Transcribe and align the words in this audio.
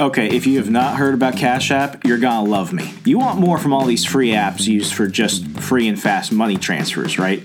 Okay, 0.00 0.26
if 0.34 0.44
you 0.44 0.58
have 0.58 0.70
not 0.70 0.96
heard 0.96 1.14
about 1.14 1.36
Cash 1.36 1.70
App, 1.70 2.04
you're 2.04 2.18
gonna 2.18 2.50
love 2.50 2.72
me. 2.72 2.94
You 3.04 3.16
want 3.18 3.38
more 3.38 3.58
from 3.58 3.72
all 3.72 3.84
these 3.84 4.04
free 4.04 4.30
apps 4.30 4.66
used 4.66 4.92
for 4.92 5.06
just 5.06 5.46
free 5.60 5.86
and 5.86 6.00
fast 6.00 6.32
money 6.32 6.56
transfers, 6.56 7.16
right? 7.16 7.40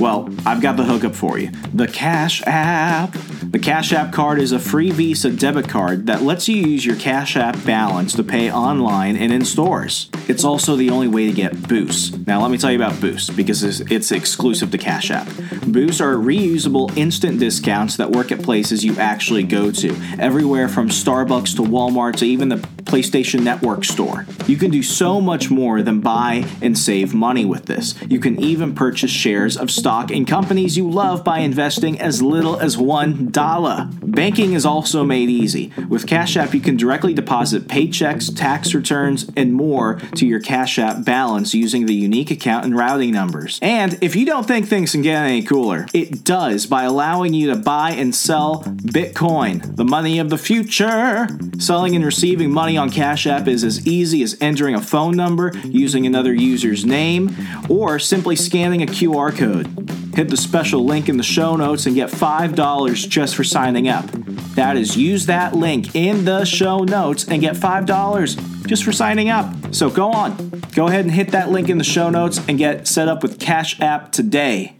Well, 0.00 0.28
I've 0.44 0.60
got 0.60 0.76
the 0.76 0.82
hookup 0.82 1.14
for 1.14 1.38
you 1.38 1.52
the 1.72 1.86
Cash 1.86 2.42
App. 2.44 3.16
The 3.42 3.58
Cash 3.58 3.92
App 3.92 4.12
card 4.12 4.40
is 4.40 4.50
a 4.50 4.58
free 4.58 4.90
Visa 4.90 5.30
debit 5.30 5.68
card 5.68 6.06
that 6.06 6.22
lets 6.22 6.48
you 6.48 6.56
use 6.56 6.84
your 6.84 6.96
Cash 6.96 7.36
App 7.36 7.62
balance 7.64 8.14
to 8.14 8.24
pay 8.24 8.50
online 8.50 9.14
and 9.14 9.32
in 9.32 9.44
stores. 9.44 10.08
It's 10.26 10.42
also 10.42 10.74
the 10.74 10.90
only 10.90 11.06
way 11.06 11.26
to 11.26 11.32
get 11.32 11.68
boosts. 11.68 12.16
Now, 12.26 12.40
let 12.40 12.50
me 12.50 12.58
tell 12.58 12.72
you 12.72 12.78
about 12.78 13.00
boosts 13.00 13.30
because 13.30 13.62
it's 13.62 14.10
exclusive 14.10 14.70
to 14.70 14.78
Cash 14.78 15.10
App. 15.10 15.28
Boosts 15.66 16.00
are 16.00 16.14
reusable 16.14 16.96
instant 16.96 17.38
discounts 17.38 17.96
that 17.98 18.10
work 18.10 18.32
at 18.32 18.42
places 18.42 18.84
you 18.84 18.96
actually 18.98 19.42
go 19.42 19.70
to, 19.70 19.94
everywhere 20.18 20.68
from 20.68 20.88
Starbucks 20.88 21.54
to 21.56 21.62
Walmart 21.62 21.91
to 22.16 22.26
even 22.26 22.48
the 22.48 22.56
PlayStation 22.84 23.42
Network 23.42 23.84
store. 23.84 24.26
You 24.46 24.56
can 24.56 24.70
do 24.70 24.82
so 24.82 25.20
much 25.20 25.50
more 25.50 25.82
than 25.82 26.00
buy 26.00 26.44
and 26.60 26.76
save 26.76 27.14
money 27.14 27.44
with 27.44 27.66
this. 27.66 27.94
You 28.08 28.20
can 28.20 28.40
even 28.40 28.74
purchase 28.74 29.10
shares 29.10 29.56
of 29.56 29.70
stock 29.70 30.10
in 30.10 30.24
companies 30.24 30.76
you 30.76 30.90
love 30.90 31.24
by 31.24 31.38
investing 31.38 32.00
as 32.00 32.22
little 32.22 32.58
as 32.58 32.76
$1. 32.76 34.12
Banking 34.14 34.52
is 34.52 34.66
also 34.66 35.04
made 35.04 35.28
easy. 35.28 35.72
With 35.88 36.06
Cash 36.06 36.36
App, 36.36 36.54
you 36.54 36.60
can 36.60 36.76
directly 36.76 37.14
deposit 37.14 37.68
paychecks, 37.68 38.34
tax 38.34 38.74
returns, 38.74 39.30
and 39.36 39.54
more 39.54 39.96
to 40.16 40.26
your 40.26 40.40
Cash 40.40 40.78
App 40.78 41.04
balance 41.04 41.54
using 41.54 41.86
the 41.86 41.94
unique 41.94 42.30
account 42.30 42.64
and 42.64 42.76
routing 42.76 43.12
numbers. 43.12 43.58
And 43.62 43.98
if 44.02 44.16
you 44.16 44.26
don't 44.26 44.46
think 44.46 44.66
things 44.66 44.92
can 44.92 45.02
get 45.02 45.24
any 45.24 45.42
cooler, 45.42 45.86
it 45.94 46.24
does 46.24 46.66
by 46.66 46.84
allowing 46.84 47.34
you 47.34 47.50
to 47.50 47.56
buy 47.56 47.92
and 47.92 48.14
sell 48.14 48.62
Bitcoin, 48.64 49.76
the 49.76 49.84
money 49.84 50.18
of 50.18 50.30
the 50.30 50.38
future. 50.38 51.28
Selling 51.58 51.94
and 51.94 52.04
receiving 52.04 52.50
money 52.50 52.71
on 52.76 52.90
Cash 52.90 53.26
App 53.26 53.48
is 53.48 53.64
as 53.64 53.86
easy 53.86 54.22
as 54.22 54.36
entering 54.40 54.74
a 54.74 54.80
phone 54.80 55.16
number, 55.16 55.52
using 55.64 56.06
another 56.06 56.32
user's 56.32 56.84
name, 56.84 57.36
or 57.68 57.98
simply 57.98 58.36
scanning 58.36 58.82
a 58.82 58.86
QR 58.86 59.36
code. 59.36 59.66
Hit 60.14 60.28
the 60.28 60.36
special 60.36 60.84
link 60.84 61.08
in 61.08 61.16
the 61.16 61.22
show 61.22 61.56
notes 61.56 61.86
and 61.86 61.94
get 61.94 62.10
$5 62.10 63.08
just 63.08 63.34
for 63.34 63.44
signing 63.44 63.88
up. 63.88 64.10
That 64.54 64.76
is, 64.76 64.96
use 64.96 65.26
that 65.26 65.54
link 65.54 65.94
in 65.94 66.24
the 66.24 66.44
show 66.44 66.78
notes 66.78 67.26
and 67.26 67.40
get 67.40 67.56
$5 67.56 68.66
just 68.66 68.84
for 68.84 68.92
signing 68.92 69.30
up. 69.30 69.74
So 69.74 69.88
go 69.88 70.10
on, 70.10 70.50
go 70.74 70.88
ahead 70.88 71.04
and 71.04 71.14
hit 71.14 71.28
that 71.28 71.50
link 71.50 71.68
in 71.68 71.78
the 71.78 71.84
show 71.84 72.10
notes 72.10 72.40
and 72.46 72.58
get 72.58 72.86
set 72.86 73.08
up 73.08 73.22
with 73.22 73.40
Cash 73.40 73.80
App 73.80 74.12
today. 74.12 74.76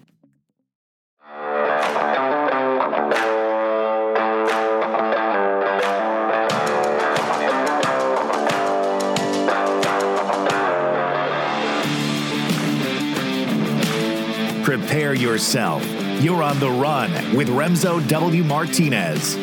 Prepare 14.73 15.13
yourself. 15.13 15.85
You're 16.23 16.43
on 16.43 16.59
the 16.59 16.71
run 16.71 17.11
with 17.37 17.49
Remso 17.49 18.09
W. 18.09 18.43
Martinez. 18.43 19.37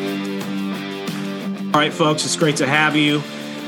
All 1.72 1.80
right, 1.80 1.92
folks, 1.92 2.24
it's 2.24 2.34
great 2.34 2.56
to 2.56 2.66
have 2.66 2.96
you 2.96 3.22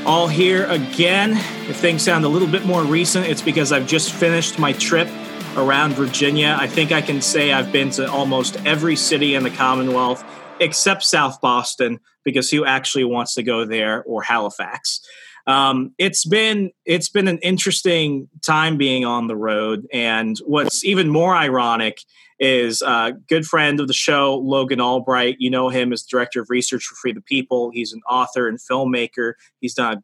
all 0.05 0.27
here 0.27 0.65
again. 0.65 1.31
If 1.69 1.77
things 1.77 2.01
sound 2.01 2.25
a 2.25 2.27
little 2.27 2.49
bit 2.49 2.65
more 2.65 2.83
recent, 2.83 3.27
it's 3.27 3.41
because 3.41 3.71
I've 3.71 3.87
just 3.87 4.11
finished 4.11 4.59
my 4.59 4.73
trip 4.73 5.07
around 5.55 5.93
Virginia. 5.93 6.57
I 6.59 6.67
think 6.67 6.91
I 6.91 6.99
can 7.01 7.21
say 7.21 7.53
I've 7.53 7.71
been 7.71 7.91
to 7.91 8.11
almost 8.11 8.57
every 8.65 8.97
city 8.97 9.33
in 9.35 9.43
the 9.43 9.49
Commonwealth 9.49 10.21
except 10.59 11.03
South 11.03 11.39
Boston, 11.39 12.01
because 12.25 12.49
who 12.49 12.65
actually 12.65 13.05
wants 13.05 13.35
to 13.35 13.43
go 13.43 13.63
there 13.63 14.03
or 14.03 14.21
Halifax? 14.21 14.99
Um, 15.45 15.93
it's 15.97 16.25
been 16.25 16.71
it's 16.85 17.09
been 17.09 17.27
an 17.27 17.39
interesting 17.39 18.29
time 18.45 18.77
being 18.77 19.05
on 19.05 19.27
the 19.27 19.35
road, 19.35 19.87
and 19.91 20.37
what's 20.45 20.85
even 20.85 21.09
more 21.09 21.35
ironic 21.35 21.99
is 22.39 22.81
a 22.81 23.13
good 23.29 23.45
friend 23.45 23.79
of 23.79 23.87
the 23.87 23.93
show, 23.93 24.35
Logan 24.37 24.81
Albright. 24.81 25.37
You 25.39 25.49
know 25.49 25.69
him 25.69 25.93
as 25.93 26.03
director 26.03 26.41
of 26.41 26.49
research 26.49 26.85
for 26.85 26.95
Free 26.95 27.13
the 27.13 27.21
People. 27.21 27.71
He's 27.71 27.93
an 27.93 28.01
author 28.09 28.47
and 28.47 28.59
filmmaker. 28.59 29.33
He's 29.59 29.73
done 29.73 29.97
a 29.97 30.03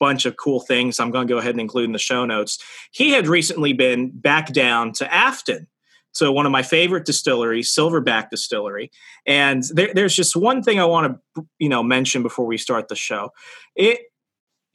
bunch 0.00 0.26
of 0.26 0.36
cool 0.36 0.60
things. 0.60 0.98
I'm 0.98 1.10
going 1.10 1.26
to 1.26 1.32
go 1.32 1.38
ahead 1.38 1.52
and 1.52 1.60
include 1.60 1.86
in 1.86 1.92
the 1.92 1.98
show 1.98 2.24
notes. 2.24 2.58
He 2.90 3.12
had 3.12 3.26
recently 3.26 3.72
been 3.72 4.10
back 4.10 4.52
down 4.52 4.92
to 4.94 5.12
Afton. 5.12 5.66
So 6.12 6.32
one 6.32 6.46
of 6.46 6.52
my 6.52 6.62
favorite 6.62 7.04
distilleries, 7.04 7.72
Silverback 7.72 8.30
Distillery, 8.30 8.90
and 9.26 9.62
there, 9.72 9.92
there's 9.94 10.16
just 10.16 10.34
one 10.34 10.62
thing 10.62 10.80
I 10.80 10.84
want 10.84 11.20
to, 11.36 11.46
you 11.58 11.68
know, 11.68 11.82
mention 11.82 12.22
before 12.22 12.46
we 12.46 12.56
start 12.56 12.88
the 12.88 12.96
show. 12.96 13.30
It 13.76 14.00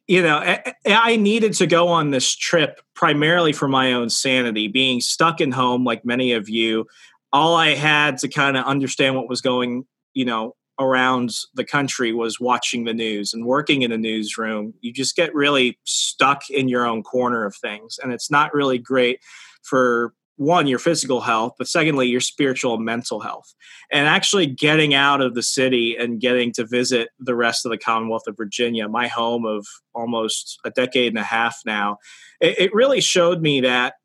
you 0.08 0.22
know, 0.22 0.58
I 0.86 1.16
needed 1.16 1.54
to 1.56 1.68
go 1.68 1.88
on 1.88 2.12
this 2.12 2.36
trip 2.36 2.82
primarily 2.94 3.54
for 3.54 3.68
my 3.68 3.94
own 3.94 4.10
sanity, 4.10 4.68
being 4.68 5.00
stuck 5.00 5.40
in 5.40 5.52
home 5.52 5.84
like 5.86 6.04
many 6.04 6.34
of 6.34 6.50
you. 6.50 6.88
All 7.32 7.56
I 7.56 7.70
had 7.70 8.18
to 8.20 8.28
kind 8.28 8.58
of 8.58 8.66
understand 8.66 9.16
what 9.16 9.30
was 9.30 9.42
going, 9.42 9.86
you 10.14 10.26
know, 10.26 10.56
around 10.80 11.36
the 11.54 11.64
country 11.64 12.14
was 12.14 12.40
watching 12.40 12.84
the 12.84 12.94
news 12.94 13.34
and 13.34 13.46
working 13.46 13.84
in 13.84 13.92
a 13.92 13.98
newsroom. 13.98 14.74
You 14.82 14.92
just 14.92 15.16
get 15.16 15.34
really 15.34 15.80
stuck 15.84 16.50
in 16.50 16.68
your 16.68 16.86
own 16.86 17.04
corner 17.04 17.46
of 17.46 17.56
things. 17.56 18.00
And 18.02 18.12
it's 18.12 18.30
not 18.30 18.54
really 18.54 18.80
great 18.80 19.20
for 19.62 20.14
one 20.44 20.68
your 20.68 20.80
physical 20.80 21.22
health 21.22 21.54
but 21.58 21.68
secondly 21.68 22.08
your 22.08 22.22
spiritual 22.22 22.76
and 22.76 22.86
mental 22.86 23.20
health. 23.20 23.54
And 23.92 24.08
actually 24.08 24.48
getting 24.48 24.94
out 24.94 25.22
of 25.22 25.36
the 25.36 25.44
city 25.44 25.96
and 25.98 26.20
getting 26.20 26.52
to 26.54 26.66
visit 26.66 27.10
the 27.20 27.36
rest 27.36 27.66
of 27.66 27.72
the 27.72 27.78
commonwealth 27.78 28.24
of 28.28 28.38
virginia 28.38 28.88
my 28.88 29.08
home 29.08 29.46
of 29.46 29.66
almost 29.94 30.60
a 30.66 30.72
decade 30.72 31.10
and 31.10 31.20
a 31.20 31.24
half 31.24 31.58
now 31.66 31.98
it, 32.40 32.60
it 32.60 32.74
really 32.74 33.02
showed 33.02 33.42
me 33.42 33.62
that 33.62 33.96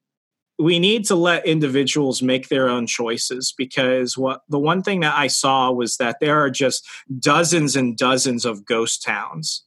we 0.61 0.81
need 0.81 1.05
to 1.05 1.15
let 1.15 1.47
individuals 1.47 2.21
make 2.21 2.49
their 2.49 2.69
own 2.69 2.87
choices 2.87 3.55
because 3.57 4.19
what 4.19 4.41
the 4.49 4.59
one 4.59 4.83
thing 4.83 5.01
that 5.01 5.17
i 5.17 5.27
saw 5.27 5.71
was 5.71 5.97
that 5.97 6.17
there 6.21 6.39
are 6.39 6.51
just 6.51 6.87
dozens 7.19 7.77
and 7.77 7.97
dozens 7.97 8.45
of 8.45 8.65
ghost 8.65 9.03
towns 9.03 9.65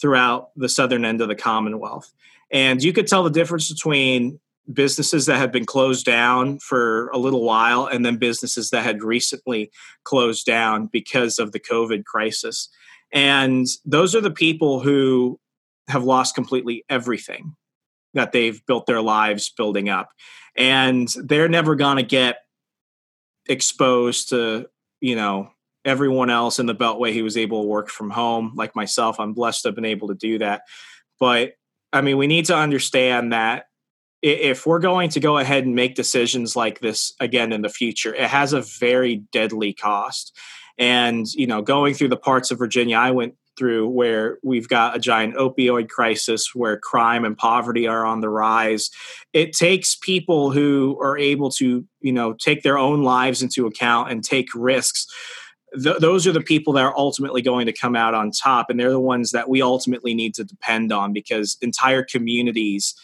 throughout 0.00 0.50
the 0.56 0.68
southern 0.68 1.04
end 1.04 1.20
of 1.20 1.28
the 1.28 1.34
commonwealth. 1.34 2.12
And 2.50 2.82
you 2.82 2.92
could 2.92 3.06
tell 3.06 3.22
the 3.22 3.30
difference 3.30 3.70
between 3.70 4.40
businesses 4.72 5.26
that 5.26 5.38
had 5.38 5.52
been 5.52 5.64
closed 5.64 6.04
down 6.04 6.58
for 6.58 7.08
a 7.08 7.18
little 7.18 7.44
while 7.44 7.86
and 7.86 8.04
then 8.04 8.16
businesses 8.16 8.70
that 8.70 8.82
had 8.82 9.02
recently 9.02 9.70
closed 10.04 10.46
down 10.46 10.86
because 10.86 11.38
of 11.38 11.52
the 11.52 11.60
COVID 11.60 12.04
crisis. 12.04 12.68
And 13.12 13.66
those 13.84 14.14
are 14.14 14.20
the 14.20 14.30
people 14.30 14.80
who 14.80 15.38
have 15.88 16.04
lost 16.04 16.34
completely 16.34 16.84
everything 16.88 17.56
that 18.14 18.32
they've 18.32 18.64
built 18.66 18.86
their 18.86 19.00
lives 19.00 19.50
building 19.50 19.88
up. 19.88 20.10
And 20.56 21.08
they're 21.24 21.48
never 21.48 21.74
going 21.74 21.96
to 21.96 22.02
get 22.02 22.38
exposed 23.48 24.30
to, 24.30 24.66
you 25.00 25.16
know, 25.16 25.50
everyone 25.84 26.30
else 26.30 26.58
in 26.58 26.66
the 26.66 26.74
Beltway 26.74 27.14
who 27.14 27.24
was 27.24 27.36
able 27.36 27.62
to 27.62 27.68
work 27.68 27.88
from 27.88 28.10
home. 28.10 28.52
Like 28.54 28.76
myself, 28.76 29.18
I'm 29.18 29.32
blessed 29.32 29.62
to 29.62 29.68
have 29.68 29.74
been 29.74 29.84
able 29.84 30.08
to 30.08 30.14
do 30.14 30.38
that. 30.38 30.62
But 31.18 31.54
I 31.92 32.02
mean, 32.02 32.18
we 32.18 32.26
need 32.26 32.46
to 32.46 32.56
understand 32.56 33.32
that 33.32 33.66
if 34.22 34.66
we're 34.66 34.78
going 34.80 35.08
to 35.10 35.20
go 35.20 35.38
ahead 35.38 35.64
and 35.64 35.74
make 35.74 35.94
decisions 35.94 36.54
like 36.54 36.80
this 36.80 37.12
again 37.20 37.52
in 37.52 37.62
the 37.62 37.68
future, 37.68 38.14
it 38.14 38.28
has 38.28 38.52
a 38.52 38.60
very 38.60 39.16
deadly 39.32 39.72
cost. 39.72 40.36
And, 40.78 41.26
you 41.34 41.46
know, 41.46 41.62
going 41.62 41.94
through 41.94 42.08
the 42.08 42.16
parts 42.16 42.50
of 42.50 42.58
Virginia 42.58 42.96
I 42.96 43.10
went 43.10 43.34
through 43.58 43.88
where 43.88 44.38
we've 44.42 44.68
got 44.68 44.96
a 44.96 44.98
giant 44.98 45.34
opioid 45.34 45.90
crisis, 45.90 46.54
where 46.54 46.78
crime 46.78 47.24
and 47.24 47.36
poverty 47.36 47.86
are 47.86 48.06
on 48.06 48.20
the 48.20 48.28
rise, 48.28 48.90
it 49.32 49.52
takes 49.52 49.96
people 49.96 50.50
who 50.50 50.98
are 51.00 51.18
able 51.18 51.50
to, 51.50 51.84
you 52.00 52.12
know, 52.12 52.32
take 52.32 52.62
their 52.62 52.78
own 52.78 53.02
lives 53.02 53.42
into 53.42 53.66
account 53.66 54.10
and 54.10 54.24
take 54.24 54.48
risks. 54.54 55.06
Th- 55.82 55.98
those 55.98 56.26
are 56.26 56.32
the 56.32 56.40
people 56.40 56.72
that 56.74 56.84
are 56.84 56.96
ultimately 56.96 57.42
going 57.42 57.66
to 57.66 57.72
come 57.72 57.94
out 57.94 58.14
on 58.14 58.30
top. 58.30 58.70
And 58.70 58.80
they're 58.80 58.90
the 58.90 59.00
ones 59.00 59.32
that 59.32 59.48
we 59.48 59.60
ultimately 59.60 60.14
need 60.14 60.34
to 60.36 60.44
depend 60.44 60.90
on 60.90 61.12
because 61.12 61.58
entire 61.60 62.02
communities 62.02 62.94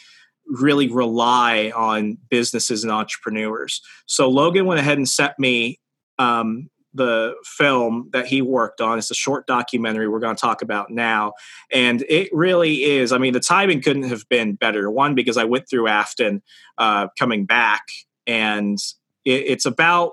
really 0.46 0.88
rely 0.88 1.72
on 1.74 2.18
businesses 2.30 2.84
and 2.84 2.92
entrepreneurs. 2.92 3.80
So 4.06 4.28
Logan 4.28 4.66
went 4.66 4.80
ahead 4.80 4.98
and 4.98 5.08
sent 5.08 5.38
me 5.38 5.80
um, 6.18 6.70
the 6.94 7.34
film 7.44 8.08
that 8.12 8.26
he 8.26 8.40
worked 8.42 8.80
on. 8.80 8.98
It's 8.98 9.10
a 9.10 9.14
short 9.14 9.46
documentary 9.46 10.08
we're 10.08 10.20
going 10.20 10.36
to 10.36 10.40
talk 10.40 10.62
about 10.62 10.90
now. 10.90 11.34
And 11.72 12.02
it 12.08 12.30
really 12.32 12.84
is, 12.84 13.12
I 13.12 13.18
mean, 13.18 13.32
the 13.32 13.40
timing 13.40 13.82
couldn't 13.82 14.04
have 14.04 14.28
been 14.28 14.54
better. 14.54 14.90
One, 14.90 15.14
because 15.14 15.36
I 15.36 15.44
went 15.44 15.68
through 15.68 15.88
Afton 15.88 16.42
uh, 16.78 17.08
coming 17.18 17.44
back, 17.44 17.82
and 18.26 18.78
it, 19.24 19.44
it's 19.46 19.66
about 19.66 20.12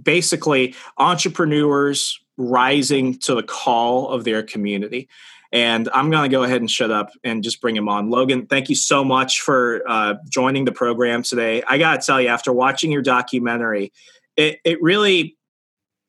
basically 0.00 0.74
entrepreneurs 0.96 2.18
rising 2.38 3.18
to 3.18 3.34
the 3.34 3.42
call 3.42 4.08
of 4.08 4.24
their 4.24 4.42
community 4.42 5.08
And 5.52 5.88
I'm 5.92 6.10
going 6.10 6.22
to 6.22 6.34
go 6.34 6.44
ahead 6.44 6.62
and 6.62 6.70
shut 6.70 6.90
up 6.90 7.10
and 7.22 7.44
just 7.44 7.60
bring 7.60 7.76
him 7.76 7.88
on. 7.88 8.08
Logan, 8.08 8.46
thank 8.46 8.70
you 8.70 8.74
so 8.74 9.04
much 9.04 9.42
for 9.42 9.82
uh, 9.86 10.14
joining 10.30 10.64
the 10.64 10.72
program 10.72 11.22
today. 11.22 11.62
I 11.68 11.76
got 11.76 12.00
to 12.00 12.06
tell 12.06 12.20
you, 12.20 12.28
after 12.28 12.52
watching 12.52 12.90
your 12.90 13.02
documentary, 13.02 13.92
it, 14.36 14.58
it 14.64 14.80
really 14.82 15.36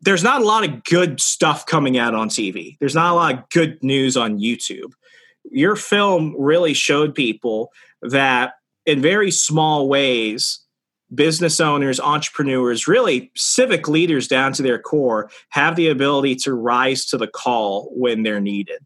there's 0.03 0.23
not 0.23 0.41
a 0.41 0.45
lot 0.45 0.65
of 0.65 0.83
good 0.83 1.21
stuff 1.21 1.65
coming 1.65 1.97
out 1.97 2.13
on 2.13 2.27
TV. 2.27 2.77
There's 2.79 2.95
not 2.95 3.13
a 3.13 3.15
lot 3.15 3.33
of 3.33 3.49
good 3.49 3.81
news 3.81 4.17
on 4.17 4.37
YouTube. 4.37 4.91
Your 5.49 5.77
film 5.77 6.35
really 6.37 6.73
showed 6.73 7.15
people 7.15 7.71
that 8.01 8.53
in 8.85 9.01
very 9.01 9.31
small 9.31 9.87
ways, 9.87 10.59
business 11.13 11.61
owners, 11.61 12.01
entrepreneurs, 12.01 12.85
really 12.85 13.31
civic 13.35 13.87
leaders 13.87 14.27
down 14.27 14.51
to 14.53 14.63
their 14.63 14.79
core 14.79 15.29
have 15.49 15.77
the 15.77 15.87
ability 15.87 16.35
to 16.35 16.53
rise 16.53 17.05
to 17.05 17.17
the 17.17 17.27
call 17.27 17.89
when 17.95 18.23
they're 18.23 18.41
needed. 18.41 18.79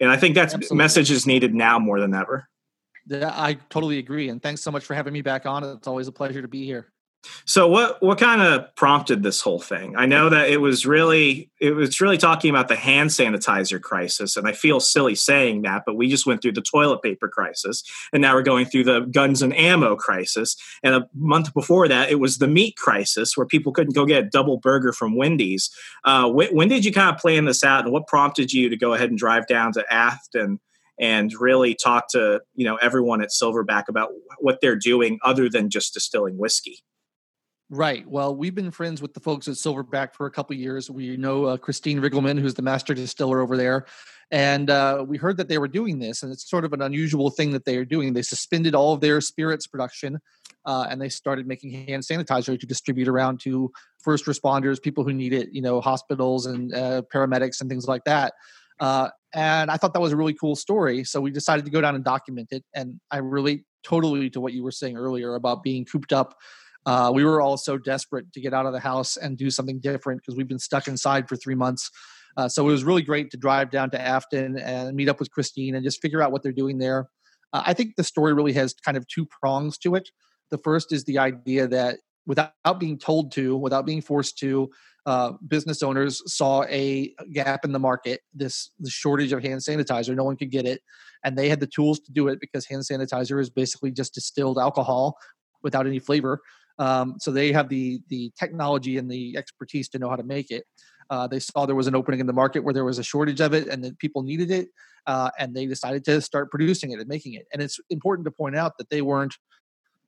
And 0.00 0.10
I 0.10 0.16
think 0.16 0.34
that 0.34 0.70
message 0.70 1.10
is 1.10 1.26
needed 1.26 1.54
now 1.54 1.78
more 1.78 2.00
than 2.00 2.14
ever. 2.14 2.48
Yeah, 3.06 3.32
I 3.32 3.54
totally 3.70 3.98
agree. 3.98 4.28
And 4.28 4.42
thanks 4.42 4.62
so 4.62 4.70
much 4.70 4.84
for 4.84 4.94
having 4.94 5.12
me 5.12 5.22
back 5.22 5.46
on. 5.46 5.62
It's 5.64 5.86
always 5.86 6.08
a 6.08 6.12
pleasure 6.12 6.42
to 6.42 6.48
be 6.48 6.64
here. 6.64 6.92
So 7.44 7.68
what 7.68 8.02
what 8.02 8.18
kind 8.18 8.42
of 8.42 8.74
prompted 8.74 9.22
this 9.22 9.40
whole 9.40 9.60
thing? 9.60 9.96
I 9.96 10.06
know 10.06 10.28
that 10.28 10.50
it 10.50 10.60
was 10.60 10.84
really 10.84 11.50
it 11.60 11.72
was 11.72 12.00
really 12.00 12.18
talking 12.18 12.50
about 12.50 12.68
the 12.68 12.76
hand 12.76 13.10
sanitizer 13.10 13.80
crisis, 13.80 14.36
and 14.36 14.48
I 14.48 14.52
feel 14.52 14.80
silly 14.80 15.14
saying 15.14 15.62
that, 15.62 15.84
but 15.86 15.96
we 15.96 16.08
just 16.08 16.26
went 16.26 16.42
through 16.42 16.52
the 16.52 16.62
toilet 16.62 17.02
paper 17.02 17.28
crisis, 17.28 17.82
and 18.12 18.20
now 18.20 18.34
we're 18.34 18.42
going 18.42 18.66
through 18.66 18.84
the 18.84 19.00
guns 19.00 19.42
and 19.42 19.56
ammo 19.56 19.96
crisis. 19.96 20.56
And 20.82 20.94
a 20.94 21.08
month 21.14 21.54
before 21.54 21.88
that, 21.88 22.10
it 22.10 22.20
was 22.20 22.38
the 22.38 22.48
meat 22.48 22.76
crisis, 22.76 23.36
where 23.36 23.46
people 23.46 23.72
couldn't 23.72 23.94
go 23.94 24.06
get 24.06 24.24
a 24.24 24.28
double 24.28 24.58
burger 24.58 24.92
from 24.92 25.16
Wendy's. 25.16 25.70
Uh, 26.04 26.28
when, 26.28 26.54
when 26.54 26.68
did 26.68 26.84
you 26.84 26.92
kind 26.92 27.14
of 27.14 27.20
plan 27.20 27.44
this 27.44 27.62
out, 27.62 27.84
and 27.84 27.92
what 27.92 28.06
prompted 28.06 28.52
you 28.52 28.68
to 28.68 28.76
go 28.76 28.92
ahead 28.92 29.10
and 29.10 29.18
drive 29.18 29.46
down 29.46 29.72
to 29.72 29.84
Afton? 29.92 30.60
and 30.98 31.32
really 31.38 31.74
talk 31.74 32.08
to 32.08 32.40
you 32.54 32.64
know 32.64 32.76
everyone 32.76 33.22
at 33.22 33.28
Silverback 33.28 33.84
about 33.88 34.10
what 34.38 34.60
they're 34.60 34.76
doing 34.76 35.18
other 35.22 35.48
than 35.48 35.70
just 35.70 35.94
distilling 35.94 36.38
whiskey. 36.38 36.82
Right. 37.68 38.08
Well, 38.08 38.36
we've 38.36 38.54
been 38.54 38.70
friends 38.70 39.02
with 39.02 39.12
the 39.12 39.18
folks 39.18 39.48
at 39.48 39.54
Silverback 39.54 40.14
for 40.14 40.26
a 40.26 40.30
couple 40.30 40.54
years. 40.54 40.88
We 40.88 41.16
know 41.16 41.46
uh, 41.46 41.56
Christine 41.56 42.00
Riggleman, 42.00 42.38
who's 42.38 42.54
the 42.54 42.62
master 42.62 42.94
distiller 42.94 43.40
over 43.40 43.56
there, 43.56 43.86
and 44.30 44.70
uh, 44.70 45.04
we 45.06 45.16
heard 45.16 45.36
that 45.38 45.48
they 45.48 45.58
were 45.58 45.66
doing 45.66 45.98
this, 45.98 46.22
and 46.22 46.32
it's 46.32 46.48
sort 46.48 46.64
of 46.64 46.72
an 46.72 46.80
unusual 46.80 47.28
thing 47.28 47.50
that 47.52 47.64
they 47.64 47.76
are 47.76 47.84
doing. 47.84 48.12
They 48.12 48.22
suspended 48.22 48.76
all 48.76 48.92
of 48.92 49.00
their 49.00 49.20
spirits 49.20 49.66
production, 49.66 50.20
uh, 50.64 50.86
and 50.88 51.00
they 51.00 51.08
started 51.08 51.48
making 51.48 51.72
hand 51.72 52.04
sanitizer 52.04 52.58
to 52.58 52.66
distribute 52.66 53.08
around 53.08 53.40
to 53.40 53.72
first 53.98 54.26
responders, 54.26 54.80
people 54.80 55.02
who 55.02 55.12
need 55.12 55.32
it, 55.32 55.48
you 55.52 55.60
know, 55.60 55.80
hospitals 55.80 56.46
and 56.46 56.72
uh, 56.72 57.02
paramedics 57.12 57.60
and 57.60 57.68
things 57.68 57.88
like 57.88 58.04
that. 58.04 58.34
Uh, 58.78 59.08
and 59.34 59.72
I 59.72 59.76
thought 59.76 59.92
that 59.94 60.00
was 60.00 60.12
a 60.12 60.16
really 60.16 60.34
cool 60.34 60.54
story, 60.54 61.02
so 61.02 61.20
we 61.20 61.32
decided 61.32 61.64
to 61.64 61.72
go 61.72 61.80
down 61.80 61.96
and 61.96 62.04
document 62.04 62.52
it. 62.52 62.64
And 62.74 63.00
I 63.10 63.16
relate 63.16 63.64
totally 63.82 64.30
to 64.30 64.40
what 64.40 64.52
you 64.52 64.62
were 64.62 64.70
saying 64.70 64.96
earlier 64.96 65.34
about 65.34 65.64
being 65.64 65.84
cooped 65.84 66.12
up 66.12 66.36
uh, 66.86 67.10
we 67.12 67.24
were 67.24 67.40
all 67.40 67.56
so 67.56 67.76
desperate 67.76 68.32
to 68.32 68.40
get 68.40 68.54
out 68.54 68.64
of 68.64 68.72
the 68.72 68.80
house 68.80 69.16
and 69.16 69.36
do 69.36 69.50
something 69.50 69.80
different 69.80 70.22
because 70.22 70.36
we've 70.36 70.48
been 70.48 70.58
stuck 70.58 70.86
inside 70.86 71.28
for 71.28 71.36
three 71.36 71.56
months. 71.56 71.90
Uh, 72.36 72.48
so 72.48 72.68
it 72.68 72.72
was 72.72 72.84
really 72.84 73.02
great 73.02 73.30
to 73.30 73.36
drive 73.36 73.70
down 73.70 73.90
to 73.90 74.00
Afton 74.00 74.58
and 74.58 74.94
meet 74.94 75.08
up 75.08 75.18
with 75.18 75.30
Christine 75.30 75.74
and 75.74 75.84
just 75.84 76.00
figure 76.00 76.22
out 76.22 76.32
what 76.32 76.42
they're 76.42 76.52
doing 76.52 76.78
there. 76.78 77.08
Uh, 77.52 77.62
I 77.66 77.74
think 77.74 77.96
the 77.96 78.04
story 78.04 78.34
really 78.34 78.52
has 78.52 78.74
kind 78.84 78.96
of 78.96 79.06
two 79.08 79.26
prongs 79.26 79.78
to 79.78 79.94
it. 79.94 80.10
The 80.50 80.58
first 80.58 80.92
is 80.92 81.04
the 81.04 81.18
idea 81.18 81.66
that 81.66 81.98
without 82.26 82.52
being 82.78 82.98
told 82.98 83.32
to, 83.32 83.56
without 83.56 83.86
being 83.86 84.02
forced 84.02 84.38
to, 84.38 84.70
uh, 85.06 85.32
business 85.46 85.82
owners 85.82 86.20
saw 86.32 86.64
a 86.64 87.14
gap 87.32 87.64
in 87.64 87.72
the 87.72 87.78
market, 87.78 88.20
this 88.34 88.70
the 88.80 88.90
shortage 88.90 89.32
of 89.32 89.42
hand 89.42 89.60
sanitizer. 89.60 90.14
No 90.14 90.24
one 90.24 90.36
could 90.36 90.50
get 90.50 90.66
it, 90.66 90.82
and 91.24 91.38
they 91.38 91.48
had 91.48 91.60
the 91.60 91.66
tools 91.66 92.00
to 92.00 92.12
do 92.12 92.26
it 92.26 92.40
because 92.40 92.66
hand 92.66 92.82
sanitizer 92.82 93.40
is 93.40 93.48
basically 93.48 93.92
just 93.92 94.14
distilled 94.14 94.58
alcohol 94.58 95.16
without 95.62 95.86
any 95.86 96.00
flavor. 96.00 96.40
Um, 96.78 97.14
so 97.18 97.30
they 97.30 97.52
have 97.52 97.68
the 97.68 98.00
the 98.08 98.32
technology 98.38 98.98
and 98.98 99.10
the 99.10 99.36
expertise 99.36 99.88
to 99.90 99.98
know 99.98 100.08
how 100.08 100.16
to 100.16 100.22
make 100.22 100.50
it. 100.50 100.64
Uh, 101.08 101.26
they 101.26 101.38
saw 101.38 101.66
there 101.66 101.76
was 101.76 101.86
an 101.86 101.94
opening 101.94 102.20
in 102.20 102.26
the 102.26 102.32
market 102.32 102.64
where 102.64 102.74
there 102.74 102.84
was 102.84 102.98
a 102.98 103.02
shortage 103.02 103.40
of 103.40 103.54
it 103.54 103.68
and 103.68 103.82
that 103.84 103.98
people 103.98 104.22
needed 104.22 104.50
it, 104.50 104.68
uh, 105.06 105.30
and 105.38 105.54
they 105.54 105.66
decided 105.66 106.04
to 106.04 106.20
start 106.20 106.50
producing 106.50 106.90
it 106.90 106.98
and 106.98 107.08
making 107.08 107.34
it. 107.34 107.46
And 107.52 107.62
it's 107.62 107.78
important 107.90 108.24
to 108.26 108.30
point 108.30 108.56
out 108.56 108.76
that 108.78 108.90
they 108.90 109.02
weren't 109.02 109.36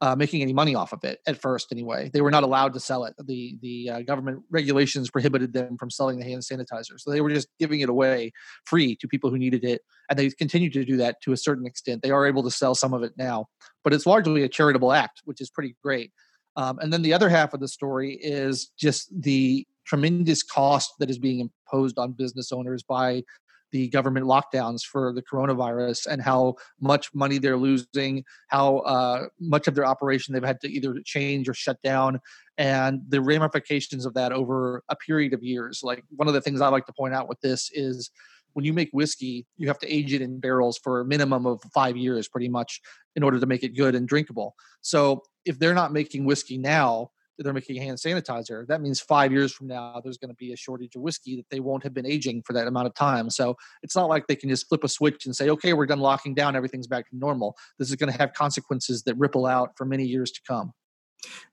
uh, 0.00 0.14
making 0.14 0.42
any 0.42 0.52
money 0.52 0.74
off 0.74 0.92
of 0.92 1.02
it 1.02 1.18
at 1.26 1.40
first. 1.40 1.72
Anyway, 1.72 2.10
they 2.12 2.20
were 2.20 2.30
not 2.30 2.44
allowed 2.44 2.72
to 2.74 2.80
sell 2.80 3.04
it. 3.04 3.14
The 3.18 3.58
the 3.60 3.90
uh, 3.90 4.02
government 4.02 4.42
regulations 4.50 5.10
prohibited 5.10 5.52
them 5.52 5.76
from 5.76 5.90
selling 5.90 6.18
the 6.18 6.24
hand 6.24 6.42
sanitizer, 6.42 6.98
so 6.98 7.10
they 7.10 7.20
were 7.20 7.30
just 7.30 7.48
giving 7.58 7.80
it 7.80 7.88
away 7.88 8.32
free 8.64 8.96
to 8.96 9.08
people 9.08 9.30
who 9.30 9.38
needed 9.38 9.64
it, 9.64 9.82
and 10.08 10.18
they 10.18 10.30
continue 10.30 10.70
to 10.70 10.84
do 10.84 10.96
that 10.98 11.20
to 11.22 11.32
a 11.32 11.36
certain 11.36 11.66
extent. 11.66 12.02
They 12.02 12.10
are 12.10 12.26
able 12.26 12.42
to 12.44 12.50
sell 12.50 12.74
some 12.74 12.94
of 12.94 13.02
it 13.02 13.12
now, 13.16 13.46
but 13.82 13.92
it's 13.92 14.06
largely 14.06 14.42
a 14.42 14.48
charitable 14.48 14.92
act, 14.92 15.22
which 15.24 15.40
is 15.40 15.50
pretty 15.50 15.74
great. 15.82 16.12
Um, 16.58 16.80
and 16.80 16.92
then 16.92 17.02
the 17.02 17.14
other 17.14 17.28
half 17.28 17.54
of 17.54 17.60
the 17.60 17.68
story 17.68 18.18
is 18.20 18.72
just 18.76 19.08
the 19.22 19.64
tremendous 19.86 20.42
cost 20.42 20.92
that 20.98 21.08
is 21.08 21.18
being 21.18 21.38
imposed 21.40 21.98
on 21.98 22.12
business 22.12 22.50
owners 22.50 22.82
by 22.82 23.22
the 23.70 23.88
government 23.88 24.26
lockdowns 24.26 24.82
for 24.82 25.12
the 25.12 25.22
coronavirus 25.22 26.06
and 26.06 26.20
how 26.20 26.56
much 26.80 27.14
money 27.14 27.38
they're 27.38 27.56
losing, 27.56 28.24
how 28.48 28.78
uh, 28.78 29.26
much 29.38 29.68
of 29.68 29.74
their 29.76 29.84
operation 29.84 30.34
they've 30.34 30.42
had 30.42 30.60
to 30.60 30.68
either 30.68 30.96
change 31.04 31.48
or 31.48 31.54
shut 31.54 31.80
down, 31.82 32.18
and 32.56 33.02
the 33.08 33.20
ramifications 33.20 34.04
of 34.04 34.14
that 34.14 34.32
over 34.32 34.82
a 34.88 34.96
period 34.96 35.34
of 35.34 35.44
years. 35.44 35.82
Like 35.84 36.02
one 36.16 36.26
of 36.26 36.34
the 36.34 36.40
things 36.40 36.60
I 36.60 36.68
like 36.68 36.86
to 36.86 36.92
point 36.92 37.14
out 37.14 37.28
with 37.28 37.40
this 37.40 37.70
is 37.72 38.10
when 38.58 38.64
you 38.64 38.72
make 38.72 38.90
whiskey, 38.92 39.46
you 39.56 39.68
have 39.68 39.78
to 39.78 39.86
age 39.86 40.12
it 40.12 40.20
in 40.20 40.40
barrels 40.40 40.78
for 40.82 40.98
a 40.98 41.04
minimum 41.04 41.46
of 41.46 41.62
five 41.72 41.96
years, 41.96 42.26
pretty 42.26 42.48
much, 42.48 42.80
in 43.14 43.22
order 43.22 43.38
to 43.38 43.46
make 43.46 43.62
it 43.62 43.76
good 43.76 43.94
and 43.94 44.08
drinkable. 44.08 44.56
So 44.80 45.22
if 45.44 45.60
they're 45.60 45.74
not 45.74 45.92
making 45.92 46.24
whiskey 46.24 46.58
now, 46.58 47.12
they're 47.38 47.52
making 47.52 47.80
hand 47.80 47.98
sanitizer. 47.98 48.66
That 48.66 48.80
means 48.80 48.98
five 48.98 49.30
years 49.30 49.52
from 49.52 49.68
now, 49.68 50.00
there's 50.02 50.18
going 50.18 50.30
to 50.30 50.34
be 50.34 50.52
a 50.52 50.56
shortage 50.56 50.96
of 50.96 51.02
whiskey 51.02 51.36
that 51.36 51.46
they 51.52 51.60
won't 51.60 51.84
have 51.84 51.94
been 51.94 52.04
aging 52.04 52.42
for 52.42 52.52
that 52.54 52.66
amount 52.66 52.88
of 52.88 52.94
time. 52.94 53.30
So 53.30 53.56
it's 53.84 53.94
not 53.94 54.08
like 54.08 54.26
they 54.26 54.34
can 54.34 54.48
just 54.48 54.68
flip 54.68 54.82
a 54.82 54.88
switch 54.88 55.24
and 55.24 55.36
say, 55.36 55.50
okay, 55.50 55.72
we're 55.72 55.86
done 55.86 56.00
locking 56.00 56.34
down, 56.34 56.56
everything's 56.56 56.88
back 56.88 57.08
to 57.10 57.16
normal. 57.16 57.56
This 57.78 57.90
is 57.90 57.94
going 57.94 58.12
to 58.12 58.18
have 58.18 58.32
consequences 58.32 59.04
that 59.04 59.16
ripple 59.18 59.46
out 59.46 59.76
for 59.76 59.84
many 59.84 60.04
years 60.04 60.32
to 60.32 60.40
come. 60.48 60.72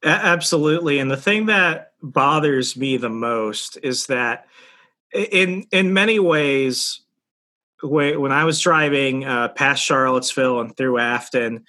Absolutely. 0.03 0.97
And 0.97 1.11
the 1.11 1.17
thing 1.17 1.45
that 1.45 1.91
bothers 2.01 2.75
me 2.75 2.97
the 2.97 3.09
most 3.09 3.77
is 3.83 4.07
that 4.07 4.47
in 5.15 5.65
in 5.71 5.93
many 5.93 6.19
ways, 6.19 7.01
when 7.81 8.31
I 8.31 8.43
was 8.45 8.59
driving 8.59 9.25
uh, 9.25 9.49
past 9.49 9.83
Charlottesville 9.83 10.59
and 10.59 10.75
through 10.75 10.99
Afton, 10.99 11.65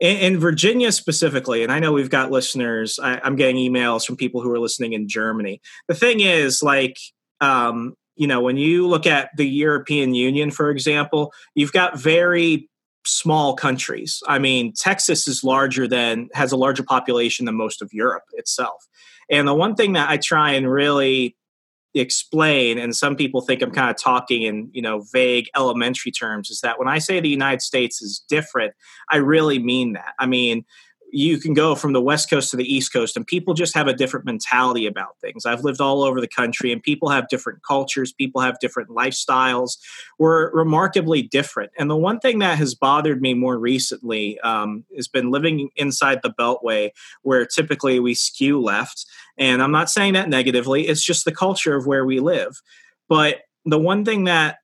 in, 0.00 0.16
in, 0.16 0.38
Virginia 0.38 0.92
specifically, 0.92 1.62
and 1.62 1.72
I 1.72 1.78
know 1.78 1.92
we've 1.92 2.10
got 2.10 2.30
listeners. 2.30 2.98
I, 3.02 3.20
am 3.26 3.36
getting 3.36 3.56
emails 3.56 4.04
from 4.04 4.16
people 4.16 4.40
who 4.40 4.50
are 4.52 4.58
listening 4.58 4.92
in 4.92 5.08
Germany. 5.08 5.60
The 5.88 5.94
thing 5.94 6.20
is, 6.20 6.62
like, 6.62 6.98
um, 7.40 7.94
you 8.16 8.26
know, 8.26 8.40
when 8.40 8.56
you 8.56 8.86
look 8.86 9.06
at 9.06 9.30
the 9.36 9.46
European 9.46 10.14
Union, 10.14 10.50
for 10.50 10.70
example, 10.70 11.32
you've 11.54 11.72
got 11.72 11.98
very 11.98 12.68
small 13.06 13.54
countries. 13.54 14.22
I 14.26 14.38
mean, 14.38 14.72
Texas 14.72 15.28
is 15.28 15.44
larger 15.44 15.86
than 15.86 16.28
has 16.32 16.52
a 16.52 16.56
larger 16.56 16.82
population 16.82 17.46
than 17.46 17.54
most 17.54 17.82
of 17.82 17.92
Europe 17.92 18.24
itself. 18.32 18.86
And 19.30 19.46
the 19.46 19.54
one 19.54 19.74
thing 19.74 19.94
that 19.94 20.10
I 20.10 20.16
try 20.16 20.52
and 20.52 20.70
really 20.70 21.36
explain 21.94 22.76
and 22.76 22.96
some 22.96 23.14
people 23.14 23.40
think 23.40 23.62
i'm 23.62 23.70
kind 23.70 23.90
of 23.90 23.96
talking 23.96 24.42
in 24.42 24.68
you 24.72 24.82
know 24.82 25.02
vague 25.12 25.48
elementary 25.56 26.10
terms 26.10 26.50
is 26.50 26.60
that 26.60 26.78
when 26.78 26.88
i 26.88 26.98
say 26.98 27.20
the 27.20 27.28
united 27.28 27.62
states 27.62 28.02
is 28.02 28.24
different 28.28 28.74
i 29.10 29.16
really 29.16 29.58
mean 29.58 29.92
that. 29.92 30.14
I 30.18 30.26
mean 30.26 30.64
you 31.14 31.38
can 31.38 31.54
go 31.54 31.76
from 31.76 31.92
the 31.92 32.00
west 32.00 32.28
coast 32.28 32.50
to 32.50 32.56
the 32.56 32.74
east 32.74 32.92
coast 32.92 33.16
and 33.16 33.24
people 33.24 33.54
just 33.54 33.74
have 33.74 33.86
a 33.86 33.94
different 33.94 34.26
mentality 34.26 34.86
about 34.86 35.18
things. 35.20 35.46
I've 35.46 35.62
lived 35.62 35.80
all 35.80 36.02
over 36.02 36.20
the 36.20 36.28
country 36.28 36.72
and 36.72 36.82
people 36.82 37.08
have 37.08 37.28
different 37.28 37.62
cultures 37.62 38.12
people 38.12 38.40
have 38.40 38.58
different 38.58 38.90
lifestyles 38.90 39.78
we're 40.18 40.50
remarkably 40.52 41.22
different. 41.22 41.70
And 41.78 41.88
the 41.88 41.96
one 41.96 42.18
thing 42.18 42.40
that 42.40 42.58
has 42.58 42.74
bothered 42.74 43.22
me 43.22 43.34
more 43.34 43.58
recently 43.58 44.40
um, 44.40 44.84
has 44.96 45.06
been 45.06 45.30
living 45.30 45.70
inside 45.76 46.20
the 46.22 46.30
beltway 46.30 46.90
where 47.22 47.46
typically 47.46 48.00
we 48.00 48.14
skew 48.14 48.60
left 48.60 49.06
and 49.38 49.62
i'm 49.62 49.72
not 49.72 49.90
saying 49.90 50.14
that 50.14 50.28
negatively 50.28 50.88
it's 50.88 51.04
just 51.04 51.24
the 51.24 51.32
culture 51.32 51.76
of 51.76 51.86
where 51.86 52.04
we 52.04 52.20
live. 52.20 52.60
But 53.08 53.42
the 53.64 53.78
one 53.78 54.04
thing 54.04 54.24
that 54.24 54.58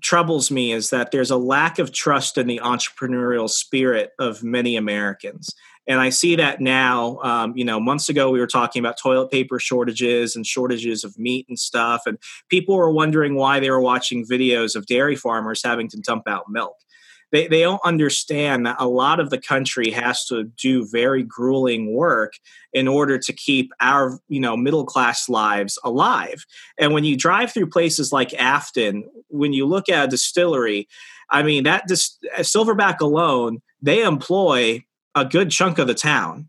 troubles 0.00 0.50
me 0.50 0.72
is 0.72 0.90
that 0.90 1.10
there's 1.10 1.30
a 1.30 1.36
lack 1.36 1.78
of 1.78 1.92
trust 1.92 2.36
in 2.36 2.46
the 2.46 2.60
entrepreneurial 2.62 3.48
spirit 3.48 4.10
of 4.18 4.42
many 4.42 4.76
Americans. 4.76 5.54
And 5.88 6.00
I 6.00 6.10
see 6.10 6.36
that 6.36 6.60
now. 6.60 7.18
Um, 7.22 7.56
you 7.56 7.64
know, 7.64 7.80
months 7.80 8.08
ago 8.08 8.30
we 8.30 8.38
were 8.38 8.46
talking 8.46 8.80
about 8.80 8.98
toilet 8.98 9.30
paper 9.30 9.58
shortages 9.58 10.36
and 10.36 10.46
shortages 10.46 11.02
of 11.02 11.18
meat 11.18 11.46
and 11.48 11.58
stuff, 11.58 12.02
and 12.06 12.18
people 12.50 12.76
were 12.76 12.92
wondering 12.92 13.34
why 13.34 13.58
they 13.58 13.70
were 13.70 13.80
watching 13.80 14.26
videos 14.26 14.76
of 14.76 14.86
dairy 14.86 15.16
farmers 15.16 15.62
having 15.64 15.88
to 15.88 15.96
dump 15.98 16.28
out 16.28 16.44
milk. 16.50 16.76
they, 17.32 17.46
they 17.46 17.60
don't 17.60 17.80
understand 17.84 18.66
that 18.66 18.76
a 18.78 18.88
lot 18.88 19.20
of 19.20 19.30
the 19.30 19.40
country 19.40 19.90
has 19.90 20.26
to 20.26 20.44
do 20.44 20.86
very 20.86 21.22
grueling 21.22 21.94
work 21.94 22.34
in 22.72 22.88
order 22.88 23.18
to 23.18 23.32
keep 23.32 23.72
our 23.80 24.18
you 24.28 24.40
know 24.40 24.56
middle 24.56 24.84
class 24.84 25.28
lives 25.28 25.78
alive 25.84 26.44
and 26.78 26.92
when 26.92 27.04
you 27.04 27.16
drive 27.16 27.52
through 27.52 27.68
places 27.68 28.12
like 28.12 28.32
afton 28.34 29.04
when 29.28 29.52
you 29.52 29.66
look 29.66 29.88
at 29.88 30.04
a 30.04 30.08
distillery 30.08 30.88
i 31.30 31.42
mean 31.42 31.64
that 31.64 31.86
dis- 31.86 32.18
silverback 32.40 33.00
alone 33.00 33.60
they 33.82 34.02
employ 34.02 34.82
a 35.18 35.24
good 35.24 35.50
chunk 35.50 35.78
of 35.78 35.86
the 35.86 35.94
town 35.94 36.48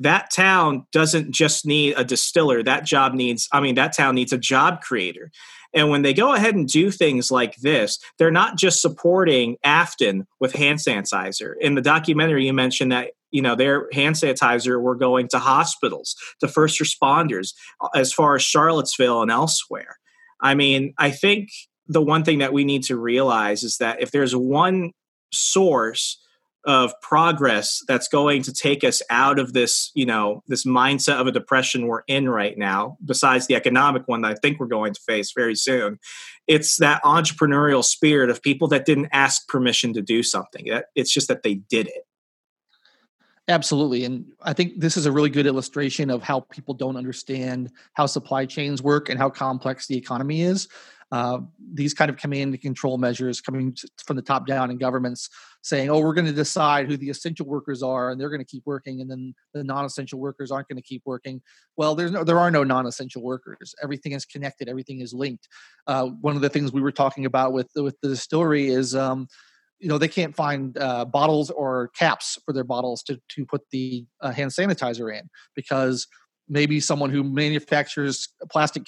that 0.00 0.30
town 0.32 0.86
doesn't 0.92 1.30
just 1.30 1.64
need 1.64 1.94
a 1.96 2.04
distiller 2.04 2.62
that 2.62 2.84
job 2.84 3.14
needs 3.14 3.48
i 3.52 3.60
mean 3.60 3.74
that 3.74 3.92
town 3.92 4.14
needs 4.14 4.32
a 4.32 4.38
job 4.38 4.80
creator 4.80 5.30
and 5.74 5.90
when 5.90 6.02
they 6.02 6.14
go 6.14 6.32
ahead 6.32 6.54
and 6.54 6.68
do 6.68 6.90
things 6.90 7.32
like 7.32 7.56
this, 7.56 7.98
they're 8.16 8.30
not 8.30 8.56
just 8.56 8.80
supporting 8.80 9.56
Afton 9.64 10.26
with 10.38 10.54
hand 10.54 10.78
sanitizer. 10.78 11.54
In 11.60 11.74
the 11.74 11.82
documentary, 11.82 12.46
you 12.46 12.52
mentioned 12.52 12.92
that 12.92 13.10
you 13.32 13.42
know 13.42 13.56
their 13.56 13.88
hand 13.92 14.14
sanitizer 14.14 14.80
were 14.80 14.94
going 14.94 15.26
to 15.28 15.40
hospitals, 15.40 16.14
to 16.38 16.46
first 16.46 16.80
responders, 16.80 17.52
uh, 17.80 17.88
as 17.94 18.12
far 18.12 18.36
as 18.36 18.42
Charlottesville 18.42 19.20
and 19.20 19.32
elsewhere. 19.32 19.98
I 20.40 20.54
mean, 20.54 20.94
I 20.96 21.10
think 21.10 21.48
the 21.88 22.02
one 22.02 22.22
thing 22.22 22.38
that 22.38 22.52
we 22.52 22.64
need 22.64 22.84
to 22.84 22.96
realize 22.96 23.64
is 23.64 23.78
that 23.78 24.00
if 24.00 24.12
there's 24.12 24.36
one 24.36 24.92
source 25.32 26.23
of 26.66 26.92
progress 27.00 27.82
that's 27.86 28.08
going 28.08 28.42
to 28.42 28.52
take 28.52 28.84
us 28.84 29.02
out 29.10 29.38
of 29.38 29.52
this, 29.52 29.90
you 29.94 30.06
know, 30.06 30.42
this 30.48 30.64
mindset 30.64 31.20
of 31.20 31.26
a 31.26 31.32
depression 31.32 31.86
we're 31.86 32.02
in 32.06 32.28
right 32.28 32.56
now, 32.56 32.96
besides 33.04 33.46
the 33.46 33.54
economic 33.54 34.06
one 34.06 34.22
that 34.22 34.32
I 34.32 34.34
think 34.34 34.58
we're 34.58 34.66
going 34.66 34.94
to 34.94 35.00
face 35.00 35.32
very 35.34 35.54
soon. 35.54 35.98
It's 36.46 36.76
that 36.78 37.02
entrepreneurial 37.02 37.84
spirit 37.84 38.30
of 38.30 38.42
people 38.42 38.68
that 38.68 38.84
didn't 38.84 39.08
ask 39.12 39.46
permission 39.48 39.92
to 39.94 40.02
do 40.02 40.22
something. 40.22 40.66
It's 40.94 41.12
just 41.12 41.28
that 41.28 41.42
they 41.42 41.54
did 41.54 41.88
it. 41.88 42.06
Absolutely. 43.46 44.06
And 44.06 44.24
I 44.40 44.54
think 44.54 44.80
this 44.80 44.96
is 44.96 45.04
a 45.04 45.12
really 45.12 45.28
good 45.28 45.46
illustration 45.46 46.08
of 46.08 46.22
how 46.22 46.40
people 46.40 46.72
don't 46.72 46.96
understand 46.96 47.70
how 47.92 48.06
supply 48.06 48.46
chains 48.46 48.82
work 48.82 49.10
and 49.10 49.18
how 49.18 49.28
complex 49.28 49.86
the 49.86 49.98
economy 49.98 50.40
is. 50.40 50.66
Uh, 51.12 51.40
these 51.72 51.94
kind 51.94 52.10
of 52.10 52.16
command 52.16 52.52
and 52.52 52.62
control 52.62 52.98
measures 52.98 53.40
coming 53.40 53.76
from 54.04 54.16
the 54.16 54.22
top 54.22 54.46
down 54.46 54.70
in 54.70 54.78
governments 54.78 55.28
saying, 55.62 55.88
oh, 55.88 55.98
we're 55.98 56.14
going 56.14 56.26
to 56.26 56.32
decide 56.32 56.86
who 56.86 56.96
the 56.96 57.08
essential 57.08 57.46
workers 57.46 57.82
are 57.82 58.10
and 58.10 58.20
they're 58.20 58.28
going 58.28 58.40
to 58.40 58.44
keep 58.44 58.62
working 58.66 59.00
and 59.00 59.10
then 59.10 59.34
the 59.54 59.64
non-essential 59.64 60.18
workers 60.18 60.50
aren't 60.50 60.68
going 60.68 60.76
to 60.76 60.82
keep 60.82 61.02
working. 61.04 61.40
Well, 61.76 61.94
there's 61.94 62.10
no, 62.10 62.24
there 62.24 62.38
are 62.38 62.50
no 62.50 62.64
non-essential 62.64 63.22
workers. 63.22 63.74
Everything 63.82 64.12
is 64.12 64.24
connected. 64.24 64.68
Everything 64.68 65.00
is 65.00 65.14
linked. 65.14 65.48
Uh, 65.86 66.06
one 66.06 66.36
of 66.36 66.42
the 66.42 66.50
things 66.50 66.72
we 66.72 66.82
were 66.82 66.92
talking 66.92 67.24
about 67.26 67.52
with, 67.52 67.70
with 67.76 67.98
the 68.02 68.08
distillery 68.08 68.68
is, 68.68 68.94
um, 68.94 69.26
you 69.78 69.88
know, 69.88 69.98
they 69.98 70.08
can't 70.08 70.34
find 70.34 70.76
uh, 70.78 71.04
bottles 71.04 71.50
or 71.50 71.88
caps 71.88 72.38
for 72.44 72.52
their 72.52 72.64
bottles 72.64 73.02
to, 73.04 73.20
to 73.28 73.44
put 73.44 73.62
the 73.70 74.06
uh, 74.20 74.30
hand 74.30 74.50
sanitizer 74.50 75.16
in 75.16 75.28
because 75.54 76.06
maybe 76.48 76.80
someone 76.80 77.10
who 77.10 77.24
manufactures 77.24 78.28
plastic 78.50 78.86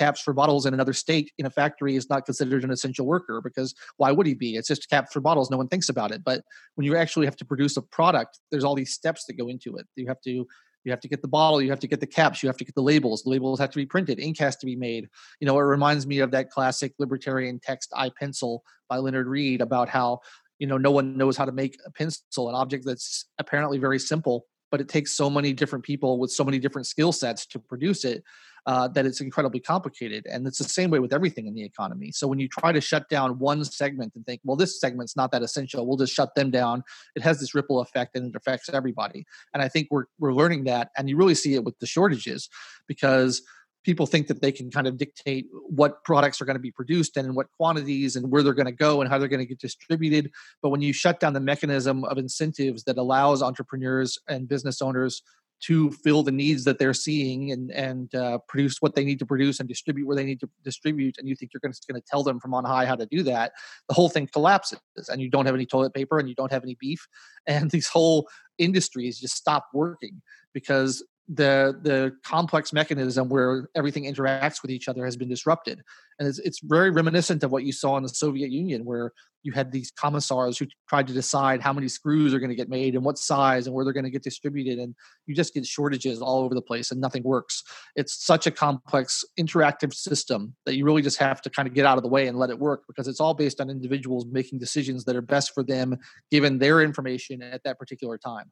caps 0.00 0.22
for 0.22 0.32
bottles 0.32 0.64
in 0.64 0.72
another 0.72 0.94
state 0.94 1.30
in 1.36 1.44
a 1.44 1.50
factory 1.50 1.94
is 1.94 2.08
not 2.08 2.24
considered 2.24 2.64
an 2.64 2.70
essential 2.70 3.04
worker 3.04 3.42
because 3.42 3.74
why 3.98 4.10
would 4.10 4.26
he 4.26 4.32
be? 4.32 4.56
It's 4.56 4.68
just 4.68 4.88
caps 4.88 5.12
for 5.12 5.20
bottles. 5.20 5.50
No 5.50 5.58
one 5.58 5.68
thinks 5.68 5.90
about 5.90 6.10
it. 6.10 6.24
But 6.24 6.42
when 6.74 6.86
you 6.86 6.96
actually 6.96 7.26
have 7.26 7.36
to 7.36 7.44
produce 7.44 7.76
a 7.76 7.82
product, 7.82 8.38
there's 8.50 8.64
all 8.64 8.74
these 8.74 8.94
steps 8.94 9.26
that 9.26 9.34
go 9.34 9.48
into 9.48 9.76
it. 9.76 9.86
You 9.96 10.06
have 10.08 10.22
to 10.22 10.46
you 10.84 10.90
have 10.90 11.00
to 11.00 11.08
get 11.08 11.20
the 11.20 11.28
bottle, 11.28 11.60
you 11.60 11.68
have 11.68 11.80
to 11.80 11.86
get 11.86 12.00
the 12.00 12.06
caps, 12.06 12.42
you 12.42 12.48
have 12.48 12.56
to 12.56 12.64
get 12.64 12.74
the 12.74 12.80
labels. 12.80 13.22
The 13.22 13.28
labels 13.28 13.60
have 13.60 13.68
to 13.68 13.76
be 13.76 13.84
printed, 13.84 14.18
ink 14.18 14.38
has 14.38 14.56
to 14.56 14.66
be 14.66 14.76
made. 14.76 15.10
You 15.38 15.46
know, 15.46 15.58
it 15.58 15.64
reminds 15.64 16.06
me 16.06 16.20
of 16.20 16.30
that 16.30 16.48
classic 16.48 16.94
libertarian 16.98 17.60
text 17.62 17.92
I 17.94 18.10
pencil 18.18 18.62
by 18.88 18.96
Leonard 18.96 19.26
Read 19.26 19.60
about 19.60 19.90
how 19.90 20.20
you 20.58 20.66
know 20.66 20.78
no 20.78 20.90
one 20.90 21.18
knows 21.18 21.36
how 21.36 21.44
to 21.44 21.52
make 21.52 21.76
a 21.84 21.90
pencil, 21.90 22.48
an 22.48 22.54
object 22.54 22.86
that's 22.86 23.26
apparently 23.38 23.76
very 23.76 23.98
simple, 23.98 24.46
but 24.70 24.80
it 24.80 24.88
takes 24.88 25.12
so 25.12 25.28
many 25.28 25.52
different 25.52 25.84
people 25.84 26.18
with 26.18 26.30
so 26.30 26.44
many 26.44 26.58
different 26.58 26.86
skill 26.86 27.12
sets 27.12 27.44
to 27.48 27.58
produce 27.58 28.06
it 28.06 28.24
uh, 28.66 28.88
that 28.88 29.06
it's 29.06 29.20
incredibly 29.20 29.60
complicated. 29.60 30.26
And 30.26 30.46
it's 30.46 30.58
the 30.58 30.64
same 30.64 30.90
way 30.90 30.98
with 30.98 31.12
everything 31.12 31.46
in 31.46 31.54
the 31.54 31.62
economy. 31.62 32.12
So 32.12 32.26
when 32.26 32.38
you 32.38 32.48
try 32.48 32.72
to 32.72 32.80
shut 32.80 33.08
down 33.08 33.38
one 33.38 33.64
segment 33.64 34.14
and 34.14 34.24
think, 34.26 34.40
well, 34.44 34.56
this 34.56 34.80
segment's 34.80 35.16
not 35.16 35.32
that 35.32 35.42
essential, 35.42 35.86
we'll 35.86 35.96
just 35.96 36.14
shut 36.14 36.34
them 36.34 36.50
down, 36.50 36.82
it 37.14 37.22
has 37.22 37.40
this 37.40 37.54
ripple 37.54 37.80
effect 37.80 38.16
and 38.16 38.26
it 38.26 38.36
affects 38.36 38.68
everybody. 38.68 39.24
And 39.54 39.62
I 39.62 39.68
think 39.68 39.88
we're, 39.90 40.04
we're 40.18 40.34
learning 40.34 40.64
that. 40.64 40.90
And 40.96 41.08
you 41.08 41.16
really 41.16 41.34
see 41.34 41.54
it 41.54 41.64
with 41.64 41.78
the 41.78 41.86
shortages 41.86 42.48
because 42.86 43.42
people 43.84 44.06
think 44.06 44.26
that 44.26 44.42
they 44.42 44.52
can 44.52 44.70
kind 44.70 44.86
of 44.86 44.96
dictate 44.96 45.46
what 45.52 46.04
products 46.04 46.40
are 46.40 46.44
going 46.44 46.56
to 46.56 46.60
be 46.60 46.70
produced 46.70 47.16
and 47.16 47.26
in 47.26 47.34
what 47.34 47.46
quantities 47.56 48.16
and 48.16 48.30
where 48.30 48.42
they're 48.42 48.52
going 48.52 48.66
to 48.66 48.72
go 48.72 49.00
and 49.00 49.10
how 49.10 49.18
they're 49.18 49.28
going 49.28 49.40
to 49.40 49.46
get 49.46 49.58
distributed 49.58 50.30
but 50.62 50.68
when 50.68 50.82
you 50.82 50.92
shut 50.92 51.20
down 51.20 51.32
the 51.32 51.40
mechanism 51.40 52.04
of 52.04 52.18
incentives 52.18 52.84
that 52.84 52.98
allows 52.98 53.42
entrepreneurs 53.42 54.18
and 54.28 54.48
business 54.48 54.82
owners 54.82 55.22
to 55.60 55.90
fill 55.90 56.22
the 56.22 56.32
needs 56.32 56.64
that 56.64 56.78
they're 56.78 56.94
seeing 56.94 57.52
and 57.52 57.70
and 57.70 58.14
uh, 58.14 58.38
produce 58.48 58.76
what 58.80 58.94
they 58.94 59.04
need 59.04 59.18
to 59.18 59.26
produce 59.26 59.60
and 59.60 59.68
distribute 59.68 60.06
where 60.06 60.16
they 60.16 60.24
need 60.24 60.40
to 60.40 60.48
distribute 60.64 61.16
and 61.18 61.28
you 61.28 61.34
think 61.34 61.52
you're 61.52 61.60
going 61.60 61.72
to 61.72 62.06
tell 62.08 62.22
them 62.22 62.40
from 62.40 62.54
on 62.54 62.64
high 62.64 62.86
how 62.86 62.96
to 62.96 63.06
do 63.06 63.22
that 63.22 63.52
the 63.88 63.94
whole 63.94 64.08
thing 64.08 64.26
collapses 64.32 64.80
and 65.08 65.20
you 65.20 65.28
don't 65.28 65.46
have 65.46 65.54
any 65.54 65.66
toilet 65.66 65.94
paper 65.94 66.18
and 66.18 66.28
you 66.28 66.34
don't 66.34 66.52
have 66.52 66.62
any 66.62 66.76
beef 66.80 67.06
and 67.46 67.70
these 67.70 67.88
whole 67.88 68.28
industries 68.58 69.18
just 69.18 69.36
stop 69.36 69.66
working 69.72 70.20
because 70.52 71.04
the 71.32 71.78
the 71.82 72.12
complex 72.24 72.72
mechanism 72.72 73.28
where 73.28 73.68
everything 73.76 74.04
interacts 74.04 74.62
with 74.62 74.70
each 74.70 74.88
other 74.88 75.04
has 75.04 75.16
been 75.16 75.28
disrupted. 75.28 75.80
And 76.18 76.28
it's, 76.28 76.40
it's 76.40 76.60
very 76.60 76.90
reminiscent 76.90 77.44
of 77.44 77.52
what 77.52 77.62
you 77.62 77.72
saw 77.72 77.96
in 77.96 78.02
the 78.02 78.08
soviet 78.08 78.50
union 78.50 78.84
where 78.84 79.12
you 79.42 79.52
had 79.52 79.70
these 79.70 79.90
commissars 79.92 80.58
who 80.58 80.66
tried 80.88 81.06
to 81.06 81.12
decide 81.12 81.62
how 81.62 81.72
many 81.72 81.88
screws 81.88 82.34
are 82.34 82.40
going 82.40 82.50
to 82.50 82.56
get 82.56 82.68
made 82.68 82.94
and 82.94 83.04
what 83.04 83.16
size 83.16 83.66
and 83.66 83.74
where 83.74 83.84
they're 83.84 83.94
going 83.94 84.04
to 84.04 84.10
get 84.10 84.24
distributed 84.24 84.78
and 84.78 84.94
you 85.26 85.34
just 85.34 85.54
get 85.54 85.64
shortages 85.64 86.20
all 86.20 86.42
over 86.42 86.54
the 86.54 86.60
place 86.60 86.90
and 86.90 87.00
nothing 87.00 87.22
works. 87.22 87.62
It's 87.94 88.26
such 88.26 88.46
a 88.46 88.50
complex 88.50 89.24
interactive 89.38 89.94
system 89.94 90.56
that 90.66 90.74
you 90.74 90.84
really 90.84 91.00
just 91.00 91.18
have 91.18 91.40
to 91.42 91.50
kind 91.50 91.68
of 91.68 91.74
get 91.74 91.86
out 91.86 91.96
of 91.96 92.02
the 92.02 92.08
way 92.08 92.26
and 92.26 92.38
let 92.38 92.50
it 92.50 92.58
work 92.58 92.82
because 92.88 93.06
it's 93.06 93.20
all 93.20 93.34
based 93.34 93.60
on 93.60 93.70
individuals 93.70 94.26
making 94.30 94.58
decisions 94.58 95.04
that 95.04 95.16
are 95.16 95.22
best 95.22 95.54
for 95.54 95.62
them 95.62 95.96
given 96.30 96.58
their 96.58 96.82
information 96.82 97.40
at 97.40 97.62
that 97.62 97.78
particular 97.78 98.18
time. 98.18 98.50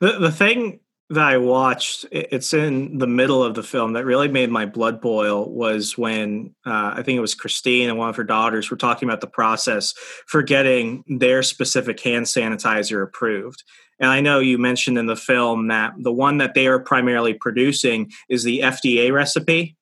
The, 0.00 0.18
the 0.18 0.32
thing 0.32 0.80
that 1.10 1.24
I 1.24 1.38
watched, 1.38 2.04
it's 2.12 2.52
in 2.52 2.98
the 2.98 3.06
middle 3.06 3.42
of 3.42 3.54
the 3.54 3.62
film 3.62 3.94
that 3.94 4.04
really 4.04 4.28
made 4.28 4.50
my 4.50 4.66
blood 4.66 5.00
boil 5.00 5.50
was 5.50 5.96
when 5.96 6.54
uh, 6.66 6.92
I 6.96 7.02
think 7.02 7.16
it 7.16 7.20
was 7.20 7.34
Christine 7.34 7.88
and 7.88 7.96
one 7.96 8.10
of 8.10 8.16
her 8.16 8.24
daughters 8.24 8.70
were 8.70 8.76
talking 8.76 9.08
about 9.08 9.22
the 9.22 9.26
process 9.26 9.94
for 10.26 10.42
getting 10.42 11.04
their 11.06 11.42
specific 11.42 11.98
hand 12.00 12.26
sanitizer 12.26 13.02
approved. 13.02 13.64
And 13.98 14.10
I 14.10 14.20
know 14.20 14.38
you 14.38 14.58
mentioned 14.58 14.98
in 14.98 15.06
the 15.06 15.16
film 15.16 15.68
that 15.68 15.94
the 15.98 16.12
one 16.12 16.38
that 16.38 16.54
they 16.54 16.66
are 16.66 16.78
primarily 16.78 17.32
producing 17.32 18.12
is 18.28 18.44
the 18.44 18.60
FDA 18.60 19.10
recipe. 19.10 19.76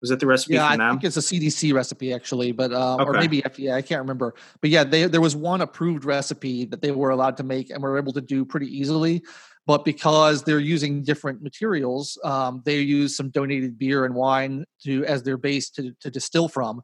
Was 0.00 0.10
it 0.10 0.18
the 0.18 0.26
recipe 0.26 0.54
yeah, 0.54 0.66
I 0.66 0.76
them? 0.76 0.94
think 0.94 1.04
it's 1.04 1.16
a 1.16 1.20
CDC 1.20 1.72
recipe 1.72 2.12
actually, 2.12 2.50
but 2.50 2.72
uh, 2.72 2.96
okay. 2.96 3.04
or 3.04 3.12
maybe 3.12 3.40
FDA. 3.42 3.72
I 3.72 3.82
can't 3.82 4.00
remember. 4.00 4.34
But 4.60 4.70
yeah, 4.70 4.82
they, 4.82 5.06
there 5.06 5.20
was 5.20 5.36
one 5.36 5.60
approved 5.60 6.04
recipe 6.04 6.64
that 6.66 6.82
they 6.82 6.90
were 6.90 7.10
allowed 7.10 7.36
to 7.36 7.44
make 7.44 7.70
and 7.70 7.80
were 7.80 7.98
able 7.98 8.12
to 8.14 8.20
do 8.20 8.44
pretty 8.44 8.66
easily 8.66 9.22
but 9.66 9.84
because 9.84 10.42
they're 10.42 10.58
using 10.58 11.02
different 11.02 11.42
materials, 11.42 12.18
um, 12.24 12.62
they 12.64 12.80
use 12.80 13.16
some 13.16 13.30
donated 13.30 13.78
beer 13.78 14.04
and 14.04 14.14
wine 14.14 14.64
to 14.84 15.04
as 15.06 15.22
their 15.22 15.36
base 15.36 15.70
to, 15.70 15.92
to 16.00 16.10
distill 16.10 16.48
from. 16.48 16.82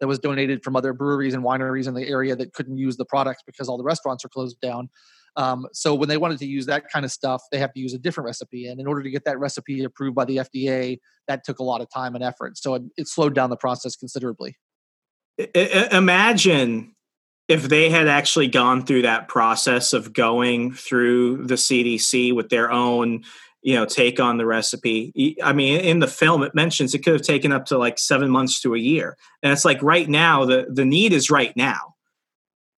That 0.00 0.08
was 0.08 0.18
donated 0.18 0.62
from 0.62 0.76
other 0.76 0.92
breweries 0.92 1.32
and 1.32 1.42
wineries 1.42 1.88
in 1.88 1.94
the 1.94 2.06
area 2.06 2.36
that 2.36 2.52
couldn't 2.52 2.76
use 2.76 2.98
the 2.98 3.06
products 3.06 3.42
because 3.46 3.66
all 3.66 3.78
the 3.78 3.84
restaurants 3.84 4.26
are 4.26 4.28
closed 4.28 4.60
down. 4.60 4.90
Um, 5.36 5.66
so 5.72 5.94
when 5.94 6.08
they 6.08 6.16
wanted 6.16 6.38
to 6.40 6.46
use 6.46 6.66
that 6.66 6.84
kind 6.90 7.04
of 7.04 7.12
stuff, 7.12 7.42
they 7.52 7.58
have 7.58 7.72
to 7.74 7.80
use 7.80 7.94
a 7.94 7.98
different 7.98 8.26
recipe. 8.26 8.66
And 8.66 8.80
in 8.80 8.86
order 8.86 9.02
to 9.02 9.10
get 9.10 9.24
that 9.24 9.38
recipe 9.38 9.84
approved 9.84 10.14
by 10.14 10.24
the 10.24 10.38
FDA, 10.38 10.98
that 11.28 11.44
took 11.44 11.60
a 11.60 11.62
lot 11.62 11.80
of 11.80 11.88
time 11.90 12.14
and 12.14 12.24
effort. 12.24 12.58
So 12.58 12.74
it, 12.74 12.82
it 12.96 13.08
slowed 13.08 13.34
down 13.34 13.50
the 13.50 13.56
process 13.56 13.96
considerably. 13.96 14.56
Imagine 15.92 16.95
if 17.48 17.68
they 17.68 17.90
had 17.90 18.08
actually 18.08 18.48
gone 18.48 18.84
through 18.84 19.02
that 19.02 19.28
process 19.28 19.92
of 19.92 20.12
going 20.12 20.72
through 20.72 21.46
the 21.46 21.54
CDC 21.54 22.34
with 22.34 22.48
their 22.48 22.70
own 22.70 23.24
you 23.62 23.74
know 23.74 23.84
take 23.84 24.20
on 24.20 24.36
the 24.36 24.46
recipe 24.46 25.34
i 25.42 25.52
mean 25.52 25.80
in 25.80 25.98
the 25.98 26.06
film 26.06 26.44
it 26.44 26.54
mentions 26.54 26.94
it 26.94 27.00
could 27.00 27.14
have 27.14 27.22
taken 27.22 27.50
up 27.50 27.66
to 27.66 27.76
like 27.76 27.98
seven 27.98 28.30
months 28.30 28.60
to 28.60 28.74
a 28.74 28.78
year. 28.78 29.16
And 29.42 29.52
it's 29.52 29.64
like 29.64 29.82
right 29.82 30.08
now 30.08 30.44
the 30.44 30.66
the 30.70 30.84
need 30.84 31.12
is 31.12 31.30
right 31.30 31.56
now 31.56 31.95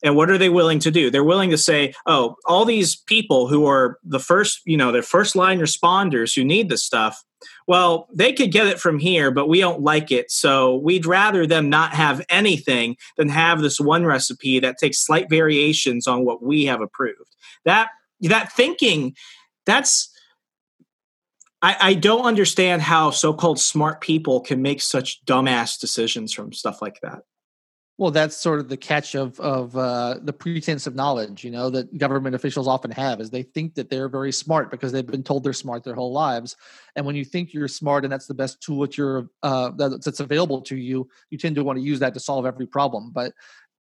and 0.02 0.16
what 0.16 0.30
are 0.30 0.38
they 0.38 0.48
willing 0.48 0.78
to 0.78 0.90
do 0.90 1.10
they're 1.10 1.24
willing 1.24 1.50
to 1.50 1.58
say 1.58 1.94
oh 2.06 2.36
all 2.46 2.64
these 2.64 2.96
people 2.96 3.48
who 3.48 3.66
are 3.66 3.98
the 4.04 4.20
first 4.20 4.60
you 4.64 4.76
know 4.76 4.92
the 4.92 5.02
first 5.02 5.36
line 5.36 5.58
responders 5.58 6.34
who 6.34 6.44
need 6.44 6.68
this 6.68 6.84
stuff 6.84 7.24
well, 7.66 8.08
they 8.12 8.32
could 8.32 8.50
get 8.50 8.66
it 8.66 8.80
from 8.80 8.98
here, 8.98 9.30
but 9.30 9.48
we 9.48 9.60
don't 9.60 9.82
like 9.82 10.10
it. 10.10 10.30
So 10.30 10.76
we'd 10.76 11.06
rather 11.06 11.46
them 11.46 11.68
not 11.68 11.92
have 11.94 12.24
anything 12.28 12.96
than 13.16 13.28
have 13.28 13.60
this 13.60 13.78
one 13.78 14.04
recipe 14.04 14.58
that 14.60 14.78
takes 14.78 15.04
slight 15.04 15.28
variations 15.28 16.06
on 16.06 16.24
what 16.24 16.42
we 16.42 16.64
have 16.64 16.80
approved. 16.80 17.36
That 17.64 17.88
that 18.22 18.52
thinking, 18.52 19.14
that's 19.66 20.10
I, 21.60 21.76
I 21.80 21.94
don't 21.94 22.24
understand 22.24 22.82
how 22.82 23.10
so-called 23.10 23.58
smart 23.58 24.00
people 24.00 24.40
can 24.40 24.62
make 24.62 24.80
such 24.80 25.24
dumbass 25.24 25.78
decisions 25.78 26.32
from 26.32 26.52
stuff 26.52 26.80
like 26.80 27.00
that. 27.02 27.22
Well, 27.98 28.12
that's 28.12 28.36
sort 28.36 28.60
of 28.60 28.68
the 28.68 28.76
catch 28.76 29.16
of 29.16 29.40
of 29.40 29.76
uh, 29.76 30.20
the 30.22 30.32
pretense 30.32 30.86
of 30.86 30.94
knowledge, 30.94 31.42
you 31.42 31.50
know, 31.50 31.68
that 31.70 31.98
government 31.98 32.36
officials 32.36 32.68
often 32.68 32.92
have, 32.92 33.20
is 33.20 33.28
they 33.28 33.42
think 33.42 33.74
that 33.74 33.90
they're 33.90 34.08
very 34.08 34.30
smart 34.30 34.70
because 34.70 34.92
they've 34.92 35.04
been 35.04 35.24
told 35.24 35.42
they're 35.42 35.52
smart 35.52 35.82
their 35.82 35.96
whole 35.96 36.12
lives. 36.12 36.56
And 36.94 37.04
when 37.04 37.16
you 37.16 37.24
think 37.24 37.52
you're 37.52 37.66
smart 37.66 38.04
and 38.04 38.12
that's 38.12 38.26
the 38.28 38.34
best 38.34 38.62
tool 38.62 38.82
that 38.82 38.96
you're 38.96 39.28
uh, 39.42 39.72
that's 39.76 40.20
available 40.20 40.62
to 40.62 40.76
you, 40.76 41.08
you 41.30 41.38
tend 41.38 41.56
to 41.56 41.64
want 41.64 41.76
to 41.78 41.84
use 41.84 41.98
that 41.98 42.14
to 42.14 42.20
solve 42.20 42.46
every 42.46 42.66
problem. 42.66 43.10
But 43.12 43.32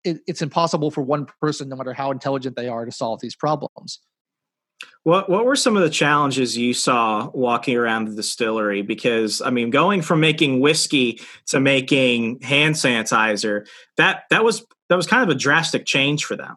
it, 0.03 0.21
it's 0.27 0.41
impossible 0.41 0.91
for 0.91 1.03
one 1.03 1.27
person, 1.43 1.69
no 1.69 1.77
matter 1.77 1.93
how 1.93 2.11
intelligent 2.11 2.57
they 2.57 2.69
are, 2.69 2.87
to 2.87 2.93
solve 2.93 3.21
these 3.21 3.37
problems. 3.37 4.01
What 5.03 5.31
what 5.31 5.45
were 5.45 5.57
some 5.57 5.77
of 5.77 5.83
the 5.83 5.91
challenges 5.91 6.57
you 6.57 6.75
saw 6.75 7.31
walking 7.33 7.77
around 7.77 8.07
the 8.09 8.15
distillery? 8.15 8.83
Because 8.83 9.41
I 9.41 9.51
mean, 9.51 9.71
going 9.71 10.03
from 10.03 10.21
making 10.21 10.61
whiskey 10.61 11.21
to 11.47 11.61
making 11.61 12.41
hand 12.41 12.75
sanitizer, 12.75 13.67
that 13.97 14.25
that 14.31 14.45
was 14.45 14.67
that 14.89 14.97
was 14.97 15.07
kind 15.07 15.23
of 15.23 15.35
a 15.35 15.39
drastic 15.39 15.87
change 15.87 16.25
for 16.25 16.37
them. 16.37 16.57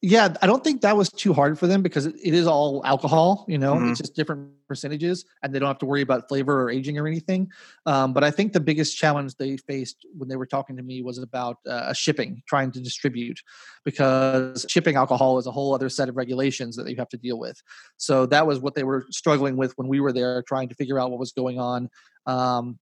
Yeah, 0.00 0.32
I 0.40 0.46
don't 0.46 0.62
think 0.62 0.82
that 0.82 0.96
was 0.96 1.10
too 1.10 1.32
hard 1.32 1.58
for 1.58 1.66
them 1.66 1.82
because 1.82 2.06
it 2.06 2.16
is 2.22 2.46
all 2.46 2.82
alcohol. 2.84 3.44
You 3.48 3.58
know, 3.58 3.74
mm-hmm. 3.74 3.90
it's 3.90 3.98
just 3.98 4.14
different 4.14 4.52
percentages, 4.68 5.24
and 5.42 5.52
they 5.52 5.58
don't 5.58 5.66
have 5.66 5.78
to 5.78 5.86
worry 5.86 6.02
about 6.02 6.28
flavor 6.28 6.62
or 6.62 6.70
aging 6.70 6.98
or 6.98 7.08
anything. 7.08 7.50
Um, 7.84 8.12
but 8.12 8.22
I 8.22 8.30
think 8.30 8.52
the 8.52 8.60
biggest 8.60 8.96
challenge 8.96 9.34
they 9.34 9.56
faced 9.56 10.06
when 10.16 10.28
they 10.28 10.36
were 10.36 10.46
talking 10.46 10.76
to 10.76 10.84
me 10.84 11.02
was 11.02 11.18
about 11.18 11.56
uh, 11.66 11.92
shipping, 11.94 12.42
trying 12.46 12.70
to 12.72 12.80
distribute, 12.80 13.40
because 13.84 14.64
shipping 14.68 14.94
alcohol 14.94 15.36
is 15.38 15.48
a 15.48 15.50
whole 15.50 15.74
other 15.74 15.88
set 15.88 16.08
of 16.08 16.16
regulations 16.16 16.76
that 16.76 16.88
you 16.88 16.96
have 16.96 17.08
to 17.08 17.18
deal 17.18 17.38
with. 17.40 17.60
So 17.96 18.24
that 18.26 18.46
was 18.46 18.60
what 18.60 18.76
they 18.76 18.84
were 18.84 19.04
struggling 19.10 19.56
with 19.56 19.76
when 19.78 19.88
we 19.88 19.98
were 19.98 20.12
there, 20.12 20.44
trying 20.44 20.68
to 20.68 20.76
figure 20.76 21.00
out 21.00 21.10
what 21.10 21.18
was 21.18 21.32
going 21.32 21.58
on. 21.58 21.90
Um, 22.24 22.78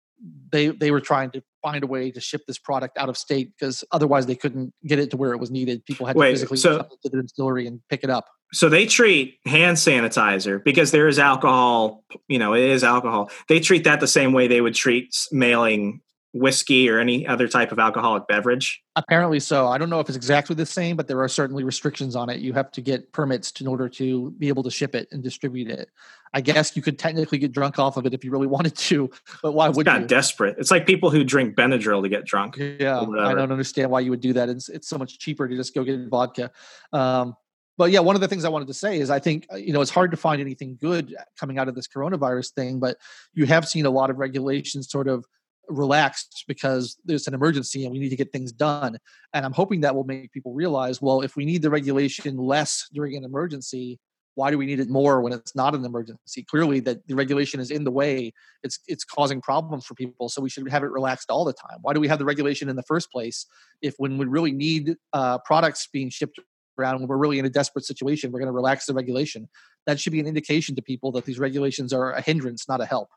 they 0.50 0.68
they 0.68 0.90
were 0.90 1.00
trying 1.00 1.30
to 1.32 1.42
find 1.62 1.82
a 1.82 1.86
way 1.86 2.10
to 2.10 2.20
ship 2.20 2.42
this 2.46 2.58
product 2.58 2.96
out 2.96 3.08
of 3.08 3.16
state 3.16 3.50
because 3.58 3.84
otherwise 3.92 4.26
they 4.26 4.36
couldn't 4.36 4.72
get 4.86 4.98
it 4.98 5.10
to 5.10 5.16
where 5.16 5.32
it 5.32 5.38
was 5.38 5.50
needed. 5.50 5.84
People 5.84 6.06
had 6.06 6.14
to 6.14 6.18
Wait, 6.20 6.32
physically 6.32 6.56
so, 6.56 6.78
come 6.78 6.88
to 7.02 7.08
the 7.08 7.22
distillery 7.22 7.66
and 7.66 7.80
pick 7.88 8.04
it 8.04 8.10
up. 8.10 8.26
So 8.52 8.68
they 8.68 8.86
treat 8.86 9.38
hand 9.44 9.76
sanitizer 9.76 10.62
because 10.62 10.92
there 10.92 11.08
is 11.08 11.18
alcohol. 11.18 12.04
You 12.28 12.38
know, 12.38 12.54
it 12.54 12.62
is 12.62 12.84
alcohol. 12.84 13.30
They 13.48 13.60
treat 13.60 13.84
that 13.84 14.00
the 14.00 14.06
same 14.06 14.32
way 14.32 14.46
they 14.46 14.60
would 14.60 14.74
treat 14.74 15.14
mailing 15.32 16.00
whiskey 16.32 16.88
or 16.88 16.98
any 16.98 17.26
other 17.26 17.48
type 17.48 17.72
of 17.72 17.78
alcoholic 17.78 18.26
beverage? 18.26 18.82
Apparently 18.96 19.40
so. 19.40 19.68
I 19.68 19.78
don't 19.78 19.90
know 19.90 20.00
if 20.00 20.08
it's 20.08 20.16
exactly 20.16 20.54
the 20.54 20.66
same, 20.66 20.96
but 20.96 21.08
there 21.08 21.20
are 21.20 21.28
certainly 21.28 21.64
restrictions 21.64 22.16
on 22.16 22.28
it. 22.28 22.40
You 22.40 22.52
have 22.52 22.70
to 22.72 22.80
get 22.80 23.12
permits 23.12 23.60
in 23.60 23.66
order 23.66 23.88
to 23.90 24.30
be 24.32 24.48
able 24.48 24.62
to 24.62 24.70
ship 24.70 24.94
it 24.94 25.08
and 25.12 25.22
distribute 25.22 25.70
it. 25.70 25.90
I 26.34 26.40
guess 26.40 26.76
you 26.76 26.82
could 26.82 26.98
technically 26.98 27.38
get 27.38 27.52
drunk 27.52 27.78
off 27.78 27.96
of 27.96 28.04
it 28.04 28.12
if 28.12 28.24
you 28.24 28.30
really 28.30 28.46
wanted 28.56 28.76
to, 28.76 29.10
but 29.42 29.52
why 29.52 29.68
would 29.68 29.86
you? 29.86 29.92
you? 29.92 30.06
desperate. 30.06 30.56
It's 30.58 30.70
like 30.70 30.86
people 30.86 31.10
who 31.10 31.24
drink 31.24 31.56
Benadryl 31.56 32.02
to 32.02 32.08
get 32.08 32.24
drunk. 32.24 32.56
Yeah, 32.56 33.00
I 33.00 33.34
don't 33.34 33.52
understand 33.52 33.90
why 33.90 34.00
you 34.00 34.10
would 34.10 34.20
do 34.20 34.32
that. 34.34 34.48
It's 34.48 34.68
it's 34.68 34.88
so 34.88 34.98
much 34.98 35.18
cheaper 35.18 35.48
to 35.48 35.56
just 35.56 35.74
go 35.74 35.84
get 35.84 36.08
vodka. 36.08 36.50
Um, 36.92 37.36
but 37.78 37.90
yeah, 37.90 38.00
one 38.00 38.14
of 38.14 38.20
the 38.20 38.28
things 38.28 38.44
I 38.44 38.48
wanted 38.48 38.68
to 38.68 38.74
say 38.74 38.98
is 38.98 39.10
I 39.10 39.18
think 39.18 39.46
you 39.56 39.72
know 39.72 39.80
it's 39.80 39.90
hard 39.90 40.10
to 40.10 40.16
find 40.16 40.40
anything 40.40 40.76
good 40.80 41.14
coming 41.38 41.58
out 41.58 41.68
of 41.68 41.74
this 41.74 41.86
coronavirus 41.86 42.52
thing, 42.52 42.80
but 42.80 42.96
you 43.34 43.46
have 43.46 43.68
seen 43.68 43.86
a 43.86 43.90
lot 43.90 44.10
of 44.10 44.18
regulations 44.18 44.90
sort 44.90 45.08
of 45.08 45.26
relaxed 45.68 46.44
because 46.48 46.96
there's 47.04 47.26
an 47.26 47.34
emergency 47.34 47.84
and 47.84 47.92
we 47.92 47.98
need 47.98 48.10
to 48.10 48.16
get 48.16 48.32
things 48.32 48.52
done. 48.52 48.98
And 49.32 49.44
I'm 49.44 49.52
hoping 49.52 49.80
that 49.80 49.94
will 49.94 50.04
make 50.04 50.32
people 50.32 50.52
realize, 50.52 51.00
well, 51.02 51.20
if 51.20 51.36
we 51.36 51.44
need 51.44 51.62
the 51.62 51.70
regulation 51.70 52.36
less 52.36 52.88
during 52.92 53.16
an 53.16 53.24
emergency, 53.24 53.98
why 54.36 54.50
do 54.50 54.58
we 54.58 54.66
need 54.66 54.80
it 54.80 54.90
more 54.90 55.22
when 55.22 55.32
it's 55.32 55.56
not 55.56 55.74
an 55.74 55.84
emergency? 55.84 56.42
Clearly, 56.42 56.78
that 56.80 57.06
the 57.08 57.14
regulation 57.14 57.58
is 57.58 57.70
in 57.70 57.84
the 57.84 57.90
way. 57.90 58.32
It's 58.62 58.78
it's 58.86 59.02
causing 59.02 59.40
problems 59.40 59.86
for 59.86 59.94
people, 59.94 60.28
so 60.28 60.42
we 60.42 60.50
should 60.50 60.68
have 60.68 60.82
it 60.82 60.90
relaxed 60.90 61.30
all 61.30 61.44
the 61.44 61.54
time. 61.54 61.78
Why 61.80 61.94
do 61.94 62.00
we 62.00 62.08
have 62.08 62.18
the 62.18 62.26
regulation 62.26 62.68
in 62.68 62.76
the 62.76 62.82
first 62.82 63.10
place 63.10 63.46
if 63.80 63.94
when 63.96 64.18
we 64.18 64.26
really 64.26 64.52
need 64.52 64.96
uh, 65.14 65.38
products 65.38 65.88
being 65.90 66.10
shipped 66.10 66.38
around 66.78 66.98
when 67.00 67.08
we're 67.08 67.16
really 67.16 67.38
in 67.38 67.46
a 67.46 67.50
desperate 67.50 67.86
situation, 67.86 68.30
we're 68.30 68.40
going 68.40 68.48
to 68.48 68.52
relax 68.52 68.84
the 68.84 68.92
regulation? 68.92 69.48
That 69.86 69.98
should 69.98 70.12
be 70.12 70.20
an 70.20 70.26
indication 70.26 70.76
to 70.76 70.82
people 70.82 71.12
that 71.12 71.24
these 71.24 71.38
regulations 71.38 71.94
are 71.94 72.12
a 72.12 72.20
hindrance, 72.20 72.68
not 72.68 72.82
a 72.82 72.86
help. 72.86 73.08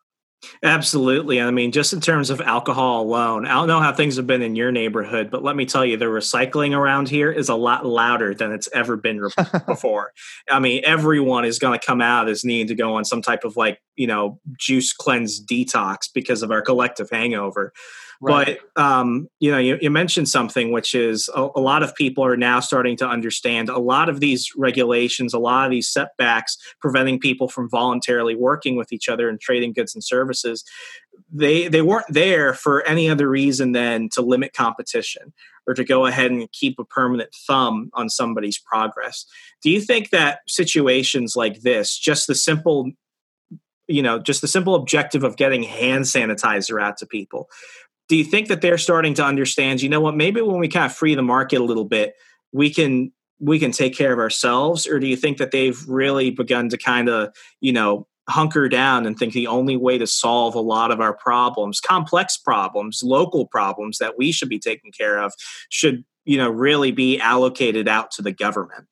Absolutely. 0.64 1.42
I 1.42 1.52
mean, 1.52 1.72
just 1.72 1.94
in 1.94 2.02
terms 2.02 2.30
of 2.30 2.42
alcohol 2.42 3.02
alone, 3.02 3.46
I 3.46 3.54
don't 3.54 3.68
know 3.68 3.80
how 3.80 3.94
things 3.94 4.16
have 4.18 4.28
been 4.28 4.42
in 4.42 4.56
your 4.56 4.72
neighborhood, 4.72 5.30
but 5.32 5.44
let 5.44 5.56
me 5.56 5.66
tell 5.66 5.86
you, 5.86 5.98
the 5.98 6.06
recycling 6.06 6.76
around 6.76 7.10
here 7.10 7.32
is 7.32 7.50
a 7.50 7.56
lot 7.56 7.86
louder 7.86 8.34
than 8.34 8.52
it's 8.52 8.70
ever 8.74 8.96
been 8.96 9.22
before. 9.68 10.14
I 10.50 10.60
mean, 10.60 10.82
everyone 10.86 11.46
is 11.46 11.60
going 11.60 11.78
to 11.80 11.86
come 11.86 12.02
out 12.02 12.30
as 12.30 12.44
needing 12.44 12.68
to 12.68 12.76
go 12.76 12.96
on 12.96 13.06
some 13.06 13.22
type 13.22 13.44
of 13.44 13.58
like, 13.58 13.82
you 14.00 14.08
know, 14.08 14.40
juice 14.58 14.94
cleanse 14.94 15.44
detox 15.46 16.08
because 16.12 16.42
of 16.42 16.52
our 16.52 16.62
collective 16.62 17.10
hangover. 17.10 17.74
Right. 18.22 18.58
But 18.76 18.82
um, 18.82 19.28
you 19.40 19.52
know, 19.52 19.58
you, 19.58 19.78
you, 19.82 19.90
mentioned 19.90 20.30
something 20.30 20.72
which 20.72 20.96
is 20.96 21.30
a, 21.36 21.50
a, 21.56 21.60
lot 21.60 21.84
of 21.84 21.94
people 21.96 22.24
are 22.24 22.38
now 22.38 22.62
starting 22.62 22.96
to 22.98 23.08
understand 23.08 23.70
a 23.70 23.78
lot 23.78 24.10
of 24.10 24.22
these 24.22 24.52
regulations, 24.58 25.34
a 25.34 25.40
lot 25.40 25.66
of 25.66 25.72
these 25.72 25.90
setbacks 25.90 26.58
preventing 26.82 27.20
people 27.20 27.50
from 27.50 27.70
voluntarily 27.70 28.36
working 28.36 28.76
with 28.76 28.92
each 28.92 29.08
other 29.10 29.30
and 29.30 29.40
trading 29.40 29.74
goods 29.74 29.94
and 29.96 30.04
services. 30.04 30.64
They 31.32 31.68
they 31.68 31.82
weren't 31.82 32.06
there 32.10 32.54
for 32.54 32.86
any 32.86 33.10
other 33.10 33.30
reason 33.30 33.74
than 33.74 34.10
to 34.14 34.22
limit 34.22 34.54
competition 34.54 35.34
or 35.68 35.74
to 35.74 35.84
go 35.84 36.06
ahead 36.06 36.32
and 36.32 36.50
keep 36.54 36.80
a 36.80 36.86
permanent 36.86 37.34
thumb 37.48 37.90
on 37.94 38.10
somebody's 38.10 38.58
progress. 38.58 39.26
Do 39.62 39.70
you 39.70 39.82
think 39.82 40.10
that 40.10 40.40
situations 40.48 41.36
like 41.36 41.62
this, 41.62 41.98
just 41.98 42.28
the 42.28 42.36
simple 42.36 42.92
you 43.90 44.02
know 44.02 44.20
just 44.20 44.42
the 44.42 44.48
simple 44.48 44.76
objective 44.76 45.24
of 45.24 45.36
getting 45.36 45.64
hand 45.64 46.06
sanitizer 46.06 46.82
out 46.82 46.98
to 46.98 47.06
people. 47.06 47.50
Do 48.08 48.16
you 48.16 48.24
think 48.24 48.48
that 48.48 48.62
they're 48.62 48.78
starting 48.78 49.14
to 49.16 49.26
understand 49.26 49.82
you 49.82 49.90
know 49.90 50.02
what 50.02 50.16
maybe 50.16 50.42
when 50.42 50.60
we 50.60 50.68
kind 50.68 50.86
of 50.86 50.96
free 50.96 51.16
the 51.16 51.22
market 51.22 51.60
a 51.60 51.64
little 51.64 51.86
bit 51.86 52.16
we 52.52 52.74
can 52.74 53.12
we 53.40 53.58
can 53.60 53.72
take 53.72 53.96
care 53.96 54.12
of 54.12 54.20
ourselves? 54.20 54.86
Or 54.86 55.00
do 55.00 55.08
you 55.08 55.16
think 55.16 55.38
that 55.38 55.52
they've 55.52 55.82
really 55.88 56.30
begun 56.30 56.70
to 56.70 56.78
kind 56.78 57.10
of 57.10 57.34
you 57.62 57.74
know 57.74 58.08
hunker 58.30 58.70
down 58.70 59.06
and 59.06 59.18
think 59.18 59.34
the 59.34 59.48
only 59.48 59.76
way 59.76 59.98
to 59.98 60.06
solve 60.06 60.54
a 60.54 60.62
lot 60.62 60.92
of 60.92 61.02
our 61.02 61.14
problems 61.14 61.82
complex 61.82 62.38
problems 62.38 63.02
local 63.04 63.48
problems 63.48 63.98
that 63.98 64.20
we 64.20 64.32
should 64.32 64.50
be 64.50 64.60
taking 64.60 64.92
care 64.92 65.20
of 65.20 65.34
should 65.70 66.06
you 66.26 66.38
know 66.38 66.48
really 66.48 66.92
be 66.92 67.20
allocated 67.20 67.88
out 67.88 68.12
to 68.12 68.22
the 68.22 68.32
government 68.32 68.86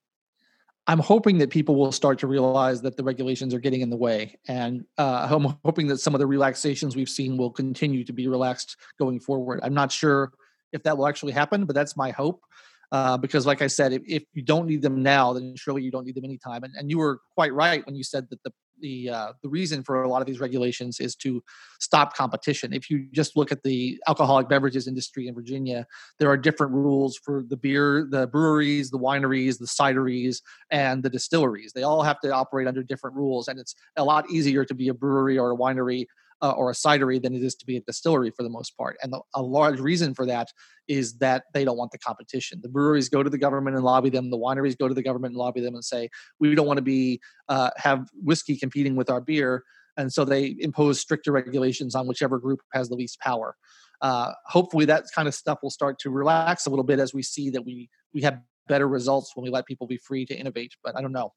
I'm 0.90 1.00
hoping 1.00 1.38
that 1.40 1.50
people 1.50 1.76
will 1.76 1.92
start 1.92 2.18
to 2.20 2.28
realize 2.28 2.82
that 2.82 2.96
the 2.96 3.04
regulations 3.04 3.54
are 3.54 3.60
getting 3.60 3.82
in 3.82 3.90
the 3.90 3.98
way, 3.98 4.38
and 4.48 4.86
uh, 4.98 5.28
I'm 5.30 5.58
hoping 5.66 5.88
that 5.88 6.00
some 6.00 6.16
of 6.16 6.20
the 6.20 6.28
relaxations 6.28 6.96
we've 6.96 7.10
seen 7.10 7.36
will 7.38 7.52
continue 7.52 8.06
to 8.06 8.14
be 8.14 8.30
relaxed 8.30 8.78
going 8.98 9.20
forward. 9.20 9.60
I'm 9.64 9.74
not 9.74 9.92
sure 9.92 10.32
if 10.72 10.84
that 10.84 10.98
will 10.98 11.08
actually 11.08 11.34
happen, 11.34 11.66
but 11.66 11.76
that's 11.76 11.98
my 11.98 12.12
hope. 12.12 12.42
Uh, 12.90 13.18
because, 13.18 13.46
like 13.46 13.62
I 13.62 13.68
said, 13.68 13.92
if, 13.92 14.02
if, 14.08 14.24
you 14.34 14.42
don't 14.42 14.66
need 14.66 14.82
them 14.82 15.04
now, 15.04 15.34
then 15.34 15.56
surely 15.58 15.82
you 15.82 15.92
don't 15.92 16.06
need 16.06 16.16
them 16.16 16.24
anytime. 16.24 16.64
And, 16.64 16.74
and 16.76 16.90
you 16.90 17.00
were 17.00 17.20
quite 17.36 17.54
right 17.54 17.86
when 17.86 17.96
you 17.96 18.04
said 18.04 18.30
that 18.30 18.42
the 18.44 18.54
the 18.80 19.10
uh, 19.10 19.34
the 19.42 19.50
reason 19.50 19.84
for 19.84 20.04
a 20.04 20.10
lot 20.10 20.22
of 20.22 20.28
these 20.28 20.40
regulations 20.40 21.00
is 21.00 21.16
to 21.18 21.44
stop 21.80 22.16
competition. 22.16 22.74
If 22.74 22.90
you 22.90 23.08
just 23.12 23.36
look 23.36 23.52
at 23.52 23.64
the 23.64 24.00
alcoholic 24.08 24.50
beverages 24.50 24.88
industry 24.88 25.28
in 25.28 25.36
Virginia, 25.36 25.86
there 26.20 26.30
are 26.30 26.38
different 26.38 26.74
rules 26.74 27.18
for 27.18 27.44
the 27.48 27.58
beer, 27.58 28.08
the 28.10 28.28
breweries, 28.28 28.90
the 28.90 29.00
wineries, 29.00 29.60
the 29.60 29.66
cideries, 29.66 30.42
and 30.72 31.04
the 31.04 31.10
distilleries. 31.10 31.74
They 31.74 31.84
all 31.84 32.04
have 32.04 32.20
to 32.22 32.32
operate 32.32 32.68
under 32.68 32.84
different 32.84 33.16
rules, 33.16 33.48
and 33.48 33.60
it's 33.60 33.76
a 33.96 34.04
lot 34.04 34.30
easier 34.30 34.66
to 34.66 34.74
be 34.74 34.90
a 34.90 34.94
brewery 34.94 35.38
or 35.38 35.52
a 35.52 35.58
winery 35.58 36.06
uh, 36.42 36.52
or 36.52 36.70
a 36.70 36.74
cidery 36.74 37.22
than 37.22 37.34
it 37.34 37.44
is 37.44 37.56
to 37.56 37.66
be 37.66 37.78
a 37.78 37.82
distillery 37.82 38.32
for 38.32 38.44
the 38.44 38.50
most 38.50 38.78
part. 38.78 38.98
And 39.02 39.12
the, 39.12 39.22
a 39.34 39.42
large 39.42 39.80
reason 39.80 40.14
for 40.14 40.26
that 40.26 40.50
is 40.88 41.18
that 41.18 41.44
they 41.54 41.66
don't 41.66 41.78
want 41.78 41.92
the 41.92 41.98
competition. 41.98 42.60
The 42.62 42.70
breweries 42.70 43.10
go 43.10 43.24
to 43.24 43.30
the 43.30 43.38
government 43.38 43.76
and 43.76 43.84
lobby 43.84 44.10
them. 44.10 44.30
The 44.30 44.38
wineries 44.38 44.78
go 44.78 44.88
to 44.88 44.94
the 44.94 45.04
government 45.04 45.32
and 45.32 45.40
lobby 45.40 45.62
them 45.62 45.76
and 45.76 45.84
say, 45.84 46.10
we 46.40 46.54
don't 46.56 46.68
want 46.68 46.78
to 46.78 46.84
be 46.84 47.20
uh, 47.50 47.72
have 47.78 48.08
whiskey 48.14 48.58
competing 48.58 48.96
with 48.96 49.10
our 49.10 49.22
beer. 49.22 49.64
And 49.98 50.14
so 50.14 50.24
they 50.24 50.56
impose 50.60 51.00
stricter 51.00 51.32
regulations 51.32 51.96
on 51.96 52.08
whichever 52.08 52.38
group 52.38 52.62
has 52.74 52.88
the 52.88 52.96
least 52.96 53.20
power. 53.20 53.56
Uh, 54.02 54.32
hopefully, 54.46 54.86
that 54.86 55.06
kind 55.14 55.28
of 55.28 55.34
stuff 55.34 55.58
will 55.64 55.72
start 55.72 55.98
to 56.00 56.12
relax 56.12 56.68
a 56.68 56.70
little 56.70 56.84
bit 56.86 57.00
as 57.00 57.16
we 57.16 57.24
see 57.24 57.50
that 57.50 57.66
we 57.66 57.90
we 58.14 58.22
have 58.22 58.40
better 58.68 58.88
results 58.88 59.32
when 59.36 59.44
we 59.44 59.50
let 59.50 59.66
people 59.66 59.88
be 59.88 59.98
free 59.98 60.24
to 60.26 60.38
innovate. 60.38 60.74
But 60.84 60.96
I 60.96 61.02
don't 61.02 61.12
know. 61.12 61.34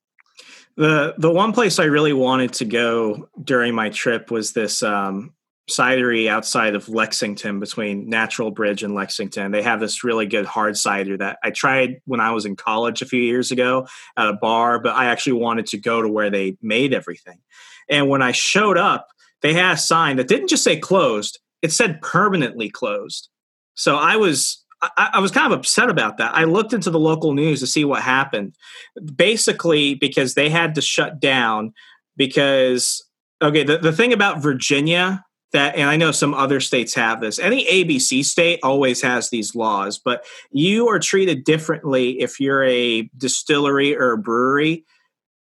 The 0.76 1.14
the 1.18 1.30
one 1.30 1.52
place 1.52 1.78
I 1.78 1.84
really 1.84 2.12
wanted 2.12 2.52
to 2.54 2.64
go 2.64 3.28
during 3.42 3.74
my 3.74 3.90
trip 3.90 4.30
was 4.30 4.52
this 4.52 4.82
um, 4.82 5.34
cidery 5.70 6.28
outside 6.28 6.74
of 6.74 6.88
Lexington 6.88 7.60
between 7.60 8.08
Natural 8.08 8.50
Bridge 8.50 8.82
and 8.82 8.94
Lexington. 8.94 9.52
They 9.52 9.62
have 9.62 9.80
this 9.80 10.04
really 10.04 10.26
good 10.26 10.46
hard 10.46 10.76
cider 10.76 11.16
that 11.18 11.38
I 11.42 11.50
tried 11.50 12.00
when 12.04 12.20
I 12.20 12.32
was 12.32 12.44
in 12.44 12.56
college 12.56 13.02
a 13.02 13.06
few 13.06 13.22
years 13.22 13.50
ago 13.50 13.86
at 14.16 14.28
a 14.28 14.34
bar, 14.34 14.80
but 14.80 14.94
I 14.94 15.06
actually 15.06 15.34
wanted 15.34 15.66
to 15.66 15.78
go 15.78 16.02
to 16.02 16.08
where 16.08 16.30
they 16.30 16.56
made 16.60 16.92
everything. 16.92 17.38
And 17.88 18.08
when 18.08 18.22
I 18.22 18.32
showed 18.32 18.78
up, 18.78 19.08
they 19.42 19.54
had 19.54 19.74
a 19.74 19.78
sign 19.78 20.16
that 20.16 20.28
didn't 20.28 20.48
just 20.48 20.64
say 20.64 20.78
closed, 20.78 21.38
it 21.62 21.72
said 21.72 22.00
permanently 22.02 22.68
closed. 22.68 23.28
So 23.74 23.96
I 23.96 24.16
was 24.16 24.64
I, 24.82 25.10
I, 25.14 25.20
was 25.20 25.30
kind 25.30 25.52
of 25.52 25.58
upset 25.58 25.90
about 25.90 26.18
that. 26.18 26.34
I 26.34 26.44
looked 26.44 26.72
into 26.72 26.90
the 26.90 26.98
local 26.98 27.34
news 27.34 27.60
to 27.60 27.66
see 27.66 27.84
what 27.84 28.02
happened. 28.02 28.56
Basically, 29.14 29.94
because 29.94 30.34
they 30.34 30.48
had 30.48 30.74
to 30.76 30.80
shut 30.80 31.20
down 31.20 31.72
because 32.16 33.04
okay, 33.42 33.62
the, 33.62 33.78
the 33.78 33.92
thing 33.92 34.12
about 34.12 34.42
Virginia 34.42 35.24
that, 35.52 35.74
and 35.74 35.90
I 35.90 35.96
know 35.96 36.12
some 36.12 36.32
other 36.32 36.60
states 36.60 36.94
have 36.94 37.20
this. 37.20 37.38
Any 37.38 37.64
ABC 37.66 38.24
state 38.24 38.60
always 38.62 39.02
has 39.02 39.30
these 39.30 39.54
laws, 39.54 39.98
but 39.98 40.24
you 40.52 40.88
are 40.88 41.00
treated 41.00 41.44
differently 41.44 42.20
if 42.20 42.38
you're 42.38 42.62
a 42.62 43.10
distillery 43.16 43.96
or 43.96 44.12
a 44.12 44.18
brewery 44.18 44.84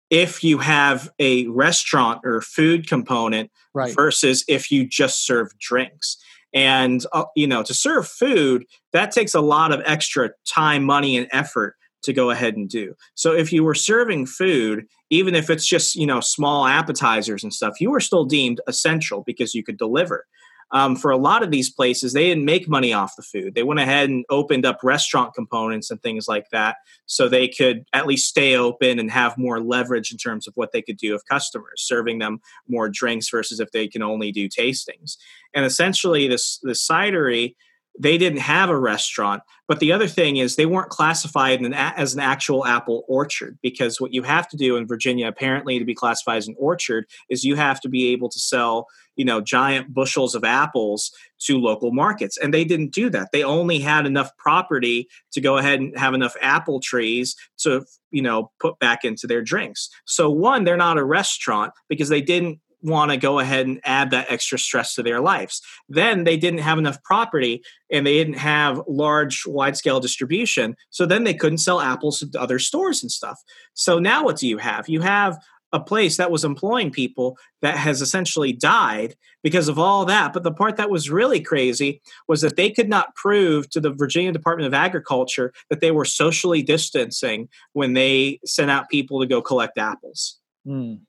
if 0.09 0.43
you 0.43 0.57
have 0.59 1.09
a 1.19 1.47
restaurant 1.47 2.21
or 2.23 2.41
food 2.41 2.87
component 2.87 3.51
Right. 3.73 3.93
versus 3.93 4.43
if 4.47 4.71
you 4.71 4.87
just 4.87 5.25
serve 5.25 5.57
drinks. 5.59 6.17
And 6.57 7.05
uh, 7.13 7.25
you 7.35 7.45
know, 7.45 7.61
to 7.61 7.73
serve 7.75 8.07
food, 8.07 8.65
that 8.91 9.11
takes 9.11 9.35
a 9.35 9.41
lot 9.41 9.71
of 9.71 9.79
extra 9.85 10.31
time, 10.47 10.83
money, 10.83 11.15
and 11.15 11.27
effort 11.31 11.75
to 12.01 12.13
go 12.13 12.31
ahead 12.31 12.55
and 12.55 12.67
do. 12.67 12.95
So 13.13 13.31
if 13.31 13.53
you 13.53 13.63
were 13.63 13.75
serving 13.75 14.25
food, 14.25 14.87
even 15.11 15.35
if 15.35 15.51
it's 15.51 15.67
just 15.67 15.95
you 15.95 16.07
know 16.07 16.19
small 16.19 16.65
appetizers 16.65 17.43
and 17.43 17.53
stuff, 17.53 17.79
you 17.79 17.91
were 17.91 17.99
still 17.99 18.25
deemed 18.25 18.59
essential 18.65 19.21
because 19.23 19.53
you 19.53 19.63
could 19.63 19.77
deliver. 19.77 20.25
Um, 20.71 20.95
for 20.95 21.11
a 21.11 21.17
lot 21.17 21.43
of 21.43 21.51
these 21.51 21.69
places, 21.69 22.13
they 22.13 22.27
didn't 22.27 22.45
make 22.45 22.67
money 22.67 22.91
off 22.91 23.15
the 23.15 23.21
food. 23.21 23.55
They 23.55 23.63
went 23.63 23.79
ahead 23.79 24.09
and 24.09 24.25
opened 24.29 24.65
up 24.65 24.79
restaurant 24.83 25.33
components 25.33 25.89
and 25.89 26.01
things 26.01 26.27
like 26.27 26.49
that 26.51 26.77
so 27.05 27.29
they 27.29 27.47
could 27.47 27.85
at 27.93 28.05
least 28.05 28.27
stay 28.27 28.55
open 28.55 28.99
and 28.99 29.09
have 29.09 29.37
more 29.37 29.61
leverage 29.61 30.11
in 30.11 30.17
terms 30.17 30.47
of 30.47 30.53
what 30.55 30.73
they 30.73 30.81
could 30.81 30.97
do 30.97 31.15
of 31.15 31.25
customers, 31.25 31.81
serving 31.81 32.19
them 32.19 32.41
more 32.67 32.89
drinks 32.89 33.29
versus 33.29 33.59
if 33.59 33.71
they 33.71 33.87
can 33.87 34.01
only 34.01 34.31
do 34.31 34.49
tastings. 34.49 35.17
And 35.53 35.63
essentially, 35.63 36.27
this 36.27 36.59
the 36.61 36.71
cidery 36.71 37.55
they 37.99 38.17
didn't 38.17 38.39
have 38.39 38.69
a 38.69 38.77
restaurant. 38.77 39.43
But 39.67 39.79
the 39.79 39.91
other 39.91 40.07
thing 40.07 40.37
is 40.37 40.55
they 40.55 40.65
weren't 40.65 40.89
classified 40.89 41.59
an, 41.59 41.73
as 41.73 42.13
an 42.13 42.19
actual 42.21 42.65
apple 42.65 43.03
orchard 43.07 43.57
because 43.61 43.99
what 43.99 44.13
you 44.13 44.23
have 44.23 44.47
to 44.49 44.57
do 44.57 44.77
in 44.77 44.87
Virginia, 44.87 45.27
apparently, 45.27 45.77
to 45.79 45.85
be 45.85 45.95
classified 45.95 46.37
as 46.37 46.47
an 46.47 46.55
orchard, 46.57 47.05
is 47.29 47.43
you 47.43 47.55
have 47.55 47.81
to 47.81 47.89
be 47.89 48.09
able 48.09 48.29
to 48.29 48.39
sell, 48.39 48.87
you 49.15 49.25
know, 49.25 49.41
giant 49.41 49.93
bushels 49.93 50.35
of 50.35 50.43
apples 50.43 51.11
to 51.39 51.57
local 51.57 51.91
markets. 51.91 52.37
And 52.37 52.53
they 52.53 52.63
didn't 52.63 52.93
do 52.93 53.09
that. 53.09 53.31
They 53.33 53.43
only 53.43 53.79
had 53.79 54.05
enough 54.05 54.35
property 54.37 55.09
to 55.33 55.41
go 55.41 55.57
ahead 55.57 55.79
and 55.79 55.97
have 55.97 56.13
enough 56.13 56.35
apple 56.41 56.79
trees 56.79 57.35
to, 57.59 57.85
you 58.11 58.21
know, 58.21 58.51
put 58.59 58.79
back 58.79 59.03
into 59.03 59.27
their 59.27 59.41
drinks. 59.41 59.89
So 60.05 60.29
one, 60.29 60.63
they're 60.63 60.77
not 60.77 60.97
a 60.97 61.03
restaurant 61.03 61.73
because 61.89 62.09
they 62.09 62.21
didn't 62.21 62.59
want 62.81 63.11
to 63.11 63.17
go 63.17 63.39
ahead 63.39 63.65
and 63.65 63.79
add 63.83 64.11
that 64.11 64.31
extra 64.31 64.59
stress 64.59 64.95
to 64.95 65.03
their 65.03 65.19
lives. 65.19 65.61
Then 65.89 66.23
they 66.23 66.37
didn't 66.37 66.59
have 66.59 66.77
enough 66.77 67.01
property 67.03 67.63
and 67.91 68.05
they 68.05 68.13
didn't 68.13 68.37
have 68.37 68.81
large, 68.87 69.43
wide 69.45 69.77
scale 69.77 69.99
distribution. 69.99 70.75
So 70.89 71.05
then 71.05 71.23
they 71.23 71.33
couldn't 71.33 71.57
sell 71.59 71.81
apples 71.81 72.19
to 72.19 72.39
other 72.39 72.59
stores 72.59 73.01
and 73.01 73.11
stuff. 73.11 73.41
So 73.73 73.99
now 73.99 74.23
what 74.23 74.37
do 74.37 74.47
you 74.47 74.57
have? 74.57 74.87
You 74.87 75.01
have 75.01 75.37
a 75.73 75.79
place 75.81 76.15
that 76.15 76.31
was 76.31 76.45
employing 76.45 76.91
people 76.91 77.37
that 77.61 77.75
has 77.75 78.01
essentially 78.01 78.53
died 78.53 79.15
because 79.43 79.67
of 79.67 79.77
all 79.77 80.05
that. 80.05 80.31
But 80.31 80.43
the 80.43 80.53
part 80.53 80.77
that 80.77 80.89
was 80.89 81.09
really 81.09 81.41
crazy 81.41 82.01
was 82.27 82.41
that 82.41 82.55
they 82.55 82.69
could 82.69 82.87
not 82.87 83.15
prove 83.15 83.69
to 83.71 83.81
the 83.81 83.91
Virginia 83.91 84.31
Department 84.31 84.67
of 84.67 84.73
Agriculture 84.73 85.51
that 85.69 85.81
they 85.81 85.91
were 85.91 86.05
socially 86.05 86.61
distancing 86.63 87.49
when 87.73 87.93
they 87.93 88.39
sent 88.45 88.71
out 88.71 88.89
people 88.89 89.19
to 89.19 89.27
go 89.27 89.41
collect 89.41 89.77
apples 89.77 90.37
Mm. 90.67 90.99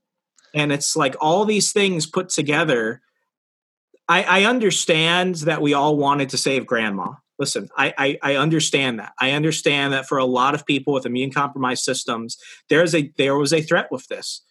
And 0.54 0.72
it's 0.72 0.96
like 0.96 1.16
all 1.20 1.44
these 1.44 1.72
things 1.72 2.06
put 2.06 2.28
together 2.28 3.00
i, 4.08 4.22
I 4.22 4.44
understand 4.44 5.36
that 5.36 5.62
we 5.62 5.74
all 5.74 5.96
wanted 5.96 6.30
to 6.30 6.38
save 6.38 6.66
grandma. 6.66 7.12
Listen 7.38 7.68
I, 7.76 7.94
I 7.98 8.18
i 8.22 8.36
understand 8.36 8.98
that. 8.98 9.12
I 9.20 9.32
understand 9.32 9.92
that 9.92 10.06
for 10.06 10.18
a 10.18 10.24
lot 10.24 10.54
of 10.54 10.66
people 10.66 10.92
with 10.92 11.06
immune 11.06 11.32
compromised 11.32 11.84
systems 11.84 12.36
there's 12.68 12.94
a 12.94 13.12
there 13.16 13.36
was 13.36 13.52
a 13.52 13.62
threat 13.62 13.88
with 13.90 14.06
this. 14.08 14.42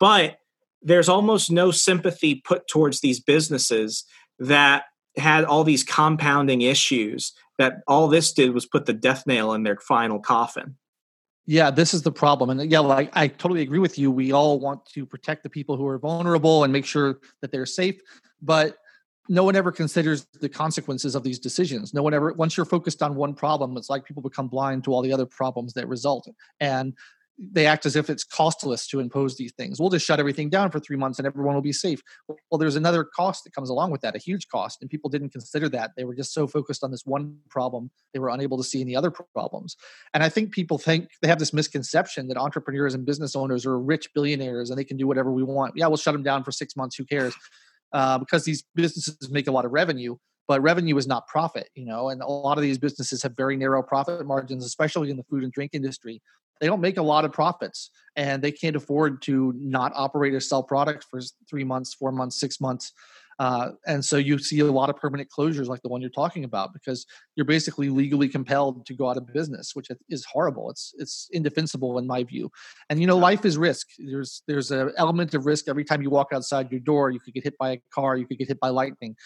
But 0.00 0.38
there's 0.82 1.08
almost 1.08 1.50
no 1.50 1.70
sympathy 1.70 2.36
put 2.44 2.66
towards 2.66 3.00
these 3.00 3.20
businesses 3.20 4.04
that 4.38 4.84
had 5.16 5.44
all 5.44 5.62
these 5.62 5.84
compounding 5.84 6.62
issues 6.62 7.32
that 7.58 7.76
all 7.86 8.08
this 8.08 8.32
did 8.32 8.52
was 8.52 8.66
put 8.66 8.86
the 8.86 8.92
death 8.92 9.26
nail 9.26 9.52
in 9.52 9.62
their 9.62 9.76
final 9.76 10.18
coffin 10.18 10.76
Yeah, 11.46 11.70
this 11.70 11.92
is 11.92 12.02
the 12.02 12.12
problem. 12.12 12.50
And 12.50 12.70
yeah, 12.70 12.78
like 12.78 13.10
I 13.14 13.26
totally 13.26 13.62
agree 13.62 13.80
with 13.80 13.98
you. 13.98 14.10
We 14.10 14.32
all 14.32 14.60
want 14.60 14.86
to 14.86 15.04
protect 15.04 15.42
the 15.42 15.50
people 15.50 15.76
who 15.76 15.86
are 15.86 15.98
vulnerable 15.98 16.64
and 16.64 16.72
make 16.72 16.84
sure 16.84 17.18
that 17.40 17.50
they're 17.50 17.66
safe, 17.66 18.00
but 18.40 18.76
no 19.28 19.44
one 19.44 19.56
ever 19.56 19.72
considers 19.72 20.26
the 20.40 20.48
consequences 20.48 21.14
of 21.14 21.22
these 21.22 21.38
decisions. 21.38 21.94
No 21.94 22.02
one 22.02 22.14
ever 22.14 22.32
once 22.32 22.56
you're 22.56 22.66
focused 22.66 23.02
on 23.02 23.14
one 23.14 23.34
problem, 23.34 23.76
it's 23.76 23.90
like 23.90 24.04
people 24.04 24.22
become 24.22 24.48
blind 24.48 24.84
to 24.84 24.92
all 24.92 25.02
the 25.02 25.12
other 25.12 25.26
problems 25.26 25.72
that 25.74 25.88
result. 25.88 26.28
And 26.60 26.94
they 27.38 27.66
act 27.66 27.86
as 27.86 27.96
if 27.96 28.10
it's 28.10 28.24
costless 28.24 28.86
to 28.86 29.00
impose 29.00 29.36
these 29.36 29.52
things. 29.52 29.80
We'll 29.80 29.90
just 29.90 30.06
shut 30.06 30.20
everything 30.20 30.50
down 30.50 30.70
for 30.70 30.78
three 30.78 30.96
months 30.96 31.18
and 31.18 31.26
everyone 31.26 31.54
will 31.54 31.62
be 31.62 31.72
safe. 31.72 32.02
Well, 32.28 32.58
there's 32.58 32.76
another 32.76 33.04
cost 33.04 33.44
that 33.44 33.54
comes 33.54 33.70
along 33.70 33.90
with 33.90 34.02
that, 34.02 34.14
a 34.14 34.18
huge 34.18 34.48
cost, 34.48 34.78
and 34.80 34.90
people 34.90 35.08
didn't 35.08 35.30
consider 35.30 35.68
that. 35.70 35.92
They 35.96 36.04
were 36.04 36.14
just 36.14 36.34
so 36.34 36.46
focused 36.46 36.84
on 36.84 36.90
this 36.90 37.02
one 37.04 37.38
problem, 37.48 37.90
they 38.12 38.20
were 38.20 38.28
unable 38.28 38.58
to 38.58 38.64
see 38.64 38.80
any 38.80 38.94
other 38.94 39.10
problems. 39.10 39.76
And 40.14 40.22
I 40.22 40.28
think 40.28 40.52
people 40.52 40.78
think 40.78 41.08
they 41.22 41.28
have 41.28 41.38
this 41.38 41.52
misconception 41.52 42.28
that 42.28 42.36
entrepreneurs 42.36 42.94
and 42.94 43.06
business 43.06 43.34
owners 43.34 43.64
are 43.66 43.78
rich 43.78 44.08
billionaires 44.14 44.70
and 44.70 44.78
they 44.78 44.84
can 44.84 44.96
do 44.96 45.06
whatever 45.06 45.32
we 45.32 45.42
want. 45.42 45.74
Yeah, 45.76 45.86
we'll 45.86 45.96
shut 45.96 46.12
them 46.12 46.22
down 46.22 46.44
for 46.44 46.52
six 46.52 46.76
months. 46.76 46.96
Who 46.96 47.04
cares? 47.04 47.34
Uh, 47.92 48.18
because 48.18 48.44
these 48.44 48.64
businesses 48.74 49.30
make 49.30 49.48
a 49.48 49.52
lot 49.52 49.64
of 49.64 49.72
revenue, 49.72 50.16
but 50.48 50.62
revenue 50.62 50.96
is 50.96 51.06
not 51.06 51.26
profit, 51.26 51.68
you 51.74 51.84
know. 51.84 52.08
And 52.08 52.22
a 52.22 52.26
lot 52.26 52.56
of 52.58 52.62
these 52.62 52.78
businesses 52.78 53.22
have 53.22 53.36
very 53.36 53.56
narrow 53.56 53.82
profit 53.82 54.24
margins, 54.26 54.64
especially 54.64 55.10
in 55.10 55.16
the 55.16 55.24
food 55.24 55.44
and 55.44 55.52
drink 55.52 55.72
industry. 55.74 56.22
They 56.60 56.66
don't 56.66 56.80
make 56.80 56.96
a 56.96 57.02
lot 57.02 57.24
of 57.24 57.32
profits, 57.32 57.90
and 58.16 58.42
they 58.42 58.52
can't 58.52 58.76
afford 58.76 59.22
to 59.22 59.52
not 59.56 59.92
operate 59.94 60.34
or 60.34 60.40
sell 60.40 60.62
product 60.62 61.04
for 61.10 61.20
three 61.48 61.64
months, 61.64 61.94
four 61.94 62.12
months, 62.12 62.38
six 62.38 62.60
months. 62.60 62.92
Uh, 63.38 63.70
and 63.86 64.04
so 64.04 64.16
you 64.16 64.38
see 64.38 64.60
a 64.60 64.64
lot 64.66 64.90
of 64.90 64.96
permanent 64.96 65.28
closures 65.36 65.66
like 65.66 65.82
the 65.82 65.88
one 65.88 66.00
you're 66.00 66.10
talking 66.10 66.44
about 66.44 66.72
because 66.72 67.06
you're 67.34 67.46
basically 67.46 67.88
legally 67.88 68.28
compelled 68.28 68.84
to 68.86 68.94
go 68.94 69.08
out 69.08 69.16
of 69.16 69.26
business 69.32 69.74
which 69.74 69.88
is 70.08 70.24
horrible. 70.24 70.70
It's 70.70 70.94
it's 70.98 71.28
indefensible 71.32 71.98
in 71.98 72.06
my 72.06 72.24
view. 72.24 72.50
And 72.90 73.00
you 73.00 73.06
know 73.06 73.16
life 73.16 73.44
is 73.44 73.56
risk. 73.56 73.88
There's 73.98 74.42
there's 74.46 74.70
an 74.70 74.92
element 74.96 75.34
of 75.34 75.46
risk 75.46 75.68
every 75.68 75.84
time 75.84 76.02
you 76.02 76.10
walk 76.10 76.28
outside 76.32 76.70
your 76.70 76.80
door 76.80 77.10
you 77.10 77.20
could 77.20 77.34
get 77.34 77.44
hit 77.44 77.58
by 77.58 77.72
a 77.72 77.78
car 77.92 78.16
you 78.16 78.26
could 78.26 78.38
get 78.38 78.48
hit 78.48 78.60
by 78.60 78.68
lightning. 78.68 79.16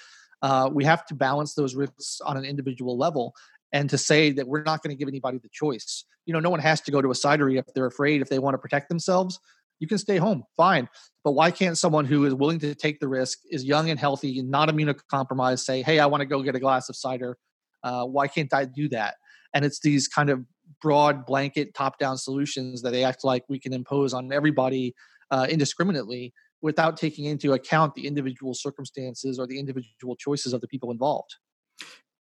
Uh, 0.42 0.70
we 0.72 0.84
have 0.84 1.04
to 1.06 1.14
balance 1.14 1.54
those 1.54 1.74
risks 1.74 2.20
on 2.24 2.36
an 2.36 2.44
individual 2.44 2.96
level 2.96 3.34
and 3.76 3.90
to 3.90 3.98
say 3.98 4.32
that 4.32 4.48
we're 4.48 4.62
not 4.62 4.82
going 4.82 4.96
to 4.96 4.98
give 4.98 5.06
anybody 5.06 5.36
the 5.36 5.50
choice. 5.52 6.04
You 6.24 6.32
know 6.32 6.40
no 6.40 6.48
one 6.48 6.60
has 6.60 6.80
to 6.82 6.90
go 6.90 7.02
to 7.02 7.10
a 7.10 7.14
cidery 7.14 7.58
if 7.58 7.66
they're 7.74 7.86
afraid 7.86 8.22
if 8.22 8.30
they 8.30 8.38
want 8.38 8.54
to 8.54 8.58
protect 8.58 8.88
themselves. 8.88 9.38
You 9.80 9.86
can 9.86 9.98
stay 9.98 10.16
home 10.16 10.44
fine. 10.56 10.88
But 11.22 11.32
why 11.32 11.50
can't 11.50 11.76
someone 11.76 12.06
who 12.06 12.24
is 12.24 12.32
willing 12.32 12.58
to 12.60 12.74
take 12.74 13.00
the 13.00 13.08
risk 13.08 13.38
is 13.50 13.64
young 13.64 13.90
and 13.90 14.00
healthy 14.00 14.42
not 14.42 14.70
immunocompromised 14.70 15.58
say 15.58 15.82
hey 15.82 15.98
i 15.98 16.06
want 16.06 16.22
to 16.22 16.26
go 16.26 16.42
get 16.42 16.54
a 16.54 16.60
glass 16.60 16.88
of 16.88 16.96
cider. 16.96 17.36
Uh, 17.84 18.06
why 18.06 18.26
can't 18.28 18.52
i 18.54 18.64
do 18.64 18.88
that? 18.88 19.16
And 19.52 19.62
it's 19.62 19.80
these 19.80 20.08
kind 20.08 20.30
of 20.30 20.40
broad 20.80 21.26
blanket 21.26 21.74
top 21.74 21.98
down 21.98 22.16
solutions 22.16 22.80
that 22.80 22.92
they 22.92 23.04
act 23.04 23.24
like 23.24 23.44
we 23.48 23.58
can 23.58 23.74
impose 23.74 24.14
on 24.14 24.32
everybody 24.32 24.94
uh, 25.30 25.46
indiscriminately 25.50 26.32
without 26.62 26.96
taking 26.96 27.26
into 27.26 27.52
account 27.52 27.94
the 27.94 28.06
individual 28.06 28.54
circumstances 28.54 29.38
or 29.38 29.46
the 29.46 29.58
individual 29.58 30.16
choices 30.16 30.54
of 30.54 30.62
the 30.62 30.66
people 30.66 30.90
involved 30.90 31.36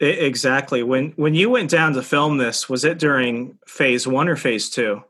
exactly 0.01 0.83
when 0.83 1.11
when 1.17 1.35
you 1.35 1.51
went 1.51 1.71
down 1.71 1.93
to 1.93 2.03
film 2.03 2.39
this 2.39 2.69
was 2.69 2.85
it 2.85 2.99
during 2.99 3.59
phase 3.67 4.07
one 4.07 4.29
or 4.29 4.37
phase 4.37 4.71
two 4.71 5.03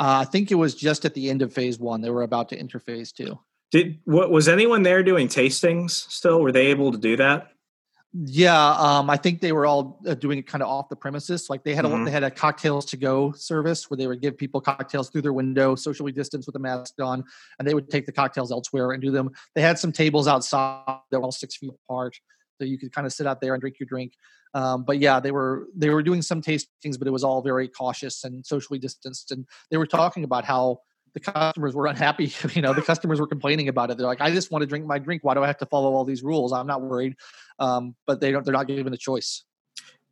uh, 0.00 0.20
I 0.22 0.24
think 0.24 0.50
it 0.50 0.54
was 0.54 0.74
just 0.74 1.04
at 1.04 1.12
the 1.12 1.28
end 1.28 1.42
of 1.42 1.52
phase 1.52 1.78
one. 1.78 2.00
They 2.00 2.08
were 2.08 2.22
about 2.22 2.48
to 2.48 2.56
enter 2.56 2.80
phase 2.80 3.12
two. 3.12 3.38
Did 3.70 3.98
what 4.04 4.30
was 4.30 4.48
anyone 4.48 4.82
there 4.82 5.02
doing 5.02 5.28
tastings 5.28 5.90
still? 5.90 6.40
Were 6.40 6.52
they 6.52 6.68
able 6.68 6.90
to 6.90 6.96
do 6.96 7.18
that? 7.18 7.48
Yeah, 8.12 8.70
um, 8.72 9.10
I 9.10 9.18
think 9.18 9.42
they 9.42 9.52
were 9.52 9.66
all 9.66 10.00
uh, 10.06 10.14
doing 10.14 10.38
it 10.38 10.46
kind 10.46 10.62
of 10.62 10.70
off 10.70 10.88
the 10.88 10.96
premises. 10.96 11.48
Like 11.50 11.64
they 11.64 11.74
had 11.74 11.84
Mhm. 11.84 12.00
a 12.00 12.04
they 12.06 12.10
had 12.10 12.24
a 12.24 12.30
cocktails 12.30 12.86
to 12.86 12.96
go 12.96 13.32
service 13.32 13.90
where 13.90 13.98
they 13.98 14.06
would 14.06 14.22
give 14.22 14.38
people 14.38 14.62
cocktails 14.62 15.10
through 15.10 15.22
their 15.22 15.34
window, 15.34 15.74
socially 15.74 16.12
distanced 16.12 16.48
with 16.48 16.56
a 16.56 16.58
mask 16.58 16.94
on, 17.00 17.22
and 17.58 17.68
they 17.68 17.74
would 17.74 17.90
take 17.90 18.06
the 18.06 18.12
cocktails 18.12 18.50
elsewhere 18.50 18.92
and 18.92 19.02
do 19.02 19.10
them. 19.10 19.30
They 19.54 19.60
had 19.60 19.78
some 19.78 19.92
tables 19.92 20.26
outside 20.26 20.98
that 21.10 21.20
were 21.20 21.26
all 21.26 21.30
six 21.30 21.56
feet 21.56 21.72
apart, 21.84 22.18
so 22.60 22.66
you 22.66 22.78
could 22.78 22.92
kind 22.92 23.06
of 23.06 23.12
sit 23.12 23.26
out 23.26 23.40
there 23.40 23.54
and 23.54 23.60
drink 23.60 23.80
your 23.80 23.86
drink. 23.86 24.12
Um, 24.52 24.84
but 24.84 24.98
yeah, 24.98 25.20
they 25.20 25.30
were 25.30 25.68
they 25.74 25.90
were 25.90 26.02
doing 26.02 26.22
some 26.22 26.42
tastings, 26.42 26.98
but 26.98 27.06
it 27.06 27.12
was 27.12 27.24
all 27.24 27.40
very 27.40 27.68
cautious 27.68 28.24
and 28.24 28.44
socially 28.44 28.78
distanced. 28.78 29.32
And 29.32 29.46
they 29.70 29.76
were 29.76 29.86
talking 29.86 30.24
about 30.24 30.44
how 30.44 30.80
the 31.14 31.20
customers 31.20 31.74
were 31.74 31.86
unhappy. 31.86 32.32
You 32.54 32.62
know, 32.62 32.74
the 32.74 32.82
customers 32.82 33.20
were 33.20 33.26
complaining 33.26 33.68
about 33.68 33.90
it. 33.90 33.96
They're 33.96 34.06
like, 34.06 34.20
"I 34.20 34.30
just 34.30 34.50
want 34.50 34.62
to 34.62 34.66
drink 34.66 34.86
my 34.86 34.98
drink. 34.98 35.24
Why 35.24 35.34
do 35.34 35.42
I 35.42 35.46
have 35.46 35.58
to 35.58 35.66
follow 35.66 35.94
all 35.94 36.04
these 36.04 36.22
rules? 36.22 36.52
I'm 36.52 36.66
not 36.66 36.82
worried." 36.82 37.14
Um, 37.58 37.94
but 38.06 38.20
they 38.20 38.32
don't. 38.32 38.44
They're 38.44 38.52
not 38.52 38.66
given 38.66 38.92
a 38.92 38.98
choice. 38.98 39.44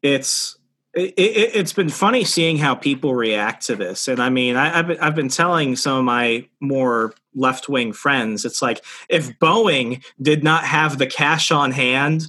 It's 0.03 0.58
it, 0.95 1.15
it, 1.17 1.51
it's 1.55 1.73
been 1.73 1.91
funny 1.91 2.25
seeing 2.25 2.57
how 2.57 2.75
people 2.75 3.15
react 3.15 3.67
to 3.67 3.77
this, 3.77 4.09
and 4.09 4.21
I 4.21 4.31
mean, 4.31 4.57
I, 4.57 4.79
I've 4.79 4.87
been, 4.87 4.99
I've 4.99 5.15
been 5.15 5.29
telling 5.29 5.77
some 5.77 5.99
of 5.99 6.05
my 6.05 6.47
more 6.61 7.15
left 7.35 7.69
wing 7.69 7.93
friends, 7.93 8.45
it's 8.45 8.63
like 8.63 8.85
if 9.09 9.39
Boeing 9.39 10.03
did 10.21 10.43
not 10.43 10.65
have 10.65 10.99
the 10.99 11.07
cash 11.07 11.51
on 11.51 11.71
hand 11.71 12.29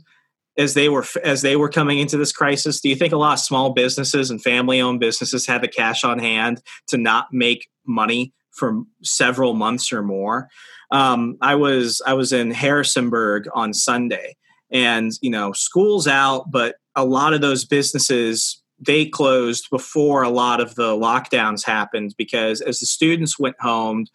as 0.57 0.73
they 0.73 0.89
were 0.89 1.05
as 1.23 1.41
they 1.41 1.55
were 1.55 1.69
coming 1.69 1.99
into 1.99 2.17
this 2.17 2.33
crisis, 2.33 2.81
do 2.81 2.89
you 2.89 2.95
think 2.95 3.13
a 3.13 3.17
lot 3.17 3.33
of 3.33 3.39
small 3.39 3.71
businesses 3.71 4.29
and 4.29 4.43
family 4.43 4.81
owned 4.81 4.99
businesses 4.99 5.45
had 5.45 5.61
the 5.61 5.67
cash 5.67 6.03
on 6.03 6.19
hand 6.19 6.61
to 6.87 6.97
not 6.97 7.27
make 7.31 7.69
money 7.85 8.33
for 8.51 8.83
several 9.01 9.53
months 9.53 9.93
or 9.93 10.03
more? 10.03 10.49
Um, 10.91 11.37
I 11.41 11.55
was 11.55 12.01
I 12.05 12.13
was 12.13 12.33
in 12.33 12.51
Harrisonburg 12.51 13.47
on 13.53 13.73
Sunday, 13.73 14.35
and 14.69 15.13
you 15.21 15.29
know 15.29 15.53
school's 15.53 16.07
out, 16.07 16.51
but 16.51 16.75
a 16.99 17.05
lot 17.05 17.33
of 17.33 17.41
those 17.41 17.65
businesses 17.65 18.61
they 18.79 19.05
closed 19.05 19.67
before 19.69 20.23
a 20.23 20.29
lot 20.29 20.61
of 20.61 20.75
the 20.75 20.95
lockdowns 20.95 21.65
happened 21.65 22.13
because 22.17 22.61
as 22.61 22.79
the 22.79 22.85
students 22.85 23.37
went 23.37 23.59
home 23.59 24.05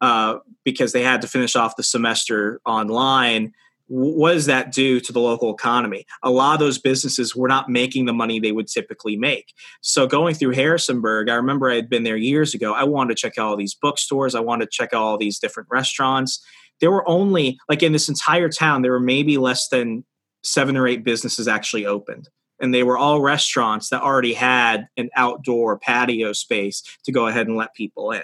uh, 0.00 0.36
because 0.64 0.92
they 0.92 1.02
had 1.02 1.20
to 1.22 1.28
finish 1.28 1.56
off 1.56 1.76
the 1.76 1.82
semester 1.82 2.60
online 2.64 3.52
what 3.86 4.32
does 4.32 4.46
that 4.46 4.72
do 4.72 4.98
to 4.98 5.12
the 5.12 5.20
local 5.20 5.52
economy? 5.52 6.06
A 6.22 6.30
lot 6.30 6.54
of 6.54 6.58
those 6.58 6.78
businesses 6.78 7.36
were 7.36 7.48
not 7.48 7.68
making 7.68 8.06
the 8.06 8.14
money 8.14 8.40
they 8.40 8.52
would 8.52 8.66
typically 8.66 9.14
make. 9.14 9.52
So 9.82 10.06
going 10.06 10.34
through 10.34 10.52
Harrisonburg, 10.52 11.28
I 11.28 11.34
remember 11.34 11.70
I 11.70 11.74
had 11.74 11.90
been 11.90 12.02
there 12.02 12.16
years 12.16 12.54
ago. 12.54 12.72
I 12.72 12.84
wanted 12.84 13.14
to 13.14 13.20
check 13.20 13.36
out 13.36 13.46
all 13.46 13.56
these 13.56 13.74
bookstores. 13.74 14.34
I 14.34 14.40
wanted 14.40 14.70
to 14.70 14.70
check 14.70 14.94
out 14.94 15.02
all 15.02 15.18
these 15.18 15.38
different 15.38 15.68
restaurants. 15.70 16.42
There 16.80 16.90
were 16.90 17.06
only 17.06 17.58
like 17.68 17.82
in 17.82 17.92
this 17.92 18.08
entire 18.08 18.48
town, 18.48 18.80
there 18.80 18.92
were 18.92 19.00
maybe 19.00 19.36
less 19.36 19.68
than 19.68 20.04
seven 20.44 20.76
or 20.76 20.86
eight 20.86 21.02
businesses 21.02 21.48
actually 21.48 21.86
opened. 21.86 22.28
And 22.60 22.72
they 22.72 22.84
were 22.84 22.96
all 22.96 23.20
restaurants 23.20 23.88
that 23.88 24.02
already 24.02 24.34
had 24.34 24.86
an 24.96 25.10
outdoor 25.16 25.78
patio 25.78 26.32
space 26.32 26.82
to 27.04 27.12
go 27.12 27.26
ahead 27.26 27.48
and 27.48 27.56
let 27.56 27.74
people 27.74 28.12
in. 28.12 28.22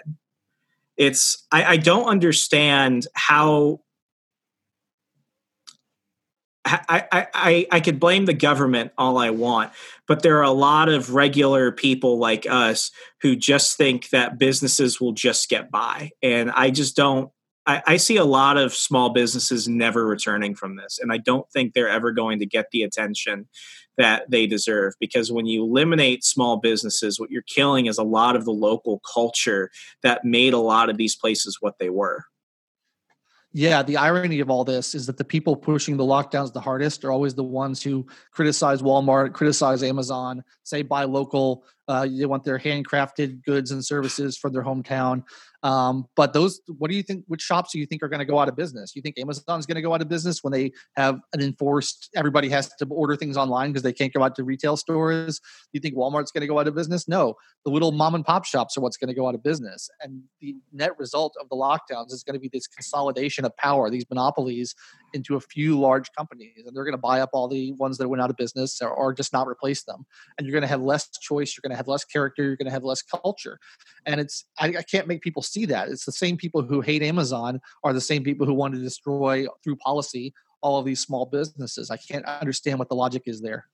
It's 0.96 1.46
I, 1.50 1.64
I 1.64 1.76
don't 1.78 2.06
understand 2.06 3.06
how 3.14 3.80
I, 6.64 7.26
I, 7.34 7.66
I 7.72 7.80
could 7.80 7.98
blame 7.98 8.26
the 8.26 8.34
government 8.34 8.92
all 8.98 9.18
I 9.18 9.30
want, 9.30 9.72
but 10.06 10.22
there 10.22 10.38
are 10.38 10.44
a 10.44 10.50
lot 10.50 10.88
of 10.88 11.14
regular 11.14 11.72
people 11.72 12.18
like 12.18 12.46
us 12.48 12.90
who 13.22 13.34
just 13.34 13.76
think 13.76 14.10
that 14.10 14.38
businesses 14.38 15.00
will 15.00 15.12
just 15.12 15.48
get 15.48 15.70
by. 15.70 16.10
And 16.22 16.50
I 16.50 16.70
just 16.70 16.94
don't, 16.94 17.30
I, 17.70 17.82
I 17.86 17.96
see 17.98 18.16
a 18.16 18.24
lot 18.24 18.56
of 18.56 18.74
small 18.74 19.10
businesses 19.10 19.68
never 19.68 20.04
returning 20.04 20.56
from 20.56 20.74
this. 20.74 20.98
And 21.00 21.12
I 21.12 21.18
don't 21.18 21.48
think 21.50 21.72
they're 21.72 21.88
ever 21.88 22.10
going 22.10 22.40
to 22.40 22.46
get 22.46 22.66
the 22.72 22.82
attention 22.82 23.48
that 23.96 24.28
they 24.28 24.46
deserve 24.46 24.94
because 24.98 25.30
when 25.30 25.46
you 25.46 25.62
eliminate 25.62 26.24
small 26.24 26.56
businesses, 26.56 27.20
what 27.20 27.30
you're 27.30 27.42
killing 27.42 27.86
is 27.86 27.96
a 27.96 28.02
lot 28.02 28.34
of 28.34 28.44
the 28.44 28.52
local 28.52 29.00
culture 29.00 29.70
that 30.02 30.24
made 30.24 30.52
a 30.52 30.58
lot 30.58 30.90
of 30.90 30.96
these 30.96 31.14
places 31.14 31.58
what 31.60 31.78
they 31.78 31.90
were. 31.90 32.24
Yeah, 33.52 33.82
the 33.82 33.96
irony 33.96 34.38
of 34.38 34.48
all 34.48 34.64
this 34.64 34.94
is 34.94 35.06
that 35.06 35.16
the 35.16 35.24
people 35.24 35.56
pushing 35.56 35.96
the 35.96 36.04
lockdowns 36.04 36.52
the 36.52 36.60
hardest 36.60 37.04
are 37.04 37.10
always 37.10 37.34
the 37.34 37.42
ones 37.42 37.82
who 37.82 38.06
criticize 38.30 38.80
Walmart, 38.80 39.32
criticize 39.32 39.82
Amazon, 39.82 40.44
say 40.62 40.82
buy 40.82 41.02
local, 41.02 41.64
uh, 41.88 42.06
they 42.06 42.26
want 42.26 42.44
their 42.44 42.60
handcrafted 42.60 43.44
goods 43.44 43.72
and 43.72 43.84
services 43.84 44.36
for 44.36 44.50
their 44.50 44.62
hometown. 44.62 45.24
Um, 45.62 46.06
but 46.16 46.32
those, 46.32 46.60
what 46.78 46.90
do 46.90 46.96
you 46.96 47.02
think? 47.02 47.24
Which 47.28 47.42
shops 47.42 47.72
do 47.72 47.78
you 47.78 47.86
think 47.86 48.02
are 48.02 48.08
going 48.08 48.20
to 48.20 48.24
go 48.24 48.38
out 48.38 48.48
of 48.48 48.56
business? 48.56 48.96
You 48.96 49.02
think 49.02 49.18
Amazon's 49.18 49.66
going 49.66 49.76
to 49.76 49.82
go 49.82 49.94
out 49.94 50.00
of 50.00 50.08
business 50.08 50.42
when 50.42 50.52
they 50.52 50.72
have 50.96 51.20
an 51.32 51.40
enforced? 51.40 52.10
Everybody 52.16 52.48
has 52.48 52.68
to 52.76 52.86
order 52.90 53.16
things 53.16 53.36
online 53.36 53.70
because 53.70 53.82
they 53.82 53.92
can't 53.92 54.12
go 54.12 54.22
out 54.22 54.34
to 54.36 54.44
retail 54.44 54.76
stores. 54.76 55.38
Do 55.38 55.44
you 55.72 55.80
think 55.80 55.94
Walmart's 55.94 56.30
going 56.30 56.42
to 56.42 56.46
go 56.46 56.58
out 56.58 56.66
of 56.66 56.74
business? 56.74 57.08
No, 57.08 57.34
the 57.64 57.70
little 57.70 57.92
mom 57.92 58.14
and 58.14 58.24
pop 58.24 58.44
shops 58.44 58.76
are 58.76 58.80
what's 58.80 58.96
going 58.96 59.08
to 59.08 59.14
go 59.14 59.28
out 59.28 59.34
of 59.34 59.42
business. 59.42 59.90
And 60.00 60.22
the 60.40 60.56
net 60.72 60.98
result 60.98 61.34
of 61.40 61.48
the 61.48 61.56
lockdowns 61.56 62.12
is 62.12 62.22
going 62.22 62.34
to 62.34 62.40
be 62.40 62.50
this 62.52 62.66
consolidation 62.66 63.44
of 63.44 63.56
power, 63.56 63.90
these 63.90 64.06
monopolies 64.08 64.74
into 65.12 65.36
a 65.36 65.40
few 65.40 65.78
large 65.78 66.10
companies, 66.16 66.62
and 66.66 66.76
they're 66.76 66.84
going 66.84 66.92
to 66.92 66.98
buy 66.98 67.20
up 67.20 67.30
all 67.32 67.48
the 67.48 67.72
ones 67.72 67.98
that 67.98 68.08
went 68.08 68.22
out 68.22 68.30
of 68.30 68.36
business 68.36 68.80
or, 68.80 68.90
or 68.90 69.12
just 69.12 69.32
not 69.32 69.46
replace 69.48 69.82
them. 69.84 70.04
And 70.36 70.46
you're 70.46 70.52
going 70.52 70.62
to 70.62 70.68
have 70.68 70.82
less 70.82 71.08
choice. 71.18 71.56
You're 71.56 71.68
going 71.68 71.74
to 71.74 71.76
have 71.76 71.88
less 71.88 72.04
character. 72.04 72.42
You're 72.42 72.56
going 72.56 72.66
to 72.66 72.72
have 72.72 72.84
less 72.84 73.02
culture. 73.02 73.58
And 74.06 74.20
it's 74.20 74.44
I, 74.58 74.68
I 74.68 74.82
can't 74.82 75.06
make 75.06 75.22
people 75.22 75.42
see 75.42 75.66
that. 75.66 75.88
It's 75.88 76.04
the 76.04 76.12
same 76.12 76.36
people 76.36 76.62
who 76.62 76.80
hate 76.80 77.02
Amazon 77.02 77.60
are 77.84 77.92
the 77.92 78.00
same 78.00 78.24
people 78.24 78.46
who 78.46 78.54
want 78.54 78.74
to 78.74 78.80
destroy 78.80 79.46
through 79.62 79.76
policy 79.76 80.32
all 80.62 80.78
of 80.78 80.84
these 80.84 81.00
small 81.00 81.26
businesses. 81.26 81.90
I 81.90 81.96
can't 81.96 82.24
understand 82.24 82.78
what 82.78 82.88
the 82.88 82.94
logic 82.94 83.22
is 83.26 83.40
there. 83.40 83.66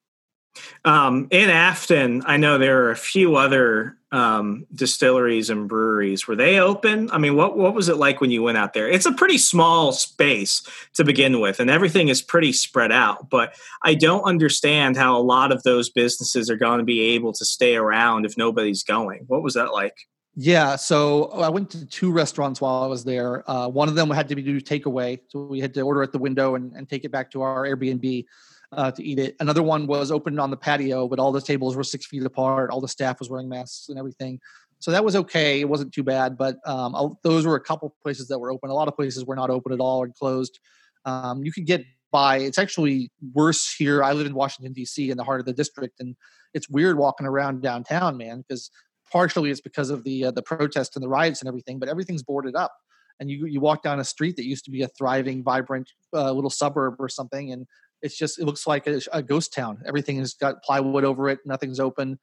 Um, 0.85 1.29
in 1.31 1.51
Afton, 1.51 2.23
I 2.27 2.37
know 2.37 2.59
there 2.59 2.85
are 2.85 2.91
a 2.91 2.97
few 2.97 3.37
other 3.37 3.97
um, 4.13 4.67
distilleries 4.75 5.51
and 5.51 5.69
breweries. 5.69 6.27
Were 6.27 6.37
they 6.37 6.59
open? 6.59 7.11
I 7.11 7.19
mean, 7.19 7.37
what 7.37 7.57
what 7.57 7.75
was 7.75 7.89
it 7.89 7.97
like 7.97 8.21
when 8.21 8.31
you 8.31 8.43
went 8.43 8.59
out 8.59 8.73
there? 8.73 8.89
It's 8.89 9.07
a 9.07 9.13
pretty 9.13 9.39
small 9.39 9.93
space 9.93 10.63
to 10.95 11.05
begin 11.05 11.41
with, 11.41 11.61
and 11.61 11.69
everything 11.69 12.09
is 12.09 12.23
pretty 12.23 12.53
spread 12.53 12.93
out. 12.93 13.29
But 13.29 13.55
I 13.83 13.95
don't 13.95 14.23
understand 14.23 14.97
how 14.97 15.19
a 15.19 15.23
lot 15.23 15.53
of 15.53 15.63
those 15.65 15.91
businesses 15.91 16.49
are 16.49 16.57
going 16.57 16.79
to 16.79 16.85
be 16.85 17.01
able 17.15 17.33
to 17.35 17.45
stay 17.45 17.77
around 17.77 18.25
if 18.25 18.37
nobody's 18.37 18.83
going. 18.83 19.25
What 19.27 19.43
was 19.43 19.55
that 19.55 19.73
like? 19.73 19.95
Yeah, 20.39 20.77
so 20.77 21.31
I 21.31 21.49
went 21.49 21.71
to 21.71 21.87
two 21.87 22.13
restaurants 22.13 22.61
while 22.61 22.83
I 22.83 22.87
was 22.87 23.05
there. 23.05 23.51
Uh, 23.51 23.69
one 23.69 23.89
of 23.89 23.95
them 23.95 24.11
had 24.11 24.29
to 24.29 24.37
be 24.37 24.43
do 24.43 24.61
takeaway, 24.61 25.19
so 25.29 25.45
we 25.45 25.61
had 25.61 25.73
to 25.75 25.81
order 25.81 26.03
at 26.03 26.13
the 26.13 26.19
window 26.19 26.57
and, 26.57 26.75
and 26.75 26.87
take 26.87 27.07
it 27.07 27.11
back 27.11 27.31
to 27.31 27.41
our 27.41 27.65
Airbnb 27.65 28.27
uh, 28.73 28.91
to 28.91 29.03
eat 29.03 29.19
it. 29.19 29.37
Another 29.41 29.63
one 29.63 29.87
was 29.87 30.11
open 30.11 30.39
on 30.39 30.51
the 30.51 30.57
patio, 30.57 31.09
but 31.09 31.19
all 31.19 31.33
the 31.33 31.41
tables 31.41 31.77
were 31.77 31.85
six 31.85 32.07
feet 32.07 32.25
apart. 32.25 32.71
All 32.71 32.81
the 32.81 32.89
staff 32.89 33.19
was 33.19 33.31
wearing 33.31 33.49
masks 33.49 33.89
and 33.89 33.99
everything. 33.99 34.41
So 34.79 34.91
that 34.91 35.05
was 35.05 35.17
okay. 35.17 35.61
It 35.61 35.69
wasn't 35.69 35.93
too 35.93 36.03
bad, 36.03 36.37
but 36.37 36.57
um, 36.67 37.17
those 37.23 37.47
were 37.47 37.57
a 37.57 37.61
couple 37.61 37.95
places 38.03 38.29
that 38.29 38.39
were 38.39 38.51
open. 38.51 38.71
A 38.71 38.75
lot 38.75 38.89
of 38.89 38.97
places 38.97 39.25
were 39.25 39.37
not 39.37 39.51
open 39.51 39.73
at 39.73 39.81
all 39.81 40.05
and 40.05 40.15
closed. 40.15 40.59
Um, 41.05 41.43
you 41.45 41.53
could 41.53 41.67
get 41.67 41.85
by. 42.13 42.39
It's 42.39 42.59
actually 42.59 43.11
worse 43.33 43.75
here. 43.75 44.03
I 44.03 44.13
live 44.13 44.27
in 44.27 44.35
Washington 44.35 44.73
D.C. 44.73 45.11
in 45.11 45.17
the 45.17 45.25
heart 45.25 45.41
of 45.41 45.47
the 45.47 45.53
district, 45.53 46.01
and 46.01 46.15
it's 46.53 46.69
weird 46.69 46.99
walking 46.99 47.27
around 47.27 47.63
downtown, 47.63 48.17
man, 48.17 48.45
because 48.47 48.71
partially 49.11 49.51
it's 49.51 49.61
because 49.61 49.91
of 49.91 50.05
the 50.05 50.27
uh, 50.27 50.31
the 50.31 50.43
protests 50.43 50.97
and 50.97 51.03
the 51.03 51.09
riots 51.09 51.41
and 51.41 51.49
everything, 51.49 51.79
but 51.79 51.89
everything's 51.89 52.23
boarded 52.23 52.55
up. 52.55 52.75
And 53.19 53.31
you 53.31 53.47
you 53.47 53.61
walk 53.61 53.83
down 53.83 53.99
a 53.99 54.05
street 54.05 54.37
that 54.37 54.45
used 54.45 54.65
to 54.67 54.71
be 54.71 54.83
a 54.83 54.89
thriving, 54.89 55.43
vibrant 55.43 55.91
uh, 56.13 56.33
little 56.33 56.51
suburb 56.51 56.97
or 56.99 57.09
something, 57.09 57.53
and 57.53 57.67
it's 58.03 58.17
just 58.17 58.39
it 58.39 58.45
looks 58.45 58.67
like 58.67 58.87
a, 58.87 59.01
a 59.13 59.23
ghost 59.23 59.53
town. 59.53 59.83
Everything 59.87 60.19
has 60.19 60.35
got 60.35 60.63
plywood 60.63 61.05
over 61.05 61.29
it. 61.29 61.41
Nothing's 61.45 61.81
open. 61.81 62.19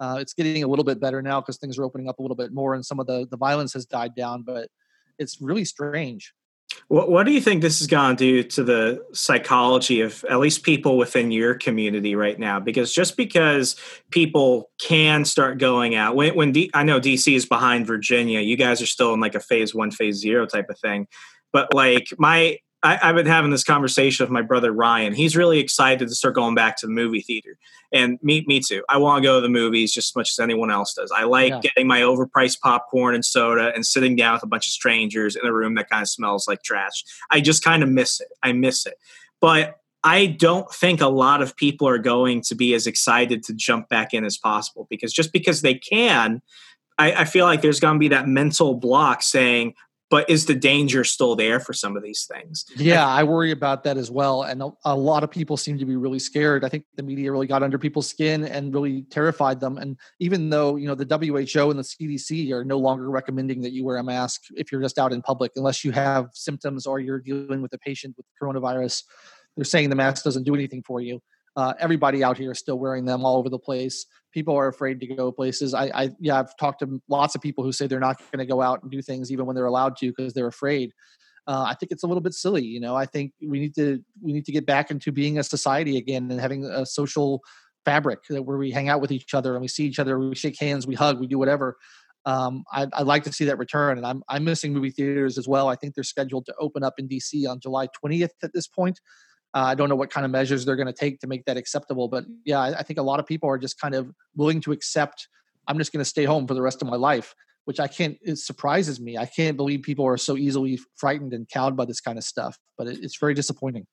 Uh, 0.00 0.18
it's 0.20 0.32
getting 0.32 0.62
a 0.62 0.68
little 0.68 0.84
bit 0.84 1.00
better 1.00 1.20
now 1.22 1.40
because 1.40 1.58
things 1.58 1.78
are 1.78 1.84
opening 1.84 2.08
up 2.08 2.18
a 2.18 2.22
little 2.22 2.36
bit 2.36 2.52
more, 2.52 2.74
and 2.74 2.84
some 2.84 3.00
of 3.00 3.06
the 3.06 3.26
the 3.30 3.36
violence 3.36 3.72
has 3.72 3.86
died 3.86 4.14
down. 4.14 4.42
But 4.42 4.68
it's 5.18 5.40
really 5.40 5.64
strange. 5.64 6.32
What, 6.88 7.10
what 7.10 7.24
do 7.24 7.32
you 7.32 7.40
think 7.40 7.62
this 7.62 7.80
is 7.80 7.86
going 7.86 8.16
to 8.16 8.24
do 8.24 8.42
to 8.42 8.62
the 8.62 9.04
psychology 9.12 10.00
of 10.00 10.24
at 10.30 10.38
least 10.38 10.62
people 10.62 10.96
within 10.96 11.30
your 11.30 11.54
community 11.54 12.14
right 12.14 12.38
now? 12.38 12.60
Because 12.60 12.92
just 12.92 13.16
because 13.16 13.76
people 14.10 14.70
can 14.80 15.24
start 15.24 15.58
going 15.58 15.94
out, 15.94 16.14
when, 16.14 16.34
when 16.34 16.52
D, 16.52 16.70
I 16.74 16.84
know 16.84 17.00
DC 17.00 17.34
is 17.34 17.46
behind 17.46 17.86
Virginia, 17.86 18.40
you 18.40 18.56
guys 18.56 18.80
are 18.80 18.86
still 18.86 19.12
in 19.14 19.20
like 19.20 19.34
a 19.34 19.40
phase 19.40 19.74
one, 19.74 19.90
phase 19.90 20.16
zero 20.16 20.46
type 20.46 20.68
of 20.70 20.78
thing. 20.78 21.08
But 21.52 21.74
like 21.74 22.08
my 22.18 22.58
I, 22.82 22.96
have 22.96 23.16
been 23.16 23.26
having 23.26 23.50
this 23.50 23.64
conversation 23.64 24.24
with 24.24 24.30
my 24.30 24.42
brother 24.42 24.70
Ryan. 24.70 25.12
He's 25.12 25.36
really 25.36 25.58
excited 25.58 26.06
to 26.08 26.14
start 26.14 26.34
going 26.34 26.54
back 26.54 26.76
to 26.78 26.86
the 26.86 26.92
movie 26.92 27.22
theater, 27.22 27.58
and 27.92 28.18
me, 28.22 28.44
me 28.46 28.60
too. 28.60 28.84
I 28.88 28.98
want 28.98 29.22
to 29.22 29.26
go 29.26 29.36
to 29.36 29.40
the 29.40 29.48
movies 29.48 29.92
just 29.92 30.12
as 30.12 30.16
much 30.16 30.30
as 30.30 30.38
anyone 30.38 30.70
else 30.70 30.94
does. 30.94 31.10
I 31.10 31.24
like 31.24 31.50
yeah. 31.50 31.60
getting 31.60 31.88
my 31.88 32.00
overpriced 32.02 32.60
popcorn 32.60 33.14
and 33.14 33.24
soda 33.24 33.72
and 33.74 33.84
sitting 33.84 34.14
down 34.14 34.34
with 34.34 34.44
a 34.44 34.46
bunch 34.46 34.66
of 34.66 34.72
strangers 34.72 35.34
in 35.34 35.44
a 35.44 35.52
room 35.52 35.74
that 35.74 35.90
kind 35.90 36.02
of 36.02 36.08
smells 36.08 36.46
like 36.46 36.62
trash. 36.62 37.04
I 37.30 37.40
just 37.40 37.64
kind 37.64 37.82
of 37.82 37.88
miss 37.88 38.20
it. 38.20 38.28
I 38.42 38.52
miss 38.52 38.86
it, 38.86 38.94
but 39.40 39.76
I 40.04 40.26
don't 40.26 40.72
think 40.72 41.00
a 41.00 41.08
lot 41.08 41.42
of 41.42 41.56
people 41.56 41.88
are 41.88 41.98
going 41.98 42.42
to 42.42 42.54
be 42.54 42.74
as 42.74 42.86
excited 42.86 43.42
to 43.44 43.54
jump 43.54 43.88
back 43.88 44.14
in 44.14 44.24
as 44.24 44.38
possible 44.38 44.86
because 44.88 45.12
just 45.12 45.32
because 45.32 45.62
they 45.62 45.74
can, 45.74 46.40
I, 46.98 47.12
I 47.12 47.24
feel 47.24 47.44
like 47.44 47.62
there's 47.62 47.80
going 47.80 47.96
to 47.96 47.98
be 47.98 48.08
that 48.08 48.28
mental 48.28 48.74
block 48.74 49.22
saying, 49.22 49.74
but 50.10 50.28
is 50.30 50.46
the 50.46 50.54
danger 50.54 51.04
still 51.04 51.36
there 51.36 51.60
for 51.60 51.72
some 51.72 51.96
of 51.96 52.02
these 52.02 52.24
things? 52.24 52.64
Yeah, 52.76 53.06
I 53.06 53.24
worry 53.24 53.50
about 53.50 53.84
that 53.84 53.98
as 53.98 54.10
well. 54.10 54.42
And 54.42 54.62
a, 54.62 54.70
a, 54.84 54.96
lot 54.96 55.22
of 55.22 55.30
people 55.30 55.56
seem 55.56 55.78
to 55.78 55.84
be 55.84 55.96
really 55.96 56.18
scared. 56.18 56.64
I 56.64 56.68
think 56.68 56.84
the 56.96 57.02
media 57.02 57.30
really 57.30 57.46
got 57.46 57.62
under 57.62 57.78
people's 57.78 58.08
skin 58.08 58.44
and 58.44 58.72
really 58.72 59.02
terrified 59.10 59.60
them. 59.60 59.76
And 59.76 59.98
even 60.18 60.48
though, 60.48 60.76
you 60.76 60.86
know, 60.86 60.94
the 60.94 61.04
WHO 61.04 61.70
and 61.70 61.78
the 61.78 61.82
CDC 61.82 62.50
are 62.52 62.64
no 62.64 62.78
longer 62.78 63.10
recommending 63.10 63.60
that 63.62 63.72
you 63.72 63.84
wear 63.84 63.98
a 63.98 64.02
mask 64.04 64.44
if 64.56 64.72
you're 64.72 64.80
just 64.82 64.98
out 64.98 65.12
in 65.12 65.20
public, 65.20 65.52
unless 65.56 65.84
you 65.84 65.92
have 65.92 66.30
symptoms 66.32 66.86
or 66.86 67.00
you're 67.00 67.20
dealing 67.20 67.60
with 67.60 67.72
a 67.74 67.78
patient 67.78 68.14
with 68.16 68.24
coronavirus, 68.40 69.02
they're 69.56 69.64
saying 69.64 69.90
the 69.90 69.96
mask 69.96 70.24
doesn't 70.24 70.44
do 70.44 70.54
anything 70.54 70.82
for 70.86 71.00
you. 71.00 71.20
Uh, 71.58 71.74
everybody 71.80 72.22
out 72.22 72.38
here 72.38 72.52
is 72.52 72.58
still 72.60 72.78
wearing 72.78 73.04
them 73.04 73.24
all 73.24 73.36
over 73.36 73.48
the 73.48 73.58
place. 73.58 74.06
People 74.32 74.56
are 74.56 74.68
afraid 74.68 75.00
to 75.00 75.08
go 75.08 75.32
places. 75.32 75.74
I, 75.74 75.86
I 75.86 76.10
yeah, 76.20 76.38
I've 76.38 76.56
talked 76.56 76.78
to 76.80 77.02
lots 77.08 77.34
of 77.34 77.40
people 77.40 77.64
who 77.64 77.72
say 77.72 77.88
they're 77.88 77.98
not 77.98 78.16
going 78.30 78.38
to 78.38 78.46
go 78.46 78.62
out 78.62 78.80
and 78.80 78.92
do 78.92 79.02
things 79.02 79.32
even 79.32 79.44
when 79.44 79.56
they're 79.56 79.66
allowed 79.66 79.96
to 79.96 80.06
because 80.06 80.32
they're 80.34 80.46
afraid. 80.46 80.92
Uh, 81.48 81.64
I 81.66 81.74
think 81.74 81.90
it's 81.90 82.04
a 82.04 82.06
little 82.06 82.20
bit 82.20 82.34
silly. 82.34 82.62
You 82.62 82.78
know, 82.78 82.94
I 82.94 83.06
think 83.06 83.32
we 83.44 83.58
need 83.58 83.74
to 83.74 83.98
we 84.22 84.32
need 84.32 84.44
to 84.44 84.52
get 84.52 84.66
back 84.66 84.92
into 84.92 85.10
being 85.10 85.36
a 85.36 85.42
society 85.42 85.96
again 85.96 86.30
and 86.30 86.40
having 86.40 86.64
a 86.64 86.86
social 86.86 87.42
fabric 87.84 88.20
where 88.28 88.56
we 88.56 88.70
hang 88.70 88.88
out 88.88 89.00
with 89.00 89.10
each 89.10 89.34
other 89.34 89.54
and 89.54 89.60
we 89.60 89.66
see 89.66 89.84
each 89.84 89.98
other, 89.98 90.16
we 90.16 90.36
shake 90.36 90.60
hands, 90.60 90.86
we 90.86 90.94
hug, 90.94 91.18
we 91.18 91.26
do 91.26 91.40
whatever. 91.40 91.76
Um, 92.24 92.62
I'd, 92.72 92.92
I'd, 92.92 93.06
like 93.06 93.24
to 93.24 93.32
see 93.32 93.46
that 93.46 93.58
return, 93.58 93.96
and 93.96 94.06
I'm 94.06 94.22
I'm 94.28 94.44
missing 94.44 94.72
movie 94.72 94.92
theaters 94.92 95.38
as 95.38 95.48
well. 95.48 95.66
I 95.66 95.74
think 95.74 95.96
they're 95.96 96.04
scheduled 96.04 96.46
to 96.46 96.54
open 96.60 96.84
up 96.84 96.94
in 96.98 97.08
DC 97.08 97.48
on 97.48 97.58
July 97.58 97.88
20th 98.04 98.30
at 98.44 98.52
this 98.52 98.68
point. 98.68 99.00
Uh, 99.54 99.64
I 99.66 99.74
don't 99.74 99.88
know 99.88 99.96
what 99.96 100.10
kind 100.10 100.24
of 100.24 100.30
measures 100.30 100.64
they're 100.64 100.76
going 100.76 100.86
to 100.86 100.92
take 100.92 101.20
to 101.20 101.26
make 101.26 101.44
that 101.46 101.56
acceptable, 101.56 102.08
but 102.08 102.24
yeah, 102.44 102.60
I, 102.60 102.80
I, 102.80 102.82
think 102.82 102.98
a 102.98 103.02
lot 103.02 103.18
of 103.18 103.26
people 103.26 103.48
are 103.48 103.56
just 103.56 103.80
kind 103.80 103.94
of 103.94 104.10
willing 104.36 104.60
to 104.62 104.72
accept. 104.72 105.26
I'm 105.66 105.78
just 105.78 105.92
going 105.92 106.02
to 106.02 106.08
stay 106.08 106.24
home 106.24 106.46
for 106.46 106.54
the 106.54 106.60
rest 106.60 106.82
of 106.82 106.88
my 106.88 106.96
life, 106.96 107.34
which 107.64 107.80
I 107.80 107.88
can't. 107.88 108.18
It 108.20 108.38
surprises 108.38 109.00
me. 109.00 109.16
I 109.16 109.24
can't 109.24 109.56
believe 109.56 109.82
people 109.82 110.06
are 110.06 110.18
so 110.18 110.36
easily 110.36 110.78
frightened 110.96 111.32
and 111.32 111.48
cowed 111.48 111.76
by 111.76 111.86
this 111.86 112.00
kind 112.00 112.18
of 112.18 112.24
stuff. 112.24 112.58
But 112.76 112.88
it, 112.88 112.98
it's 113.02 113.18
very 113.18 113.34
disappointing. 113.34 113.86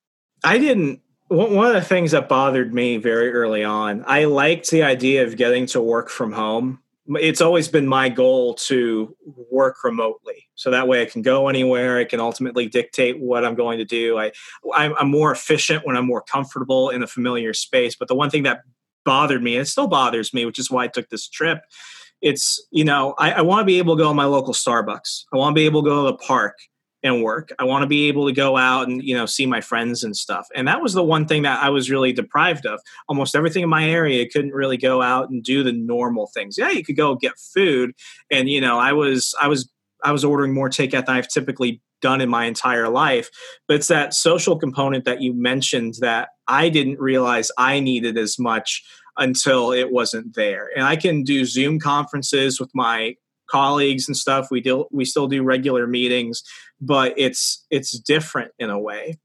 I 0.44 0.58
didn't. 0.58 1.00
One 1.28 1.66
of 1.66 1.74
the 1.74 1.80
things 1.80 2.12
that 2.12 2.28
bothered 2.28 2.72
me 2.72 2.98
very 2.98 3.32
early 3.32 3.64
on, 3.64 4.04
I 4.06 4.26
liked 4.26 4.70
the 4.70 4.84
idea 4.84 5.24
of 5.24 5.36
getting 5.36 5.66
to 5.66 5.80
work 5.80 6.08
from 6.08 6.32
home. 6.32 6.80
It's 7.08 7.40
always 7.40 7.68
been 7.68 7.86
my 7.86 8.08
goal 8.08 8.54
to 8.54 9.16
work 9.50 9.84
remotely, 9.84 10.48
so 10.54 10.70
that 10.70 10.88
way 10.88 11.02
I 11.02 11.04
can 11.04 11.22
go 11.22 11.48
anywhere. 11.48 11.98
I 11.98 12.04
can 12.04 12.20
ultimately 12.20 12.66
dictate 12.68 13.20
what 13.20 13.44
I'm 13.44 13.54
going 13.54 13.78
to 13.78 13.84
do. 13.84 14.18
I, 14.18 14.32
I'm, 14.74 15.10
more 15.10 15.30
efficient 15.30 15.86
when 15.86 15.96
I'm 15.96 16.06
more 16.06 16.22
comfortable 16.22 16.90
in 16.90 17.02
a 17.02 17.06
familiar 17.06 17.54
space. 17.54 17.94
But 17.94 18.08
the 18.08 18.16
one 18.16 18.30
thing 18.30 18.42
that 18.42 18.62
bothered 19.04 19.42
me, 19.42 19.54
and 19.54 19.62
it 19.62 19.66
still 19.66 19.86
bothers 19.86 20.34
me, 20.34 20.44
which 20.44 20.58
is 20.58 20.70
why 20.70 20.84
I 20.84 20.88
took 20.88 21.08
this 21.08 21.28
trip, 21.28 21.60
it's 22.22 22.64
you 22.70 22.84
know 22.84 23.14
I, 23.18 23.32
I 23.32 23.40
want 23.42 23.60
to 23.60 23.66
be 23.66 23.78
able 23.78 23.96
to 23.96 24.02
go 24.02 24.08
to 24.08 24.14
my 24.14 24.24
local 24.24 24.54
Starbucks. 24.54 25.24
I 25.32 25.36
want 25.36 25.54
to 25.54 25.60
be 25.60 25.66
able 25.66 25.82
to 25.82 25.88
go 25.88 26.06
to 26.06 26.12
the 26.12 26.18
park 26.18 26.56
and 27.02 27.22
work. 27.22 27.50
I 27.58 27.64
want 27.64 27.82
to 27.82 27.86
be 27.86 28.08
able 28.08 28.26
to 28.26 28.32
go 28.32 28.56
out 28.56 28.88
and 28.88 29.02
you 29.02 29.16
know 29.16 29.26
see 29.26 29.46
my 29.46 29.60
friends 29.60 30.02
and 30.02 30.16
stuff. 30.16 30.48
And 30.54 30.66
that 30.68 30.82
was 30.82 30.94
the 30.94 31.04
one 31.04 31.26
thing 31.26 31.42
that 31.42 31.62
I 31.62 31.70
was 31.70 31.90
really 31.90 32.12
deprived 32.12 32.66
of. 32.66 32.80
Almost 33.08 33.34
everything 33.34 33.62
in 33.62 33.68
my 33.68 33.88
area 33.88 34.28
couldn't 34.28 34.52
really 34.52 34.76
go 34.76 35.02
out 35.02 35.30
and 35.30 35.42
do 35.42 35.62
the 35.62 35.72
normal 35.72 36.30
things. 36.32 36.56
Yeah, 36.58 36.70
you 36.70 36.84
could 36.84 36.96
go 36.96 37.14
get 37.14 37.38
food, 37.38 37.92
and 38.30 38.48
you 38.48 38.60
know 38.60 38.78
I 38.78 38.92
was 38.92 39.34
I 39.40 39.48
was 39.48 39.70
I 40.02 40.12
was 40.12 40.24
ordering 40.24 40.54
more 40.54 40.68
takeout 40.68 41.06
than 41.06 41.16
I've 41.16 41.28
typically 41.28 41.82
done 42.02 42.20
in 42.20 42.28
my 42.28 42.44
entire 42.44 42.88
life. 42.88 43.30
But 43.66 43.76
it's 43.76 43.88
that 43.88 44.14
social 44.14 44.58
component 44.58 45.04
that 45.04 45.22
you 45.22 45.32
mentioned 45.34 45.94
that 46.00 46.28
I 46.46 46.68
didn't 46.68 47.00
realize 47.00 47.50
I 47.56 47.80
needed 47.80 48.18
as 48.18 48.38
much 48.38 48.84
until 49.16 49.72
it 49.72 49.90
wasn't 49.90 50.34
there. 50.34 50.70
And 50.76 50.84
I 50.84 50.96
can 50.96 51.22
do 51.22 51.44
Zoom 51.44 51.78
conferences 51.80 52.60
with 52.60 52.70
my 52.74 53.14
colleagues 53.50 54.08
and 54.08 54.16
stuff. 54.16 54.48
We 54.50 54.60
do 54.60 54.86
we 54.92 55.04
still 55.04 55.28
do 55.28 55.42
regular 55.42 55.86
meetings, 55.86 56.42
but 56.80 57.14
it's 57.16 57.64
it's 57.70 57.98
different 57.98 58.52
in 58.58 58.70
a 58.70 58.78
way. 58.78 59.18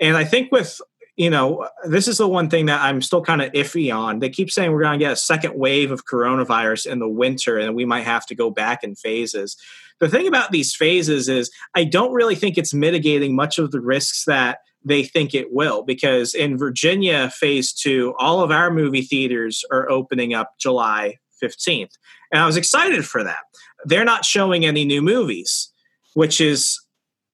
And 0.00 0.16
I 0.16 0.24
think 0.24 0.52
with 0.52 0.80
you 1.16 1.28
know, 1.28 1.68
this 1.84 2.08
is 2.08 2.18
the 2.18 2.28
one 2.28 2.48
thing 2.48 2.66
that 2.66 2.80
I'm 2.80 3.02
still 3.02 3.22
kind 3.22 3.42
of 3.42 3.52
iffy 3.52 3.94
on. 3.94 4.20
They 4.20 4.30
keep 4.30 4.50
saying 4.50 4.72
we're 4.72 4.82
going 4.82 4.98
to 4.98 5.04
get 5.04 5.12
a 5.12 5.16
second 5.16 5.54
wave 5.54 5.90
of 5.90 6.06
coronavirus 6.06 6.86
in 6.86 7.00
the 7.00 7.08
winter 7.08 7.58
and 7.58 7.76
we 7.76 7.84
might 7.84 8.04
have 8.04 8.24
to 8.26 8.34
go 8.34 8.50
back 8.50 8.82
in 8.82 8.94
phases. 8.94 9.56
The 10.00 10.08
thing 10.08 10.26
about 10.26 10.52
these 10.52 10.74
phases 10.74 11.28
is 11.28 11.50
I 11.74 11.84
don't 11.84 12.12
really 12.12 12.34
think 12.34 12.56
it's 12.56 12.72
mitigating 12.72 13.36
much 13.36 13.58
of 13.58 13.72
the 13.72 13.80
risks 13.80 14.24
that 14.24 14.60
they 14.84 15.04
think 15.04 15.34
it 15.34 15.52
will 15.52 15.82
because 15.82 16.34
in 16.34 16.58
Virginia, 16.58 17.30
phase 17.30 17.72
two, 17.72 18.14
all 18.18 18.40
of 18.40 18.50
our 18.50 18.72
movie 18.72 19.02
theaters 19.02 19.64
are 19.70 19.88
opening 19.90 20.34
up 20.34 20.54
July 20.58 21.18
15th. 21.42 21.92
And 22.32 22.42
I 22.42 22.46
was 22.46 22.56
excited 22.56 23.06
for 23.06 23.22
that. 23.22 23.42
They're 23.84 24.04
not 24.04 24.24
showing 24.24 24.64
any 24.64 24.84
new 24.84 25.02
movies, 25.02 25.70
which 26.14 26.40
is 26.40 26.80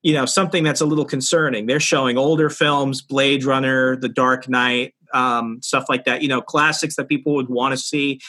you 0.03 0.13
know 0.13 0.27
something 0.27 0.65
that's 0.65 0.81
a 0.81 0.87
little 0.87 1.05
concerning. 1.05 1.67
They're 1.67 1.81
showing 1.81 2.17
older 2.19 2.51
films 2.51 3.03
blade 3.03 3.45
runner 3.45 3.97
the 3.97 4.09
dark 4.09 4.49
knight 4.49 4.95
um, 5.13 5.61
stuff 5.63 5.87
like 5.89 6.05
that 6.05 6.23
you 6.23 6.29
know 6.29 6.41
classics 6.41 6.97
that 6.97 7.09
people 7.09 7.35
would 7.35 7.49
want 7.49 7.73
to 7.73 7.79
see 7.79 8.21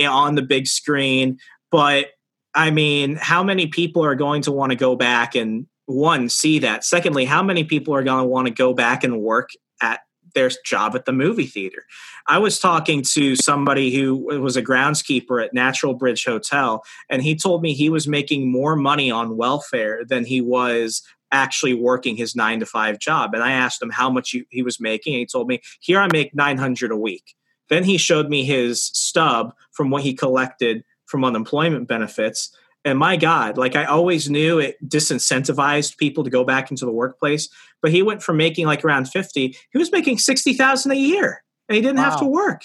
on 0.00 0.34
the 0.34 0.42
big 0.42 0.66
screen. 0.66 1.38
But 1.70 2.06
i 2.54 2.70
mean 2.70 3.16
how 3.16 3.42
many 3.42 3.66
people 3.66 4.04
are 4.04 4.14
going 4.14 4.42
to 4.42 4.52
want 4.52 4.70
to 4.70 4.76
go 4.76 4.94
back 4.94 5.34
and 5.34 5.66
one 5.86 6.28
see 6.28 6.58
that? 6.60 6.84
Secondly 6.84 7.24
how 7.24 7.42
many 7.42 7.64
people 7.64 7.94
are 7.94 8.02
going 8.02 8.22
to 8.22 8.28
want 8.28 8.46
to 8.46 8.52
go 8.52 8.74
back 8.74 9.04
and 9.04 9.20
work 9.20 9.50
at 9.80 10.00
their 10.34 10.50
job 10.64 10.94
at 10.94 11.04
the 11.04 11.12
movie 11.12 11.46
theater. 11.46 11.84
I 12.26 12.38
was 12.38 12.58
talking 12.58 13.02
to 13.12 13.36
somebody 13.36 13.94
who 13.94 14.16
was 14.40 14.56
a 14.56 14.62
groundskeeper 14.62 15.44
at 15.44 15.54
natural 15.54 15.94
bridge 15.94 16.24
hotel 16.24 16.84
and 17.08 17.22
he 17.22 17.34
told 17.34 17.62
me 17.62 17.74
he 17.74 17.90
was 17.90 18.08
making 18.08 18.50
more 18.50 18.76
money 18.76 19.10
on 19.10 19.36
welfare 19.36 20.04
than 20.04 20.24
he 20.24 20.40
was 20.40 21.02
actually 21.30 21.74
working 21.74 22.16
his 22.16 22.36
nine 22.36 22.60
to 22.60 22.66
five 22.66 22.98
job. 22.98 23.34
And 23.34 23.42
i 23.42 23.52
asked 23.52 23.82
him 23.82 23.90
how 23.90 24.10
much 24.10 24.34
he, 24.50 24.62
was 24.62 24.80
making 24.80 25.14
and 25.14 25.20
he 25.20 25.26
told 25.26 25.48
me 25.48 25.60
here 25.80 25.98
i 25.98 26.08
make 26.12 26.34
900 26.34 26.90
a 26.90 26.96
week. 26.96 27.34
Then 27.68 27.84
he 27.84 27.96
showed 27.96 28.28
me 28.28 28.44
his 28.44 28.84
stub 28.84 29.54
from 29.70 29.90
what 29.90 30.02
he 30.02 30.14
collected 30.14 30.84
from 31.06 31.24
unemployment 31.24 31.88
benefits 31.88 32.54
and 32.84 32.98
my 32.98 33.16
God, 33.16 33.56
like 33.56 33.76
I 33.76 33.84
always 33.84 34.28
knew 34.28 34.58
it 34.58 34.76
disincentivized 34.88 35.96
people 35.98 36.24
to 36.24 36.30
go 36.30 36.44
back 36.44 36.70
into 36.70 36.84
the 36.84 36.92
workplace. 36.92 37.48
But 37.80 37.92
he 37.92 38.02
went 38.02 38.22
from 38.22 38.36
making 38.36 38.66
like 38.66 38.84
around 38.84 39.08
50, 39.08 39.56
he 39.70 39.78
was 39.78 39.92
making 39.92 40.18
60,000 40.18 40.90
a 40.90 40.94
year 40.94 41.44
and 41.68 41.76
he 41.76 41.82
didn't 41.82 41.98
wow. 41.98 42.10
have 42.10 42.18
to 42.20 42.26
work. 42.26 42.62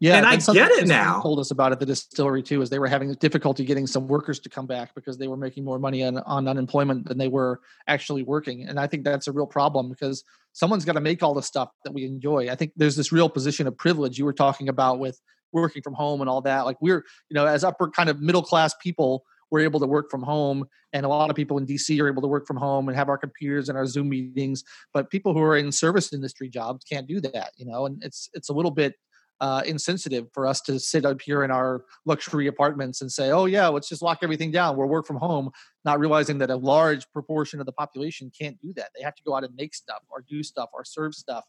Yeah, 0.00 0.16
and 0.16 0.24
I 0.24 0.36
get 0.36 0.70
it 0.70 0.88
now. 0.88 1.20
Told 1.20 1.40
us 1.40 1.50
about 1.50 1.72
it. 1.72 1.78
The 1.78 1.84
distillery 1.84 2.42
too, 2.42 2.62
is 2.62 2.70
they 2.70 2.78
were 2.78 2.88
having 2.88 3.12
difficulty 3.14 3.66
getting 3.66 3.86
some 3.86 4.08
workers 4.08 4.40
to 4.40 4.48
come 4.48 4.66
back 4.66 4.94
because 4.94 5.18
they 5.18 5.28
were 5.28 5.36
making 5.36 5.62
more 5.62 5.78
money 5.78 6.02
on, 6.02 6.16
on 6.18 6.48
unemployment 6.48 7.06
than 7.06 7.18
they 7.18 7.28
were 7.28 7.60
actually 7.86 8.22
working. 8.22 8.66
And 8.66 8.80
I 8.80 8.86
think 8.86 9.04
that's 9.04 9.28
a 9.28 9.32
real 9.32 9.46
problem 9.46 9.90
because 9.90 10.24
someone's 10.54 10.86
got 10.86 10.94
to 10.94 11.02
make 11.02 11.22
all 11.22 11.34
the 11.34 11.42
stuff 11.42 11.68
that 11.84 11.92
we 11.92 12.06
enjoy. 12.06 12.48
I 12.48 12.54
think 12.54 12.72
there's 12.76 12.96
this 12.96 13.12
real 13.12 13.28
position 13.28 13.66
of 13.66 13.76
privilege 13.76 14.18
you 14.18 14.24
were 14.24 14.32
talking 14.32 14.70
about 14.70 15.00
with 15.00 15.20
working 15.52 15.82
from 15.82 15.92
home 15.92 16.22
and 16.22 16.30
all 16.30 16.40
that. 16.42 16.64
Like 16.64 16.80
we're, 16.80 17.04
you 17.28 17.34
know, 17.34 17.44
as 17.44 17.62
upper 17.62 17.90
kind 17.90 18.08
of 18.08 18.22
middle 18.22 18.42
class 18.42 18.74
people, 18.80 19.24
we're 19.50 19.60
able 19.60 19.80
to 19.80 19.86
work 19.86 20.10
from 20.10 20.22
home 20.22 20.64
and 20.92 21.04
a 21.04 21.08
lot 21.08 21.30
of 21.30 21.36
people 21.36 21.58
in 21.58 21.66
dc 21.66 22.00
are 22.00 22.08
able 22.08 22.22
to 22.22 22.28
work 22.28 22.46
from 22.46 22.56
home 22.56 22.88
and 22.88 22.96
have 22.96 23.08
our 23.08 23.18
computers 23.18 23.68
and 23.68 23.76
our 23.76 23.86
zoom 23.86 24.08
meetings 24.08 24.64
but 24.92 25.10
people 25.10 25.32
who 25.32 25.40
are 25.40 25.56
in 25.56 25.70
service 25.72 26.12
industry 26.12 26.48
jobs 26.48 26.84
can't 26.84 27.06
do 27.06 27.20
that 27.20 27.50
you 27.56 27.66
know 27.66 27.86
and 27.86 28.02
it's 28.02 28.28
it's 28.34 28.48
a 28.48 28.52
little 28.52 28.70
bit 28.70 28.94
uh, 29.40 29.62
insensitive 29.66 30.28
for 30.32 30.46
us 30.46 30.60
to 30.62 30.78
sit 30.78 31.04
up 31.04 31.20
here 31.20 31.44
in 31.44 31.50
our 31.50 31.84
luxury 32.04 32.46
apartments 32.46 33.00
and 33.00 33.10
say, 33.10 33.30
"Oh 33.30 33.46
yeah, 33.46 33.68
let's 33.68 33.88
just 33.88 34.02
lock 34.02 34.18
everything 34.22 34.50
down. 34.50 34.76
We'll 34.76 34.88
work 34.88 35.06
from 35.06 35.16
home," 35.16 35.50
not 35.84 35.98
realizing 35.98 36.38
that 36.38 36.50
a 36.50 36.56
large 36.56 37.10
proportion 37.12 37.60
of 37.60 37.66
the 37.66 37.72
population 37.72 38.30
can't 38.38 38.60
do 38.60 38.72
that. 38.74 38.90
They 38.96 39.02
have 39.02 39.14
to 39.14 39.22
go 39.22 39.34
out 39.34 39.44
and 39.44 39.54
make 39.56 39.74
stuff, 39.74 40.02
or 40.10 40.24
do 40.28 40.42
stuff, 40.42 40.70
or 40.72 40.84
serve 40.84 41.14
stuff, 41.14 41.44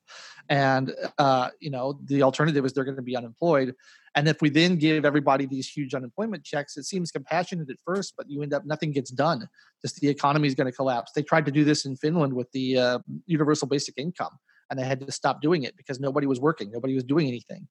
and 0.50 0.94
uh, 1.18 1.50
you 1.60 1.70
know 1.70 2.00
the 2.06 2.24
alternative 2.24 2.66
is 2.66 2.74
they're 2.74 2.86
going 2.86 2.96
to 2.96 3.02
be 3.02 3.18
unemployed. 3.18 3.76
And 4.16 4.28
if 4.28 4.42
we 4.42 4.50
then 4.50 4.76
give 4.76 5.06
everybody 5.06 5.46
these 5.46 5.70
huge 5.70 5.94
unemployment 5.94 6.44
checks, 6.44 6.76
it 6.76 6.84
seems 6.84 7.12
compassionate 7.12 7.70
at 7.70 7.78
first, 7.86 8.14
but 8.18 8.30
you 8.30 8.42
end 8.42 8.54
up 8.54 8.66
nothing 8.66 8.92
gets 8.92 9.10
done. 9.10 9.48
Just 9.82 10.00
the 10.02 10.10
economy 10.10 10.48
is 10.48 10.56
going 10.56 10.70
to 10.70 10.76
collapse. 10.76 11.12
They 11.14 11.24
tried 11.24 11.46
to 11.46 11.52
do 11.52 11.64
this 11.64 11.86
in 11.86 11.96
Finland 11.96 12.34
with 12.34 12.52
the 12.52 12.78
uh, 12.78 13.00
universal 13.26 13.68
basic 13.68 13.98
income 13.98 14.38
and 14.72 14.80
they 14.80 14.86
had 14.86 15.00
to 15.02 15.12
stop 15.12 15.42
doing 15.42 15.64
it 15.64 15.78
because 15.78 16.00
nobody 16.00 16.26
was 16.26 16.40
working, 16.40 16.72
nobody 16.72 16.96
was 16.96 17.04
doing 17.04 17.28
anything. 17.28 17.68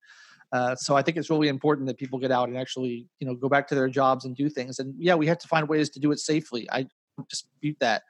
Uh, 0.53 0.77
so 0.77 0.97
I 0.97 1.03
think 1.03 1.17
it's 1.17 1.31
really 1.31 1.49
important 1.49 1.89
that 1.89 1.97
people 1.97 2.19
get 2.19 2.31
out 2.31 2.49
and 2.49 2.59
actually, 2.59 3.07
you 3.19 3.27
know, 3.27 3.35
go 3.35 3.49
back 3.49 3.67
to 3.69 3.75
their 3.75 3.89
jobs 3.89 4.25
and 4.25 4.37
do 4.37 4.49
things. 4.49 4.79
And 4.79 4.95
yeah, 4.99 5.15
we 5.15 5.27
have 5.27 5.39
to 5.39 5.49
find 5.49 5.69
ways 5.69 5.91
to 5.91 6.01
do 6.01 6.13
it 6.13 6.19
safely. 6.19 6.69
I 6.71 6.87
dispute 7.29 7.77
that. 7.81 8.03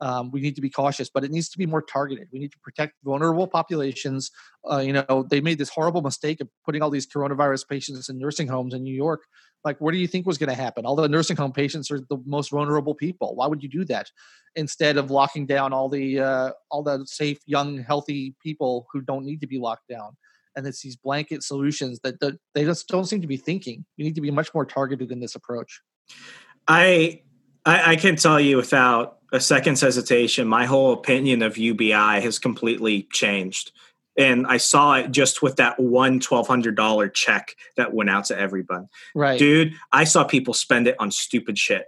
Um, 0.00 0.30
we 0.30 0.40
need 0.40 0.54
to 0.56 0.60
be 0.60 0.70
cautious, 0.70 1.08
but 1.08 1.24
it 1.24 1.30
needs 1.30 1.48
to 1.50 1.58
be 1.58 1.66
more 1.66 1.82
targeted. 1.82 2.28
We 2.32 2.38
need 2.38 2.52
to 2.52 2.58
protect 2.60 2.94
vulnerable 3.04 3.46
populations. 3.46 4.30
Uh, 4.70 4.78
you 4.78 4.92
know, 4.92 5.26
they 5.28 5.40
made 5.40 5.58
this 5.58 5.68
horrible 5.68 6.02
mistake 6.02 6.40
of 6.40 6.48
putting 6.64 6.82
all 6.82 6.90
these 6.90 7.06
coronavirus 7.06 7.68
patients 7.68 8.08
in 8.08 8.18
nursing 8.18 8.48
homes 8.48 8.74
in 8.74 8.82
New 8.82 8.94
York. 8.94 9.22
Like 9.64 9.80
what 9.80 9.92
do 9.92 9.98
you 9.98 10.06
think 10.06 10.26
was 10.26 10.38
going 10.38 10.50
to 10.50 10.54
happen? 10.54 10.84
All 10.84 10.94
the 10.94 11.08
nursing 11.08 11.36
home 11.36 11.52
patients 11.52 11.90
are 11.90 12.00
the 12.00 12.18
most 12.26 12.50
vulnerable 12.50 12.94
people. 12.94 13.34
Why 13.34 13.46
would 13.46 13.62
you 13.62 13.68
do 13.68 13.84
that? 13.86 14.10
Instead 14.56 14.98
of 14.98 15.10
locking 15.10 15.46
down 15.46 15.72
all 15.72 15.88
the 15.88 16.20
uh, 16.20 16.50
all 16.70 16.82
the 16.82 17.04
safe 17.06 17.38
young 17.46 17.78
healthy 17.78 18.36
people 18.42 18.86
who 18.92 19.00
don't 19.00 19.24
need 19.24 19.40
to 19.40 19.46
be 19.46 19.58
locked 19.58 19.88
down. 19.88 20.16
And 20.56 20.66
it's 20.66 20.82
these 20.82 20.96
blanket 20.96 21.42
solutions 21.42 21.98
that, 22.04 22.20
they 22.54 22.64
just 22.64 22.86
don't 22.86 23.06
seem 23.06 23.20
to 23.22 23.26
be 23.26 23.36
thinking. 23.36 23.84
You 23.96 24.04
need 24.04 24.14
to 24.14 24.20
be 24.20 24.30
much 24.30 24.54
more 24.54 24.64
targeted 24.64 25.10
in 25.10 25.18
this 25.18 25.34
approach. 25.34 25.80
I 26.68 27.22
i, 27.64 27.92
I 27.92 27.96
can 27.96 28.16
tell 28.16 28.38
you 28.38 28.56
without 28.56 29.18
a 29.34 29.40
second's 29.40 29.80
hesitation 29.80 30.48
my 30.48 30.64
whole 30.64 30.92
opinion 30.92 31.42
of 31.42 31.58
ubi 31.58 31.90
has 31.90 32.38
completely 32.38 33.06
changed 33.12 33.72
and 34.16 34.46
I 34.46 34.58
saw 34.58 34.94
it 34.94 35.10
just 35.10 35.42
with 35.42 35.56
that 35.56 35.78
one 35.78 36.20
twelve 36.20 36.46
hundred 36.46 36.76
dollar 36.76 37.08
check 37.08 37.56
that 37.76 37.92
went 37.92 38.10
out 38.10 38.26
to 38.26 38.38
everyone. 38.38 38.88
Right, 39.14 39.38
dude. 39.38 39.74
I 39.92 40.04
saw 40.04 40.24
people 40.24 40.54
spend 40.54 40.86
it 40.86 40.96
on 40.98 41.10
stupid 41.10 41.58
shit. 41.58 41.86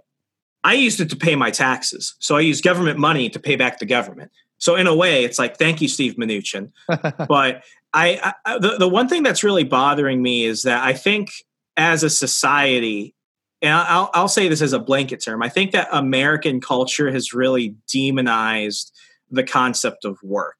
I 0.63 0.73
used 0.73 0.99
it 0.99 1.09
to 1.11 1.15
pay 1.15 1.35
my 1.35 1.51
taxes, 1.51 2.15
so 2.19 2.35
I 2.35 2.41
used 2.41 2.63
government 2.63 2.99
money 2.99 3.29
to 3.29 3.39
pay 3.39 3.55
back 3.55 3.79
the 3.79 3.85
government. 3.85 4.31
So 4.57 4.75
in 4.75 4.87
a 4.87 4.95
way, 4.95 5.23
it's 5.23 5.39
like 5.39 5.57
thank 5.57 5.81
you, 5.81 5.87
Steve 5.87 6.15
Mnuchin. 6.15 6.71
but 6.89 7.63
I, 7.93 8.33
I 8.45 8.57
the, 8.57 8.75
the 8.77 8.89
one 8.89 9.07
thing 9.07 9.23
that's 9.23 9.43
really 9.43 9.63
bothering 9.63 10.21
me 10.21 10.43
is 10.43 10.63
that 10.63 10.83
I 10.83 10.93
think 10.93 11.29
as 11.77 12.03
a 12.03 12.09
society, 12.09 13.13
and 13.61 13.73
I'll, 13.73 14.09
I'll 14.13 14.27
say 14.27 14.47
this 14.47 14.61
as 14.61 14.73
a 14.73 14.79
blanket 14.79 15.23
term, 15.23 15.41
I 15.41 15.49
think 15.49 15.71
that 15.71 15.87
American 15.91 16.61
culture 16.61 17.11
has 17.11 17.33
really 17.33 17.75
demonized 17.91 18.91
the 19.31 19.43
concept 19.43 20.05
of 20.05 20.21
work 20.23 20.57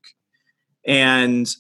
and 0.86 1.54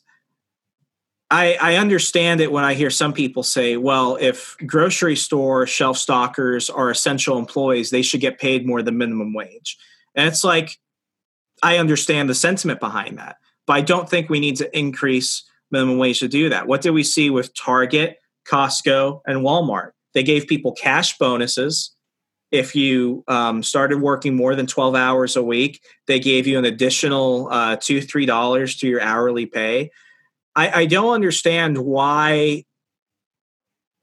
I, 1.29 1.57
I 1.59 1.75
understand 1.75 2.39
it 2.39 2.51
when 2.51 2.63
I 2.63 2.73
hear 2.73 2.89
some 2.89 3.11
people 3.11 3.43
say, 3.43 3.75
well, 3.75 4.17
if 4.19 4.55
grocery 4.65 5.17
store 5.17 5.67
shelf 5.67 5.97
stockers 5.97 6.69
are 6.69 6.89
essential 6.89 7.37
employees, 7.37 7.89
they 7.89 8.01
should 8.01 8.21
get 8.21 8.39
paid 8.39 8.65
more 8.65 8.81
than 8.81 8.97
minimum 8.97 9.33
wage. 9.33 9.77
And 10.15 10.27
it's 10.27 10.45
like, 10.45 10.79
I 11.61 11.77
understand 11.77 12.29
the 12.29 12.35
sentiment 12.35 12.79
behind 12.79 13.17
that, 13.17 13.37
but 13.65 13.73
I 13.73 13.81
don't 13.81 14.09
think 14.09 14.29
we 14.29 14.39
need 14.39 14.55
to 14.57 14.77
increase 14.77 15.43
minimum 15.69 15.97
wage 15.97 16.19
to 16.19 16.29
do 16.29 16.47
that. 16.49 16.67
What 16.67 16.81
did 16.81 16.91
we 16.91 17.03
see 17.03 17.29
with 17.29 17.53
Target, 17.55 18.19
Costco, 18.49 19.21
and 19.25 19.39
Walmart? 19.39 19.91
They 20.17 20.23
gave 20.23 20.47
people 20.47 20.71
cash 20.71 21.15
bonuses 21.19 21.95
if 22.51 22.75
you 22.75 23.23
um, 23.27 23.61
started 23.61 23.99
working 24.01 24.35
more 24.35 24.55
than 24.55 24.67
12 24.67 24.95
hours 24.95 25.35
a 25.35 25.43
week, 25.43 25.81
they 26.07 26.19
gave 26.19 26.47
you 26.47 26.57
an 26.57 26.65
additional 26.65 27.49
uh, 27.51 27.75
two, 27.79 28.01
three 28.01 28.25
dollars 28.25 28.77
to 28.77 28.87
your 28.87 28.99
hourly 29.01 29.45
pay. 29.45 29.91
I, 30.55 30.81
I 30.81 30.85
don't 30.85 31.13
understand 31.13 31.77
why 31.77 32.63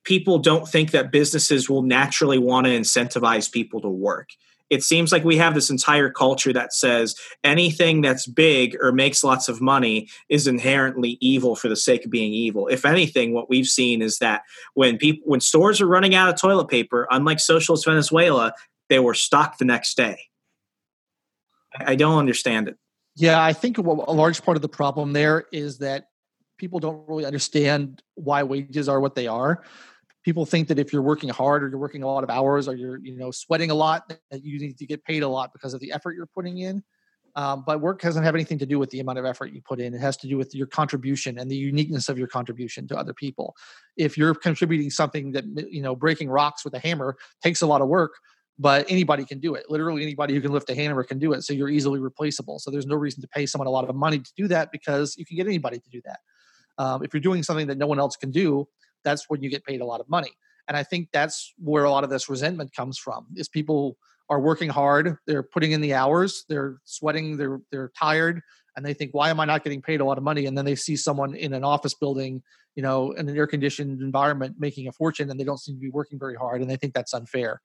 people 0.04 0.38
don't 0.38 0.68
think 0.68 0.90
that 0.90 1.10
businesses 1.10 1.70
will 1.70 1.82
naturally 1.82 2.38
want 2.38 2.66
to 2.66 2.78
incentivize 2.78 3.50
people 3.50 3.80
to 3.80 3.88
work. 3.88 4.28
It 4.70 4.82
seems 4.82 5.12
like 5.12 5.24
we 5.24 5.36
have 5.36 5.54
this 5.54 5.70
entire 5.70 6.10
culture 6.10 6.52
that 6.52 6.72
says 6.72 7.14
anything 7.44 8.00
that's 8.00 8.26
big 8.26 8.76
or 8.80 8.92
makes 8.92 9.22
lots 9.22 9.48
of 9.48 9.60
money 9.60 10.08
is 10.28 10.46
inherently 10.46 11.18
evil 11.20 11.54
for 11.54 11.68
the 11.68 11.76
sake 11.76 12.04
of 12.06 12.10
being 12.10 12.32
evil. 12.32 12.66
If 12.68 12.84
anything, 12.84 13.34
what 13.34 13.50
we've 13.50 13.66
seen 13.66 14.00
is 14.00 14.18
that 14.18 14.42
when 14.74 14.96
people 14.96 15.22
when 15.26 15.40
stores 15.40 15.80
are 15.80 15.86
running 15.86 16.14
out 16.14 16.28
of 16.28 16.40
toilet 16.40 16.68
paper, 16.68 17.06
unlike 17.10 17.40
socialist 17.40 17.84
Venezuela, 17.84 18.54
they 18.88 18.98
were 18.98 19.14
stocked 19.14 19.58
the 19.58 19.64
next 19.64 19.96
day. 19.96 20.18
I 21.78 21.94
don't 21.94 22.18
understand 22.18 22.68
it. 22.68 22.76
Yeah, 23.16 23.42
I 23.42 23.52
think 23.52 23.78
a 23.78 23.82
large 23.82 24.42
part 24.42 24.56
of 24.56 24.62
the 24.62 24.68
problem 24.68 25.12
there 25.12 25.44
is 25.52 25.78
that 25.78 26.08
people 26.58 26.78
don't 26.80 27.08
really 27.08 27.24
understand 27.24 28.02
why 28.14 28.42
wages 28.42 28.88
are 28.88 29.00
what 29.00 29.14
they 29.14 29.26
are 29.26 29.62
people 30.24 30.46
think 30.46 30.68
that 30.68 30.78
if 30.78 30.92
you're 30.92 31.02
working 31.02 31.28
hard 31.28 31.62
or 31.62 31.68
you're 31.68 31.78
working 31.78 32.02
a 32.02 32.06
lot 32.06 32.24
of 32.24 32.30
hours 32.30 32.66
or 32.66 32.74
you're 32.74 32.98
you 32.98 33.16
know 33.16 33.30
sweating 33.30 33.70
a 33.70 33.74
lot 33.74 34.08
that 34.08 34.42
you 34.42 34.58
need 34.58 34.78
to 34.78 34.86
get 34.86 35.04
paid 35.04 35.22
a 35.22 35.28
lot 35.28 35.52
because 35.52 35.74
of 35.74 35.80
the 35.80 35.92
effort 35.92 36.14
you're 36.16 36.26
putting 36.26 36.58
in. 36.58 36.82
Um, 37.36 37.64
but 37.66 37.80
work 37.80 38.00
doesn't 38.00 38.22
have 38.22 38.36
anything 38.36 38.58
to 38.58 38.66
do 38.66 38.78
with 38.78 38.90
the 38.90 39.00
amount 39.00 39.18
of 39.18 39.24
effort 39.24 39.52
you 39.52 39.60
put 39.60 39.80
in. 39.80 39.92
It 39.92 40.00
has 40.00 40.16
to 40.18 40.28
do 40.28 40.38
with 40.38 40.54
your 40.54 40.68
contribution 40.68 41.36
and 41.36 41.50
the 41.50 41.56
uniqueness 41.56 42.08
of 42.08 42.16
your 42.16 42.28
contribution 42.28 42.86
to 42.88 42.96
other 42.96 43.12
people. 43.12 43.56
If 43.96 44.16
you're 44.16 44.34
contributing 44.34 44.88
something 44.90 45.32
that 45.32 45.44
you 45.70 45.82
know 45.82 45.96
breaking 45.96 46.30
rocks 46.30 46.64
with 46.64 46.74
a 46.74 46.78
hammer 46.78 47.16
takes 47.42 47.60
a 47.62 47.66
lot 47.66 47.82
of 47.82 47.88
work 47.88 48.12
but 48.56 48.86
anybody 48.88 49.24
can 49.24 49.40
do 49.40 49.54
it. 49.54 49.64
Literally 49.68 50.02
anybody 50.02 50.34
who 50.34 50.40
can 50.40 50.52
lift 50.52 50.70
a 50.70 50.76
hammer 50.76 51.02
can 51.02 51.18
do 51.18 51.32
it 51.32 51.42
so 51.42 51.52
you're 51.52 51.68
easily 51.68 51.98
replaceable. 51.98 52.58
So 52.60 52.70
there's 52.70 52.86
no 52.86 52.94
reason 52.94 53.20
to 53.22 53.28
pay 53.28 53.46
someone 53.46 53.66
a 53.66 53.70
lot 53.70 53.88
of 53.88 53.96
money 53.96 54.20
to 54.20 54.32
do 54.36 54.46
that 54.48 54.70
because 54.70 55.16
you 55.16 55.26
can 55.26 55.36
get 55.36 55.46
anybody 55.46 55.78
to 55.78 55.90
do 55.90 56.00
that. 56.04 56.20
Um, 56.78 57.04
if 57.04 57.12
you're 57.12 57.20
doing 57.20 57.42
something 57.42 57.66
that 57.68 57.78
no 57.78 57.86
one 57.86 57.98
else 57.98 58.16
can 58.16 58.30
do 58.30 58.68
that's 59.04 59.28
when 59.28 59.42
you 59.42 59.50
get 59.50 59.64
paid 59.64 59.80
a 59.80 59.84
lot 59.84 60.00
of 60.00 60.08
money. 60.08 60.32
And 60.68 60.76
I 60.76 60.82
think 60.82 61.08
that's 61.12 61.52
where 61.58 61.84
a 61.84 61.90
lot 61.90 62.04
of 62.04 62.10
this 62.10 62.28
resentment 62.28 62.74
comes 62.74 62.98
from 62.98 63.26
is 63.36 63.48
people 63.48 63.96
are 64.30 64.40
working 64.40 64.70
hard, 64.70 65.16
they're 65.26 65.42
putting 65.42 65.72
in 65.72 65.80
the 65.80 65.92
hours, 65.94 66.44
they're 66.48 66.78
sweating, 66.84 67.36
they're 67.36 67.60
they're 67.70 67.92
tired, 67.98 68.40
and 68.76 68.84
they 68.84 68.94
think, 68.94 69.12
why 69.12 69.30
am 69.30 69.40
I 69.40 69.44
not 69.44 69.62
getting 69.62 69.82
paid 69.82 70.00
a 70.00 70.04
lot 70.04 70.18
of 70.18 70.24
money? 70.24 70.46
And 70.46 70.56
then 70.56 70.64
they 70.64 70.74
see 70.74 70.96
someone 70.96 71.34
in 71.34 71.52
an 71.52 71.64
office 71.64 71.94
building, 71.94 72.42
you 72.74 72.82
know, 72.82 73.12
in 73.12 73.28
an 73.28 73.36
air 73.36 73.46
conditioned 73.46 74.00
environment 74.00 74.56
making 74.58 74.88
a 74.88 74.92
fortune 74.92 75.30
and 75.30 75.38
they 75.38 75.44
don't 75.44 75.60
seem 75.60 75.76
to 75.76 75.80
be 75.80 75.90
working 75.90 76.18
very 76.18 76.34
hard 76.34 76.62
and 76.62 76.70
they 76.70 76.76
think 76.76 76.94
that's 76.94 77.14
unfair. 77.14 77.60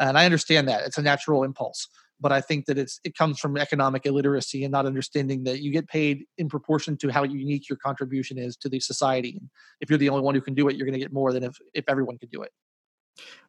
And 0.00 0.18
I 0.18 0.24
understand 0.24 0.66
that. 0.68 0.84
It's 0.86 0.98
a 0.98 1.02
natural 1.02 1.44
impulse 1.44 1.86
but 2.20 2.32
I 2.32 2.40
think 2.40 2.66
that 2.66 2.78
it's 2.78 3.00
it 3.02 3.16
comes 3.16 3.40
from 3.40 3.56
economic 3.56 4.04
illiteracy 4.04 4.64
and 4.64 4.70
not 4.70 4.86
understanding 4.86 5.44
that 5.44 5.62
you 5.62 5.72
get 5.72 5.88
paid 5.88 6.24
in 6.36 6.48
proportion 6.48 6.96
to 6.98 7.08
how 7.08 7.24
unique 7.24 7.68
your 7.68 7.78
contribution 7.78 8.38
is 8.38 8.56
to 8.58 8.68
the 8.68 8.78
society. 8.78 9.40
If 9.80 9.88
you're 9.88 9.98
the 9.98 10.10
only 10.10 10.22
one 10.22 10.34
who 10.34 10.40
can 10.40 10.54
do 10.54 10.68
it, 10.68 10.76
you're 10.76 10.86
going 10.86 10.98
to 10.98 11.00
get 11.00 11.12
more 11.12 11.32
than 11.32 11.42
if 11.42 11.56
if 11.74 11.84
everyone 11.88 12.18
could 12.18 12.30
do 12.30 12.42
it. 12.42 12.50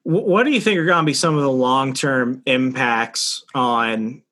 What 0.04 0.43
do 0.43 0.52
you 0.52 0.62
think 0.62 0.80
are 0.80 0.86
going 0.86 1.04
to 1.04 1.06
be 1.06 1.14
some 1.14 1.36
of 1.36 1.41
the 1.41 1.52
long 1.52 1.93
term 1.93 2.41
impacts 2.45 3.43
on 3.54 4.24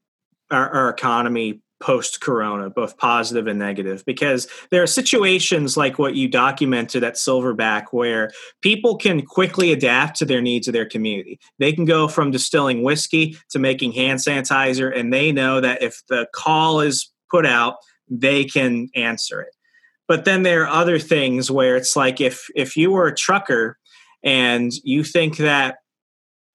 our, 0.49 0.69
our 0.69 0.89
economy 0.89 1.61
post 1.79 2.21
corona, 2.21 2.69
both 2.69 2.97
positive 2.97 3.47
and 3.47 3.57
negative, 3.57 4.03
because 4.05 4.47
there 4.69 4.83
are 4.83 4.87
situations 4.87 5.77
like 5.77 5.97
what 5.97 6.15
you 6.15 6.27
documented 6.27 7.03
at 7.03 7.15
Silverback 7.15 7.85
where 7.91 8.31
people 8.61 8.97
can 8.97 9.25
quickly 9.25 9.71
adapt 9.71 10.17
to 10.17 10.25
their 10.25 10.41
needs 10.41 10.67
of 10.67 10.73
their 10.73 10.87
community. 10.87 11.39
They 11.57 11.73
can 11.73 11.85
go 11.85 12.07
from 12.07 12.31
distilling 12.31 12.83
whiskey 12.83 13.37
to 13.51 13.59
making 13.59 13.93
hand 13.93 14.19
sanitizer, 14.19 14.95
and 14.95 15.13
they 15.13 15.31
know 15.31 15.61
that 15.61 15.81
if 15.81 16.01
the 16.09 16.27
call 16.33 16.81
is 16.81 17.11
put 17.31 17.45
out, 17.45 17.75
they 18.09 18.43
can 18.43 18.89
answer 18.95 19.41
it. 19.41 19.55
But 20.07 20.25
then 20.25 20.43
there 20.43 20.63
are 20.63 20.81
other 20.81 20.97
things 20.97 21.51
where 21.51 21.77
it's 21.77 21.95
like 21.95 22.19
if 22.19 22.47
if 22.55 22.75
you 22.75 22.91
were 22.91 23.07
a 23.07 23.15
trucker 23.15 23.77
and 24.23 24.71
you 24.83 25.03
think 25.03 25.37
that 25.37 25.77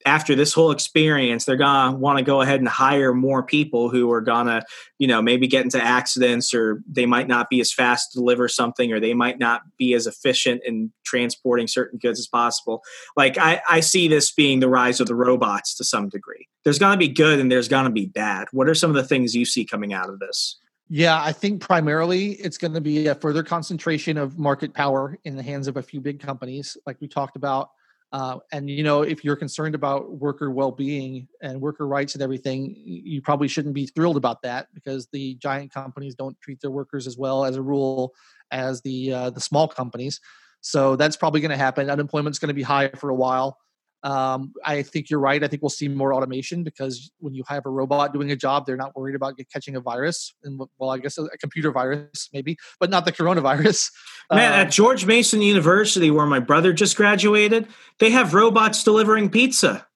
after 0.05 0.35
this 0.35 0.53
whole 0.53 0.71
experience, 0.71 1.45
they're 1.45 1.57
gonna 1.57 1.97
want 1.97 2.19
to 2.19 2.25
go 2.25 2.41
ahead 2.41 2.61
and 2.61 2.69
hire 2.69 3.15
more 3.15 3.43
people 3.43 3.89
who 3.89 4.11
are 4.13 4.21
gonna, 4.21 4.63
you 4.99 5.07
know, 5.07 5.23
maybe 5.23 5.47
get 5.47 5.65
into 5.65 5.83
accidents 5.83 6.53
or 6.53 6.83
they 6.87 7.07
might 7.07 7.27
not 7.27 7.49
be 7.49 7.61
as 7.61 7.73
fast 7.73 8.13
to 8.13 8.19
deliver 8.19 8.49
something 8.49 8.93
or 8.93 9.01
they 9.01 9.15
might 9.15 9.39
not 9.39 9.63
be 9.79 9.95
as 9.95 10.07
efficient 10.07 10.63
in 10.65 10.93
transporting 11.05 11.67
certain 11.67 11.99
goods 11.99 12.19
as 12.19 12.27
possible. 12.27 12.83
Like 13.17 13.39
I, 13.39 13.63
I 13.69 13.81
see 13.81 14.09
this 14.09 14.31
being 14.31 14.61
the 14.61 14.69
rise 14.69 15.01
of 15.01 15.07
the 15.07 15.15
robots 15.15 15.75
to 15.77 15.85
some 15.85 16.09
degree. 16.09 16.49
There's 16.65 16.79
gonna 16.79 16.99
be 16.99 17.09
good 17.09 17.41
and 17.41 17.51
there's 17.51 17.69
gonna 17.69 17.91
be 17.91 18.07
bad. 18.07 18.49
What 18.53 18.69
are 18.69 18.75
some 18.75 18.91
of 18.91 18.97
the 18.97 19.05
things 19.05 19.35
you 19.35 19.47
see 19.47 19.65
coming 19.65 19.93
out 19.93 20.11
of 20.11 20.19
this? 20.19 20.59
Yeah, 20.91 21.23
I 21.23 21.33
think 21.33 21.63
primarily 21.63 22.33
it's 22.33 22.59
going 22.59 22.75
to 22.75 22.81
be 22.81 23.07
a 23.07 23.15
further 23.15 23.43
concentration 23.43 24.19
of 24.19 24.39
market 24.39 24.75
power 24.75 25.19
in 25.25 25.35
the 25.35 25.43
hands 25.43 25.67
of 25.67 25.79
a 25.79 25.83
few 25.83 26.01
big 26.01 26.21
companies, 26.21 26.77
like 26.87 27.01
we 27.01 27.09
talked 27.09 27.37
about. 27.37 27.71
Uh, 28.15 28.39
and 28.53 28.71
you 28.71 28.85
know, 28.85 29.03
if 29.03 29.25
you're 29.25 29.35
concerned 29.35 29.75
about 29.75 30.19
worker 30.19 30.49
well-being 30.49 31.27
and 31.43 31.61
worker 31.61 31.85
rights 31.85 32.15
and 32.15 32.23
everything, 32.23 32.73
you 32.77 33.21
probably 33.21 33.49
shouldn't 33.49 33.75
be 33.75 33.87
thrilled 33.87 34.17
about 34.17 34.41
that 34.41 34.69
because 34.73 35.09
the 35.09 35.35
giant 35.35 35.75
companies 35.75 36.15
don't 36.15 36.41
treat 36.41 36.61
their 36.61 36.71
workers 36.71 37.09
as 37.09 37.19
well 37.19 37.45
as 37.45 37.57
a 37.57 37.63
rule 37.63 38.15
as 38.53 38.81
the 38.83 39.13
uh, 39.13 39.31
the 39.31 39.41
small 39.41 39.67
companies. 39.67 40.21
So 40.61 40.95
that's 40.95 41.17
probably 41.17 41.41
going 41.41 41.51
to 41.51 41.57
happen. 41.57 41.91
Unemployment's 41.91 42.39
going 42.39 42.51
to 42.51 42.55
be 42.55 42.63
high 42.63 42.89
for 42.91 43.11
a 43.11 43.15
while. 43.17 43.59
Um, 44.05 44.53
I 44.63 44.83
think 44.83 45.09
you're 45.09 45.19
right. 45.19 45.43
I 45.43 45.49
think 45.49 45.63
we'll 45.63 45.71
see 45.71 45.89
more 45.89 46.13
automation 46.13 46.63
because 46.63 47.11
when 47.21 47.35
you 47.35 47.43
have 47.49 47.65
a 47.65 47.71
robot 47.71 48.13
doing 48.13 48.31
a 48.31 48.37
job, 48.37 48.67
they're 48.67 48.77
not 48.77 48.95
worried 48.95 49.15
about 49.15 49.39
catching 49.51 49.77
a 49.77 49.81
virus. 49.81 50.35
And 50.45 50.61
well, 50.79 50.91
I 50.91 50.99
guess 50.99 51.17
a, 51.17 51.25
a 51.25 51.39
computer 51.39 51.73
virus 51.73 52.29
maybe, 52.33 52.59
but 52.79 52.91
not 52.91 53.07
the 53.07 53.13
coronavirus. 53.13 53.91
Man, 54.31 54.53
um, 54.53 54.61
at 54.61 54.71
George 54.71 55.07
Mason 55.07 55.41
University, 55.41 56.11
where 56.11 56.27
my 56.27 56.39
brother 56.39 56.75
just 56.75 56.97
graduated, 56.97 57.67
they 57.99 58.11
have 58.11 58.35
robots 58.35 58.85
delivering 58.85 59.31
pizza. 59.31 59.87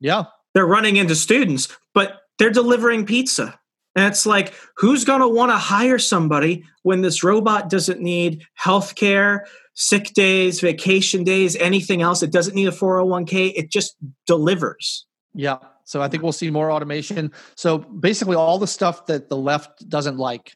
Yeah, 0.00 0.24
they're 0.54 0.66
running 0.66 0.96
into 0.96 1.14
students, 1.14 1.68
but 1.92 2.22
they're 2.38 2.50
delivering 2.50 3.04
pizza. 3.04 3.60
And 3.96 4.06
it's 4.06 4.26
like, 4.26 4.54
who's 4.76 5.04
going 5.04 5.20
to 5.20 5.28
want 5.28 5.52
to 5.52 5.56
hire 5.56 5.98
somebody 5.98 6.64
when 6.82 7.02
this 7.02 7.22
robot 7.22 7.70
doesn't 7.70 8.00
need 8.00 8.44
health 8.54 8.96
care, 8.96 9.46
sick 9.74 10.12
days, 10.14 10.60
vacation 10.60 11.24
days, 11.24 11.56
anything 11.56 12.02
else. 12.02 12.22
It 12.22 12.32
doesn't 12.32 12.54
need 12.54 12.68
a 12.68 12.72
401k. 12.72 13.52
It 13.54 13.70
just 13.70 13.96
delivers. 14.26 15.06
Yeah. 15.34 15.58
So 15.84 16.00
I 16.00 16.08
think 16.08 16.22
we'll 16.22 16.32
see 16.32 16.50
more 16.50 16.70
automation. 16.70 17.32
So 17.56 17.78
basically, 17.78 18.36
all 18.36 18.58
the 18.58 18.66
stuff 18.66 19.06
that 19.06 19.28
the 19.28 19.36
left 19.36 19.86
doesn't 19.88 20.16
like 20.16 20.54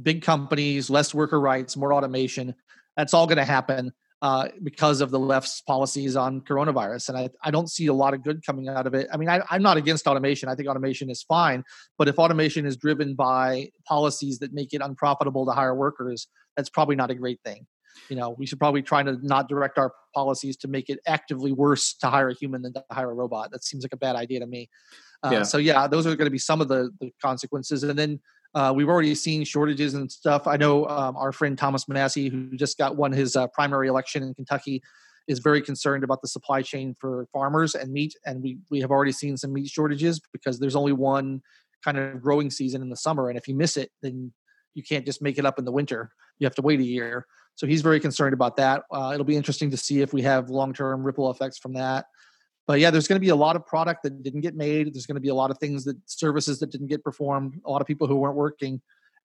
big 0.00 0.22
companies, 0.22 0.88
less 0.88 1.12
worker 1.12 1.40
rights, 1.40 1.76
more 1.76 1.92
automation 1.92 2.54
that's 2.98 3.14
all 3.14 3.28
going 3.28 3.38
to 3.38 3.44
happen 3.44 3.92
uh, 4.20 4.48
because 4.64 5.00
of 5.00 5.12
the 5.12 5.20
left's 5.20 5.60
policies 5.62 6.16
on 6.16 6.40
coronavirus. 6.40 7.10
And 7.10 7.18
I, 7.18 7.30
I 7.44 7.52
don't 7.52 7.70
see 7.70 7.86
a 7.86 7.94
lot 7.94 8.12
of 8.12 8.24
good 8.24 8.44
coming 8.44 8.68
out 8.68 8.88
of 8.88 8.94
it. 8.94 9.06
I 9.12 9.16
mean, 9.16 9.28
I, 9.28 9.40
I'm 9.48 9.62
not 9.62 9.76
against 9.76 10.08
automation. 10.08 10.48
I 10.48 10.56
think 10.56 10.68
automation 10.68 11.08
is 11.08 11.22
fine. 11.22 11.62
But 11.96 12.08
if 12.08 12.18
automation 12.18 12.66
is 12.66 12.76
driven 12.76 13.14
by 13.14 13.70
policies 13.86 14.40
that 14.40 14.52
make 14.52 14.74
it 14.74 14.82
unprofitable 14.82 15.46
to 15.46 15.52
hire 15.52 15.76
workers, 15.76 16.26
that's 16.56 16.68
probably 16.68 16.96
not 16.96 17.12
a 17.12 17.14
great 17.14 17.40
thing 17.44 17.66
you 18.08 18.16
know 18.16 18.30
we 18.30 18.46
should 18.46 18.58
probably 18.58 18.82
try 18.82 19.02
to 19.02 19.18
not 19.26 19.48
direct 19.48 19.78
our 19.78 19.92
policies 20.14 20.56
to 20.56 20.68
make 20.68 20.88
it 20.88 20.98
actively 21.06 21.52
worse 21.52 21.94
to 21.94 22.08
hire 22.08 22.28
a 22.30 22.34
human 22.34 22.62
than 22.62 22.72
to 22.72 22.84
hire 22.90 23.10
a 23.10 23.14
robot. 23.14 23.50
That 23.50 23.64
seems 23.64 23.84
like 23.84 23.92
a 23.92 23.96
bad 23.96 24.16
idea 24.16 24.40
to 24.40 24.46
me. 24.46 24.68
Uh, 25.22 25.30
yeah. 25.32 25.42
so 25.42 25.58
yeah 25.58 25.86
those 25.86 26.06
are 26.06 26.14
going 26.16 26.26
to 26.26 26.30
be 26.30 26.38
some 26.38 26.60
of 26.60 26.68
the, 26.68 26.90
the 27.00 27.12
consequences. 27.20 27.82
And 27.82 27.98
then 27.98 28.20
uh, 28.54 28.72
we've 28.74 28.88
already 28.88 29.14
seen 29.14 29.44
shortages 29.44 29.94
and 29.94 30.10
stuff. 30.10 30.46
I 30.46 30.56
know 30.56 30.86
um, 30.88 31.16
our 31.16 31.32
friend 31.32 31.58
thomas 31.58 31.88
massie 31.88 32.28
who 32.28 32.56
just 32.56 32.78
got 32.78 32.96
won 32.96 33.12
his 33.12 33.36
uh, 33.36 33.46
primary 33.48 33.88
election 33.88 34.22
in 34.22 34.34
kentucky 34.34 34.82
is 35.26 35.40
very 35.40 35.60
concerned 35.60 36.04
about 36.04 36.22
the 36.22 36.28
supply 36.28 36.62
chain 36.62 36.94
for 36.98 37.26
farmers 37.32 37.74
and 37.74 37.92
meat. 37.92 38.14
And 38.24 38.42
we, 38.42 38.58
we 38.70 38.80
have 38.80 38.90
already 38.90 39.12
seen 39.12 39.36
some 39.36 39.52
meat 39.52 39.68
shortages 39.68 40.20
because 40.32 40.58
there's 40.58 40.74
only 40.74 40.92
one 40.92 41.42
kind 41.84 41.98
of 41.98 42.22
growing 42.22 42.50
season 42.50 42.80
in 42.80 42.88
the 42.88 42.96
summer. 42.96 43.28
And 43.28 43.36
if 43.36 43.46
you 43.46 43.54
miss 43.54 43.76
it 43.76 43.90
then 44.02 44.32
you 44.74 44.82
can't 44.82 45.04
just 45.04 45.20
make 45.20 45.38
it 45.38 45.44
up 45.44 45.58
in 45.58 45.64
the 45.64 45.72
winter. 45.72 46.10
You 46.38 46.46
have 46.46 46.54
to 46.54 46.62
wait 46.62 46.80
a 46.80 46.84
year 46.84 47.26
so 47.58 47.66
he's 47.66 47.82
very 47.82 47.98
concerned 47.98 48.34
about 48.34 48.54
that. 48.58 48.84
Uh, 48.88 49.10
it'll 49.12 49.26
be 49.26 49.34
interesting 49.34 49.68
to 49.72 49.76
see 49.76 50.00
if 50.00 50.12
we 50.12 50.22
have 50.22 50.48
long 50.48 50.72
term 50.72 51.02
ripple 51.02 51.28
effects 51.28 51.58
from 51.58 51.72
that. 51.72 52.06
But 52.68 52.78
yeah, 52.78 52.92
there's 52.92 53.08
going 53.08 53.16
to 53.16 53.20
be 53.20 53.30
a 53.30 53.36
lot 53.36 53.56
of 53.56 53.66
product 53.66 54.04
that 54.04 54.22
didn't 54.22 54.42
get 54.42 54.54
made. 54.54 54.94
There's 54.94 55.06
going 55.06 55.16
to 55.16 55.20
be 55.20 55.30
a 55.30 55.34
lot 55.34 55.50
of 55.50 55.58
things 55.58 55.82
that 55.84 55.96
services 56.06 56.60
that 56.60 56.70
didn't 56.70 56.86
get 56.86 57.02
performed. 57.02 57.60
A 57.66 57.70
lot 57.70 57.80
of 57.80 57.88
people 57.88 58.06
who 58.06 58.14
weren't 58.14 58.36
working, 58.36 58.80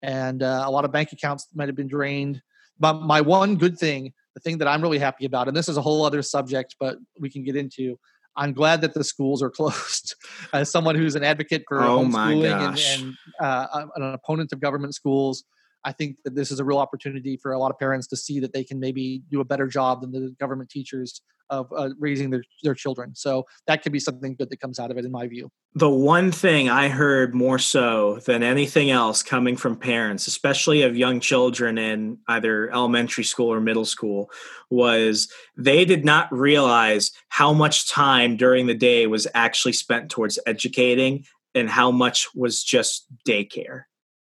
and 0.03 0.45
uh, 0.45 0.63
a 0.65 0.71
lot 0.71 0.85
of 0.85 0.93
bank 0.93 1.11
accounts 1.11 1.49
might 1.57 1.69
have 1.69 1.75
been 1.75 1.89
drained. 1.89 2.41
But 2.79 3.03
my 3.03 3.21
one 3.21 3.57
good 3.57 3.77
thing, 3.77 4.13
the 4.35 4.41
thing 4.41 4.59
that 4.59 4.69
I'm 4.69 4.81
really 4.81 5.01
happy 5.01 5.27
about, 5.27 5.49
and 5.49 5.57
this 5.57 5.69
is 5.69 5.77
a 5.77 5.83
whole 5.83 6.05
other 6.05 6.23
subject, 6.23 6.77
but 6.79 6.99
we 7.19 7.31
can 7.31 7.43
get 7.43 7.57
into. 7.57 7.99
I'm 8.37 8.53
glad 8.53 8.81
that 8.83 8.95
the 8.95 9.03
schools 9.03 9.43
are 9.43 9.51
closed. 9.59 10.15
As 10.53 10.71
someone 10.71 10.95
who's 10.95 11.17
an 11.17 11.25
advocate 11.25 11.65
for 11.67 11.83
oh 11.83 12.05
homeschooling 12.05 12.69
and, 12.69 12.79
and 13.03 13.15
uh, 13.41 13.87
an 13.97 14.03
opponent 14.15 14.53
of 14.53 14.61
government 14.61 14.95
schools, 14.95 15.43
I 15.85 15.93
think 15.93 16.17
that 16.25 16.35
this 16.35 16.51
is 16.51 16.61
a 16.61 16.65
real 16.65 16.79
opportunity 16.79 17.37
for 17.37 17.53
a 17.53 17.59
lot 17.59 17.71
of 17.71 17.79
parents 17.79 18.07
to 18.09 18.17
see 18.17 18.41
that 18.41 18.53
they 18.53 18.65
can 18.65 18.79
maybe 18.79 19.23
do 19.31 19.41
a 19.41 19.45
better 19.45 19.67
job 19.67 20.03
than 20.03 20.13
the 20.13 20.35
government 20.39 20.71
teachers 20.71 21.23
of 21.51 21.67
uh, 21.77 21.91
raising 21.99 22.31
their, 22.31 22.43
their 22.63 22.75
children. 22.75 23.15
So 23.15 23.45
that 23.67 23.83
could 23.83 23.93
be 23.93 23.99
something 23.99 24.37
good 24.37 24.51
that 24.51 24.61
comes 24.61 24.79
out 24.79 24.91
of 24.91 24.97
it, 24.97 25.05
in 25.05 25.11
my 25.11 25.27
view. 25.27 25.51
The 25.75 25.91
one 25.91 26.33
thing 26.33 26.69
I 26.69 26.89
heard 26.89 27.35
more 27.35 27.59
so 27.59 28.21
than 28.27 28.43
anything 28.43 28.91
else 28.91 29.23
coming 29.23 29.57
from 29.57 29.77
parents, 29.77 30.27
especially 30.27 30.83
of 30.83 30.97
young 30.97 31.21
children 31.21 31.77
in 31.77 32.19
either 32.29 32.71
elementary 32.71 33.25
school 33.25 33.53
or 33.53 33.61
middle 33.61 33.85
school, 33.85 34.31
was 34.71 35.29
they 35.57 35.85
did 35.85 36.05
not 36.05 36.33
realize 36.33 37.11
how 37.29 37.53
much 37.53 37.89
time 37.89 38.37
during 38.37 38.67
the 38.67 38.75
day 38.75 39.07
was 39.07 39.27
actually 39.35 39.73
spent 39.73 40.11
towards 40.11 40.39
educating 40.47 41.25
and 41.55 41.69
how 41.69 41.91
much 41.91 42.29
was 42.35 42.63
just 42.63 43.07
daycare. 43.27 43.83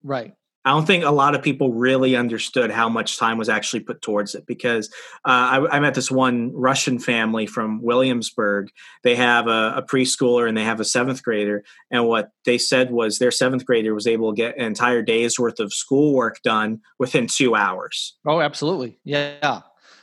Right. 0.03 0.33
I 0.63 0.71
don't 0.71 0.85
think 0.85 1.03
a 1.03 1.11
lot 1.11 1.33
of 1.33 1.41
people 1.41 1.73
really 1.73 2.15
understood 2.15 2.69
how 2.69 2.87
much 2.87 3.17
time 3.17 3.37
was 3.37 3.49
actually 3.49 3.79
put 3.79 4.01
towards 4.01 4.35
it 4.35 4.45
because 4.45 4.89
uh, 5.25 5.65
I, 5.71 5.77
I, 5.77 5.79
met 5.79 5.95
this 5.95 6.11
one 6.11 6.51
Russian 6.53 6.99
family 6.99 7.47
from 7.47 7.81
Williamsburg. 7.81 8.69
They 9.03 9.15
have 9.15 9.47
a, 9.47 9.73
a, 9.77 9.83
preschooler 9.83 10.47
and 10.47 10.55
they 10.55 10.63
have 10.63 10.79
a 10.79 10.85
seventh 10.85 11.23
grader. 11.23 11.63
And 11.89 12.07
what 12.07 12.31
they 12.45 12.59
said 12.59 12.91
was 12.91 13.17
their 13.17 13.31
seventh 13.31 13.65
grader 13.65 13.95
was 13.95 14.05
able 14.05 14.31
to 14.31 14.35
get 14.35 14.55
an 14.55 14.65
entire 14.65 15.01
day's 15.01 15.39
worth 15.39 15.59
of 15.59 15.73
schoolwork 15.73 16.41
done 16.43 16.81
within 16.99 17.25
two 17.25 17.55
hours. 17.55 18.15
Oh, 18.27 18.39
absolutely. 18.39 18.99
Yeah. 19.03 19.61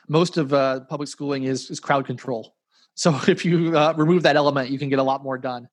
Most 0.09 0.38
of 0.38 0.52
uh, 0.52 0.80
public 0.88 1.09
schooling 1.09 1.44
is, 1.44 1.70
is 1.70 1.78
crowd 1.78 2.04
control. 2.04 2.56
So 2.94 3.16
if 3.28 3.44
you 3.44 3.76
uh, 3.76 3.94
remove 3.96 4.24
that 4.24 4.34
element, 4.34 4.70
you 4.70 4.78
can 4.78 4.88
get 4.88 4.98
a 4.98 5.04
lot 5.04 5.22
more 5.22 5.38
done. 5.38 5.68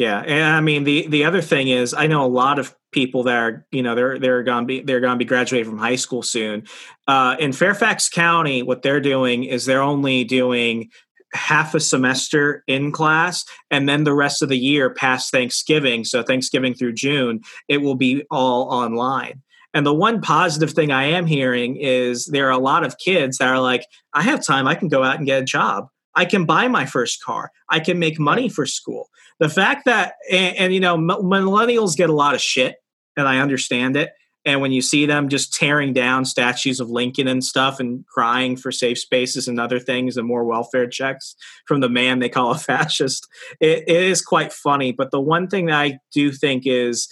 Yeah, 0.00 0.20
and 0.20 0.56
I 0.56 0.62
mean 0.62 0.84
the 0.84 1.06
the 1.08 1.26
other 1.26 1.42
thing 1.42 1.68
is 1.68 1.92
I 1.92 2.06
know 2.06 2.24
a 2.24 2.26
lot 2.26 2.58
of 2.58 2.74
people 2.90 3.24
that 3.24 3.36
are 3.36 3.66
you 3.70 3.82
know 3.82 3.94
they're 3.94 4.18
they're 4.18 4.42
going 4.42 4.62
to 4.62 4.66
be 4.66 4.80
they're 4.80 5.00
going 5.00 5.12
to 5.12 5.18
be 5.18 5.26
graduating 5.26 5.68
from 5.68 5.78
high 5.78 5.96
school 5.96 6.22
soon. 6.22 6.64
Uh, 7.06 7.36
in 7.38 7.52
Fairfax 7.52 8.08
County, 8.08 8.62
what 8.62 8.80
they're 8.80 9.02
doing 9.02 9.44
is 9.44 9.66
they're 9.66 9.82
only 9.82 10.24
doing 10.24 10.88
half 11.34 11.74
a 11.74 11.80
semester 11.80 12.64
in 12.66 12.92
class 12.92 13.44
and 13.70 13.90
then 13.90 14.04
the 14.04 14.14
rest 14.14 14.40
of 14.40 14.48
the 14.48 14.56
year 14.56 14.88
past 14.88 15.30
Thanksgiving, 15.32 16.06
so 16.06 16.22
Thanksgiving 16.22 16.72
through 16.72 16.94
June, 16.94 17.42
it 17.68 17.82
will 17.82 17.94
be 17.94 18.24
all 18.30 18.72
online. 18.72 19.42
And 19.74 19.84
the 19.84 19.92
one 19.92 20.22
positive 20.22 20.70
thing 20.70 20.90
I 20.90 21.04
am 21.04 21.26
hearing 21.26 21.76
is 21.76 22.24
there 22.24 22.46
are 22.46 22.52
a 22.52 22.58
lot 22.58 22.86
of 22.86 22.96
kids 22.96 23.36
that 23.36 23.48
are 23.48 23.60
like, 23.60 23.84
I 24.14 24.22
have 24.22 24.42
time, 24.42 24.66
I 24.66 24.76
can 24.76 24.88
go 24.88 25.04
out 25.04 25.18
and 25.18 25.26
get 25.26 25.42
a 25.42 25.44
job. 25.44 25.88
I 26.14 26.24
can 26.24 26.44
buy 26.44 26.68
my 26.68 26.86
first 26.86 27.22
car. 27.22 27.52
I 27.68 27.80
can 27.80 27.98
make 27.98 28.18
money 28.18 28.48
for 28.48 28.66
school. 28.66 29.08
The 29.38 29.48
fact 29.48 29.84
that, 29.86 30.14
and, 30.30 30.56
and, 30.56 30.74
you 30.74 30.80
know, 30.80 30.96
millennials 30.96 31.96
get 31.96 32.10
a 32.10 32.14
lot 32.14 32.34
of 32.34 32.40
shit, 32.40 32.76
and 33.16 33.28
I 33.28 33.38
understand 33.38 33.96
it. 33.96 34.10
And 34.44 34.60
when 34.62 34.72
you 34.72 34.80
see 34.80 35.04
them 35.04 35.28
just 35.28 35.52
tearing 35.52 35.92
down 35.92 36.24
statues 36.24 36.80
of 36.80 36.88
Lincoln 36.88 37.28
and 37.28 37.44
stuff 37.44 37.78
and 37.78 38.06
crying 38.06 38.56
for 38.56 38.72
safe 38.72 38.98
spaces 38.98 39.48
and 39.48 39.60
other 39.60 39.78
things 39.78 40.16
and 40.16 40.26
more 40.26 40.44
welfare 40.44 40.88
checks 40.88 41.36
from 41.66 41.80
the 41.80 41.90
man 41.90 42.18
they 42.20 42.30
call 42.30 42.50
a 42.52 42.58
fascist, 42.58 43.28
it, 43.60 43.84
it 43.86 44.02
is 44.02 44.22
quite 44.22 44.52
funny. 44.52 44.92
But 44.92 45.10
the 45.10 45.20
one 45.20 45.46
thing 45.46 45.66
that 45.66 45.78
I 45.78 45.98
do 46.12 46.32
think 46.32 46.62
is 46.66 47.08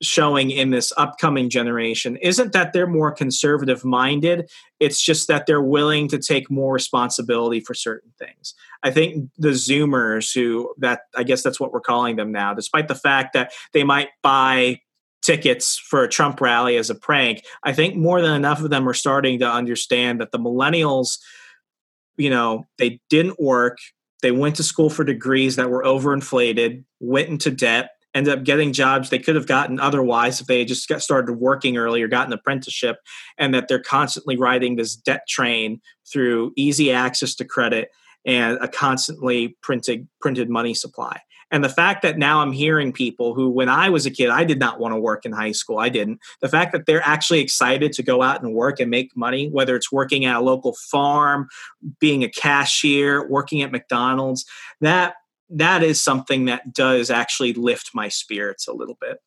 showing 0.00 0.50
in 0.50 0.70
this 0.70 0.92
upcoming 0.96 1.50
generation 1.50 2.16
isn't 2.18 2.52
that 2.52 2.72
they're 2.72 2.86
more 2.86 3.10
conservative 3.10 3.84
minded 3.84 4.48
it's 4.80 5.00
just 5.00 5.28
that 5.28 5.46
they're 5.46 5.62
willing 5.62 6.08
to 6.08 6.18
take 6.18 6.50
more 6.50 6.72
responsibility 6.72 7.60
for 7.60 7.74
certain 7.74 8.12
things. 8.18 8.54
I 8.82 8.90
think 8.90 9.30
the 9.36 9.48
zoomers 9.48 10.32
who 10.32 10.72
that 10.78 11.00
i 11.16 11.22
guess 11.22 11.42
that's 11.42 11.58
what 11.58 11.72
we're 11.72 11.80
calling 11.80 12.16
them 12.16 12.30
now 12.30 12.54
despite 12.54 12.88
the 12.88 12.94
fact 12.94 13.32
that 13.32 13.52
they 13.72 13.84
might 13.84 14.10
buy 14.22 14.80
tickets 15.22 15.76
for 15.76 16.04
a 16.04 16.08
trump 16.08 16.40
rally 16.40 16.76
as 16.76 16.90
a 16.90 16.94
prank 16.94 17.44
i 17.64 17.72
think 17.72 17.96
more 17.96 18.20
than 18.20 18.34
enough 18.34 18.62
of 18.62 18.70
them 18.70 18.88
are 18.88 18.94
starting 18.94 19.40
to 19.40 19.50
understand 19.50 20.20
that 20.20 20.30
the 20.30 20.38
millennials 20.38 21.18
you 22.16 22.30
know 22.30 22.66
they 22.78 23.00
didn't 23.10 23.40
work 23.40 23.78
they 24.22 24.30
went 24.30 24.54
to 24.56 24.62
school 24.62 24.90
for 24.90 25.02
degrees 25.02 25.56
that 25.56 25.70
were 25.70 25.82
overinflated 25.82 26.84
went 27.00 27.28
into 27.28 27.50
debt 27.50 27.90
ended 28.18 28.36
up 28.36 28.44
getting 28.44 28.72
jobs 28.72 29.10
they 29.10 29.18
could 29.18 29.34
have 29.34 29.46
gotten 29.46 29.80
otherwise 29.80 30.40
if 30.40 30.46
they 30.46 30.58
had 30.60 30.68
just 30.68 30.88
got 30.88 31.00
started 31.00 31.34
working 31.34 31.76
early 31.76 32.02
or 32.02 32.08
got 32.08 32.26
an 32.26 32.32
apprenticeship 32.32 32.98
and 33.38 33.54
that 33.54 33.68
they're 33.68 33.80
constantly 33.80 34.36
riding 34.36 34.76
this 34.76 34.94
debt 34.94 35.22
train 35.28 35.80
through 36.10 36.52
easy 36.56 36.92
access 36.92 37.34
to 37.34 37.44
credit 37.44 37.90
and 38.24 38.58
a 38.60 38.68
constantly 38.68 39.56
printed 39.62 40.06
printed 40.20 40.50
money 40.50 40.74
supply. 40.74 41.20
And 41.50 41.64
the 41.64 41.70
fact 41.70 42.02
that 42.02 42.18
now 42.18 42.40
i'm 42.40 42.52
hearing 42.52 42.92
people 42.92 43.34
who 43.34 43.48
when 43.48 43.68
i 43.68 43.88
was 43.88 44.04
a 44.04 44.10
kid 44.10 44.28
i 44.28 44.44
did 44.44 44.58
not 44.58 44.80
want 44.80 44.92
to 44.92 45.00
work 45.00 45.24
in 45.24 45.32
high 45.32 45.52
school. 45.52 45.78
I 45.78 45.88
didn't. 45.88 46.20
The 46.40 46.48
fact 46.48 46.72
that 46.72 46.86
they're 46.86 47.06
actually 47.06 47.40
excited 47.40 47.92
to 47.94 48.02
go 48.02 48.22
out 48.22 48.42
and 48.42 48.52
work 48.52 48.80
and 48.80 48.90
make 48.90 49.16
money 49.16 49.48
whether 49.48 49.76
it's 49.76 49.90
working 49.90 50.24
at 50.26 50.36
a 50.36 50.40
local 50.40 50.74
farm 50.90 51.48
being 52.00 52.22
a 52.22 52.28
cashier 52.28 53.26
working 53.28 53.62
at 53.62 53.72
mcdonald's 53.72 54.44
that 54.80 55.14
that 55.50 55.82
is 55.82 56.02
something 56.02 56.44
that 56.46 56.74
does 56.74 57.10
actually 57.10 57.52
lift 57.52 57.90
my 57.94 58.08
spirits 58.08 58.68
a 58.68 58.72
little 58.72 58.96
bit. 59.00 59.18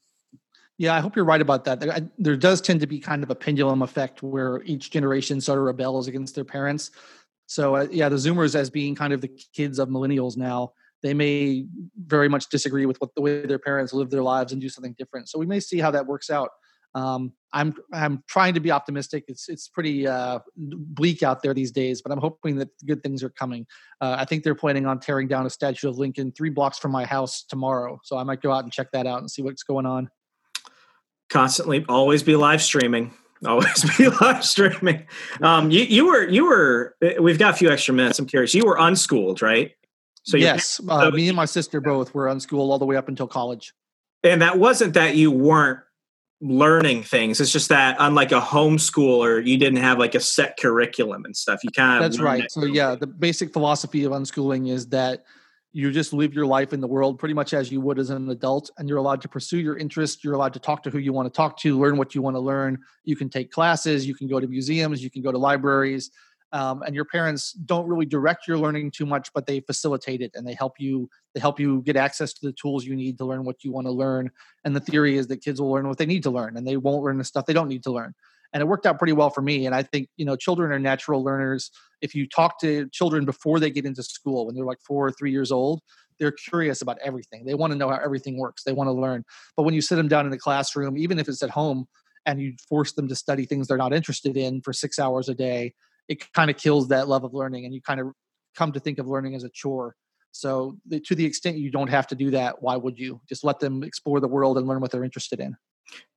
Yeah, 0.78 0.96
I 0.96 1.00
hope 1.00 1.16
you're 1.16 1.26
right 1.26 1.42
about 1.42 1.66
that. 1.66 2.10
There, 2.18 2.36
does 2.36 2.60
tend 2.60 2.80
to 2.80 2.88
be 2.88 3.00
kind 3.00 3.24
of 3.24 3.30
a 3.30 3.36
pendulum 3.36 3.84
effect 3.84 4.24
where 4.24 4.64
each 4.64 4.90
generation 4.90 5.40
sort 5.40 5.60
of 5.60 5.66
rebels 5.66 6.08
against 6.08 6.34
their 6.34 6.44
parents. 6.44 6.90
So, 7.46 7.76
uh, 7.76 7.88
yeah, 7.92 8.10
the 8.10 8.16
Zoomers, 8.16 8.56
as 8.56 8.70
being 8.70 8.96
kind 8.96 9.14
of 9.14 9.22
the 9.22 9.28
kids 9.54 9.78
of 9.78 9.90
millennials 9.90 10.38
now, 10.38 10.72
they 11.04 11.14
may 11.14 11.66
very 12.06 12.30
much 12.30 12.50
disagree 12.50 12.86
with 12.86 13.00
what 13.00 13.14
the 13.16 13.22
way 13.22 13.46
their 13.46 13.60
parents 13.60 13.94
live 13.94 14.10
their 14.10 14.24
lives 14.24 14.54
and 14.54 14.62
do 14.62 14.70
something 14.70 14.96
different. 14.98 15.30
So, 15.30 15.38
we 15.38 15.46
may 15.46 15.60
see 15.60 15.78
how 15.78 15.92
that 15.92 16.08
works 16.08 16.30
out. 16.32 16.50
Um, 16.94 17.34
I'm 17.54 17.76
I'm 17.94 18.24
trying 18.28 18.54
to 18.54 18.60
be 18.60 18.72
optimistic. 18.72 19.26
It's 19.28 19.50
it's 19.50 19.68
pretty 19.68 20.08
uh, 20.08 20.40
bleak 20.58 21.24
out 21.24 21.42
there 21.42 21.54
these 21.54 21.72
days, 21.72 22.02
but 22.02 22.12
I'm 22.12 22.20
hoping 22.20 22.58
that 22.58 22.70
good 22.86 23.04
things 23.04 23.24
are 23.24 23.30
coming. 23.30 23.66
Uh, 24.00 24.16
I 24.20 24.26
think 24.26 24.44
they're 24.44 24.56
planning 24.56 24.86
on 24.86 25.00
tearing 25.00 25.28
down 25.28 25.46
a 25.46 25.50
statue 25.50 25.90
of 25.90 25.98
Lincoln 25.98 26.32
three 26.32 26.50
blocks 26.50 26.80
from 26.80 26.92
my 26.92 27.06
house 27.06 27.44
tomorrow, 27.44 28.00
so 28.04 28.18
I 28.18 28.24
might 28.24 28.42
go 28.42 28.52
out 28.52 28.64
and 28.64 28.72
check 28.72 28.92
that 28.92 29.06
out 29.08 29.20
and 29.20 29.30
see 29.30 29.42
what's 29.42 29.64
going 29.64 29.86
on. 29.86 30.10
Constantly, 31.30 31.86
always 31.88 32.24
be 32.24 32.36
live 32.36 32.62
streaming. 32.62 33.14
Always 33.44 33.98
be 33.98 34.08
live 34.08 34.46
streaming. 34.46 35.08
Um, 35.42 35.72
you 35.72 35.82
you 35.82 36.06
were 36.06 36.30
you 36.30 36.46
were. 36.46 36.96
We've 37.20 37.40
got 37.40 37.56
a 37.56 37.58
few 37.58 37.72
extra 37.72 37.92
minutes. 37.92 38.20
I'm 38.20 38.28
curious. 38.28 38.54
You 38.54 38.66
were 38.66 38.78
unschooled, 38.80 39.42
right? 39.42 39.72
So 40.22 40.38
yes, 40.38 40.80
uh, 40.88 41.10
me 41.10 41.28
and 41.28 41.36
my 41.36 41.46
sister 41.46 41.82
both 41.82 42.14
were 42.14 42.28
unschooled 42.28 42.70
all 42.70 42.78
the 42.78 42.86
way 42.86 42.98
up 42.98 43.08
until 43.08 43.28
college. 43.28 43.74
And 44.24 44.44
that 44.44 44.60
wasn't 44.60 44.94
that 44.94 45.16
you 45.16 45.32
weren't 45.32 45.80
learning 46.42 47.04
things. 47.04 47.40
It's 47.40 47.52
just 47.52 47.70
that 47.70 47.96
unlike 48.00 48.32
a 48.32 48.42
homeschooler, 48.42 49.46
you 49.46 49.58
didn't 49.58 49.80
have 49.80 50.00
like 50.00 50.16
a 50.16 50.20
set 50.20 50.58
curriculum 50.58 51.24
and 51.24 51.38
stuff. 51.38 51.64
You 51.64 51.70
kind 51.70 52.04
of 52.04 52.12
That's 52.12 52.22
right. 52.22 52.52
So 52.52 52.66
yeah, 52.66 52.96
the 52.96 53.08
basic 53.08 53.54
philosophy 53.54 54.04
of 54.04 54.12
unschooling 54.12 54.70
is 54.70 54.88
that 54.88 55.24
you 55.74 55.90
just 55.92 56.12
live 56.12 56.34
your 56.34 56.46
life 56.46 56.74
in 56.74 56.82
the 56.82 56.88
world 56.88 57.18
pretty 57.18 57.34
much 57.34 57.54
as 57.54 57.72
you 57.72 57.80
would 57.80 57.98
as 57.98 58.10
an 58.10 58.30
adult 58.30 58.70
and 58.78 58.90
you're 58.90 58.98
allowed 58.98 59.22
to 59.22 59.30
pursue 59.30 59.60
your 59.60 59.78
interests 59.78 60.24
you're 60.24 60.34
allowed 60.34 60.54
to 60.54 60.60
talk 60.60 60.84
to 60.84 60.90
who 60.90 60.98
you 60.98 61.14
want 61.14 61.32
to 61.32 61.36
talk 61.36 61.58
to 61.58 61.80
learn 61.80 61.98
what 61.98 62.14
you 62.14 62.22
want 62.22 62.36
to 62.36 62.40
learn 62.40 62.78
you 63.06 63.16
can 63.16 63.30
take 63.30 63.52
classes 63.52 64.06
you 64.06 64.14
can 64.14 64.28
go 64.28 64.40
to 64.40 64.48
museums 64.48 65.02
you 65.02 65.10
can 65.10 65.22
go 65.22 65.32
to 65.32 65.38
libraries 65.38 66.12
um, 66.54 66.82
and 66.84 66.96
your 66.96 67.06
parents 67.06 67.54
don't 67.54 67.88
really 67.88 68.06
direct 68.06 68.48
your 68.48 68.58
learning 68.58 68.92
too 68.92 69.06
much 69.06 69.30
but 69.34 69.46
they 69.46 69.60
facilitate 69.62 70.22
it 70.22 70.32
and 70.36 70.48
they 70.48 70.54
help 70.54 70.74
you 70.80 71.10
they 71.34 71.40
help 71.40 71.60
you 71.60 71.82
get 71.82 71.96
access 71.96 72.34
to 72.34 72.46
the 72.46 72.54
tools 72.54 72.86
you 72.86 72.96
need 72.96 73.18
to 73.18 73.26
learn 73.26 73.46
what 73.46 73.64
you 73.64 73.72
want 73.72 73.88
to 73.88 73.92
learn. 73.92 74.32
And 74.66 74.76
the 74.76 74.80
theory 74.80 75.18
is 75.18 75.28
that 75.28 75.38
kids 75.38 75.62
will 75.62 75.72
learn 75.72 75.88
what 75.88 75.98
they 75.98 76.06
need 76.06 76.24
to 76.24 76.32
learn 76.32 76.58
and 76.58 76.68
they 76.68 76.78
won't 76.78 77.04
learn 77.04 77.18
the 77.18 77.24
stuff 77.24 77.46
they 77.46 77.54
don't 77.54 77.70
need 77.70 77.84
to 77.84 77.92
learn. 77.92 78.14
And 78.54 78.60
it 78.60 78.68
worked 78.68 78.86
out 78.86 78.98
pretty 78.98 79.14
well 79.14 79.30
for 79.30 79.42
me. 79.42 79.66
And 79.66 79.74
i 79.74 79.84
think 79.84 80.10
you 80.18 80.26
know 80.26 80.36
children 80.36 80.72
are 80.72 80.80
natural 80.80 81.24
learners. 81.24 81.72
If 82.02 82.16
you 82.16 82.28
talk 82.28 82.60
to 82.62 82.90
children 82.90 83.26
before 83.26 83.60
they 83.60 83.70
get 83.70 83.86
into 83.86 84.04
school 84.04 84.46
when 84.46 84.56
they're 84.56 84.66
like 84.66 84.82
four 84.86 85.08
or 85.08 85.12
three 85.12 85.32
years 85.32 85.52
old 85.52 85.82
they're 86.20 86.32
curious 86.32 86.84
about 86.84 87.00
everything. 87.04 87.46
They 87.46 87.56
want 87.56 87.72
to 87.72 87.78
know 87.78 87.90
how 87.90 87.96
everything 87.98 88.38
works. 88.38 88.64
They 88.64 88.74
want 88.74 88.90
to 88.90 88.92
learn. 88.92 89.24
But 89.58 89.64
when 89.64 89.74
you 89.74 89.82
sit 89.82 89.96
them 89.96 90.08
down 90.08 90.26
in 90.26 90.32
the 90.32 90.38
classroom 90.38 90.98
even 90.98 91.18
if 91.18 91.28
it's 91.28 91.42
at 91.42 91.50
home 91.50 91.88
and 92.26 92.40
you 92.40 92.54
force 92.70 92.92
them 92.92 93.08
to 93.08 93.16
study 93.16 93.46
things 93.46 93.68
they're 93.68 93.78
not 93.78 93.94
interested 93.94 94.38
in 94.38 94.62
for 94.62 94.74
six 94.74 95.00
hours 95.00 95.30
a 95.30 95.34
day 95.34 95.74
it 96.12 96.32
kind 96.34 96.50
of 96.52 96.58
kills 96.58 96.90
that 96.90 97.08
love 97.08 97.24
of 97.24 97.34
learning 97.34 97.66
and 97.66 97.74
you 97.74 97.82
kind 97.82 98.00
of 98.00 98.08
come 98.56 98.72
to 98.72 98.80
think 98.80 99.00
of 99.00 99.08
learning 99.08 99.36
as 99.36 99.44
a 99.44 99.50
chore 99.50 99.96
so 100.34 100.78
the, 100.88 101.00
to 101.00 101.16
the 101.16 101.26
extent 101.26 101.58
you 101.58 101.72
don't 101.72 101.90
have 101.90 102.08
to 102.08 102.16
do 102.16 102.30
that 102.32 102.62
why 102.62 102.76
would 102.76 102.98
you 103.00 103.20
just 103.28 103.44
let 103.44 103.60
them 103.60 103.84
explore 103.84 104.20
the 104.20 104.28
world 104.28 104.58
and 104.58 104.68
learn 104.68 104.82
what 104.82 104.92
they're 104.92 105.04
interested 105.04 105.40
in 105.40 105.56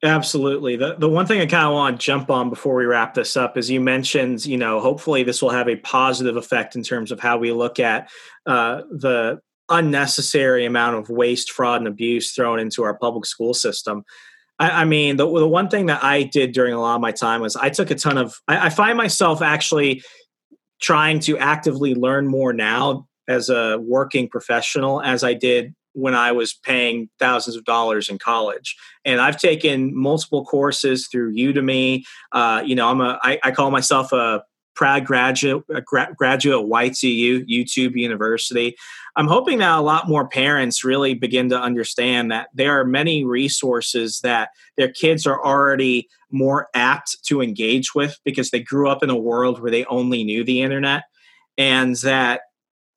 Absolutely. 0.03 0.77
The 0.77 0.95
the 0.97 1.09
one 1.09 1.27
thing 1.27 1.41
I 1.41 1.47
kind 1.47 1.67
of 1.67 1.73
want 1.73 1.99
to 1.99 2.05
jump 2.05 2.31
on 2.31 2.51
before 2.51 2.75
we 2.77 2.85
wrap 2.85 3.15
this 3.15 3.37
up 3.37 3.57
is 3.57 3.71
you 3.71 3.81
mentioned, 3.81 4.45
you 4.45 4.57
know, 4.57 4.79
hopefully 4.79 5.23
this 5.23 5.43
will 5.43 5.51
have 5.51 5.69
a 5.69 5.77
positive 5.77 6.37
effect 6.37 6.77
in 6.77 6.83
terms 6.83 7.11
of 7.11 7.19
how 7.19 7.39
we 7.39 7.51
look 7.51 7.81
at 7.81 8.09
uh, 8.47 8.83
the 8.91 9.41
unnecessary 9.69 10.67
amount 10.67 10.97
of 10.97 11.09
waste, 11.09 11.51
fraud, 11.51 11.81
and 11.81 11.89
abuse 11.89 12.33
thrown 12.33 12.59
into 12.59 12.83
our 12.85 12.97
public 12.97 13.25
school 13.25 13.55
system. 13.55 14.05
I, 14.59 14.83
I, 14.83 14.85
mean, 14.85 15.17
the, 15.17 15.27
the 15.27 15.49
one 15.49 15.69
thing 15.69 15.87
that 15.87 16.05
I 16.05 16.23
did 16.23 16.53
during 16.53 16.75
a 16.75 16.81
lot 16.81 16.95
of 16.95 17.01
my 17.01 17.13
time 17.13 17.41
was 17.41 17.57
I 17.57 17.71
took 17.71 17.91
a 17.91 17.95
ton 17.95 18.19
of, 18.19 18.41
I, 18.47 18.67
I 18.67 18.71
find 18.71 18.97
myself 18.97 19.43
actually 19.43 20.03
trying 20.81 21.21
to 21.21 21.39
actively 21.39 21.95
learn 21.95 22.27
more 22.27 22.53
now 22.53 23.07
as 23.29 23.49
a 23.49 23.79
working 23.79 24.29
professional 24.29 25.01
as 25.03 25.25
I 25.25 25.35
did 25.35 25.75
when 25.95 26.15
I 26.15 26.33
was 26.33 26.53
paying 26.53 27.09
thousands 27.19 27.57
of 27.57 27.65
dollars 27.65 28.09
in 28.09 28.19
college. 28.19 28.77
And 29.05 29.21
I've 29.21 29.39
taken 29.39 29.97
multiple 29.97 30.45
courses 30.45 31.09
through 31.09 31.35
Udemy. 31.35 32.05
Uh, 32.33 32.63
you 32.65 32.75
know, 32.75 32.89
I'm 32.89 33.01
a 33.01 33.19
I, 33.23 33.39
I 33.43 33.51
call 33.53 33.71
myself 33.71 34.13
a 34.13 34.43
proud 34.75 35.05
graduate 35.07 35.65
gra- 35.87 36.13
graduate 36.17 36.61
at 36.61 36.67
YTU, 36.67 37.49
YouTube 37.49 37.95
University. 37.97 38.77
I'm 39.17 39.29
hoping 39.29 39.59
that 39.59 39.79
a 39.79 39.81
lot 39.81 40.09
more 40.09 40.27
parents 40.27 40.85
really 40.85 41.15
begin 41.15 41.49
to 41.51 41.61
understand 41.61 42.33
that 42.33 42.49
there 42.53 42.81
are 42.81 42.85
many 42.85 43.25
resources 43.25 44.21
that 44.21 44.51
their 44.77 44.91
kids 44.91 45.27
are 45.27 45.45
already 45.45 46.09
more 46.33 46.69
apt 46.75 47.23
to 47.27 47.41
engage 47.41 47.95
with 47.95 48.19
because 48.25 48.51
they 48.51 48.61
grew 48.61 48.89
up 48.89 49.05
in 49.05 49.11
a 49.11 49.17
world 49.17 49.61
where 49.61 49.71
they 49.71 49.85
only 49.85 50.25
knew 50.25 50.43
the 50.43 50.62
internet. 50.62 51.05
And 51.57 51.95
that 51.97 52.41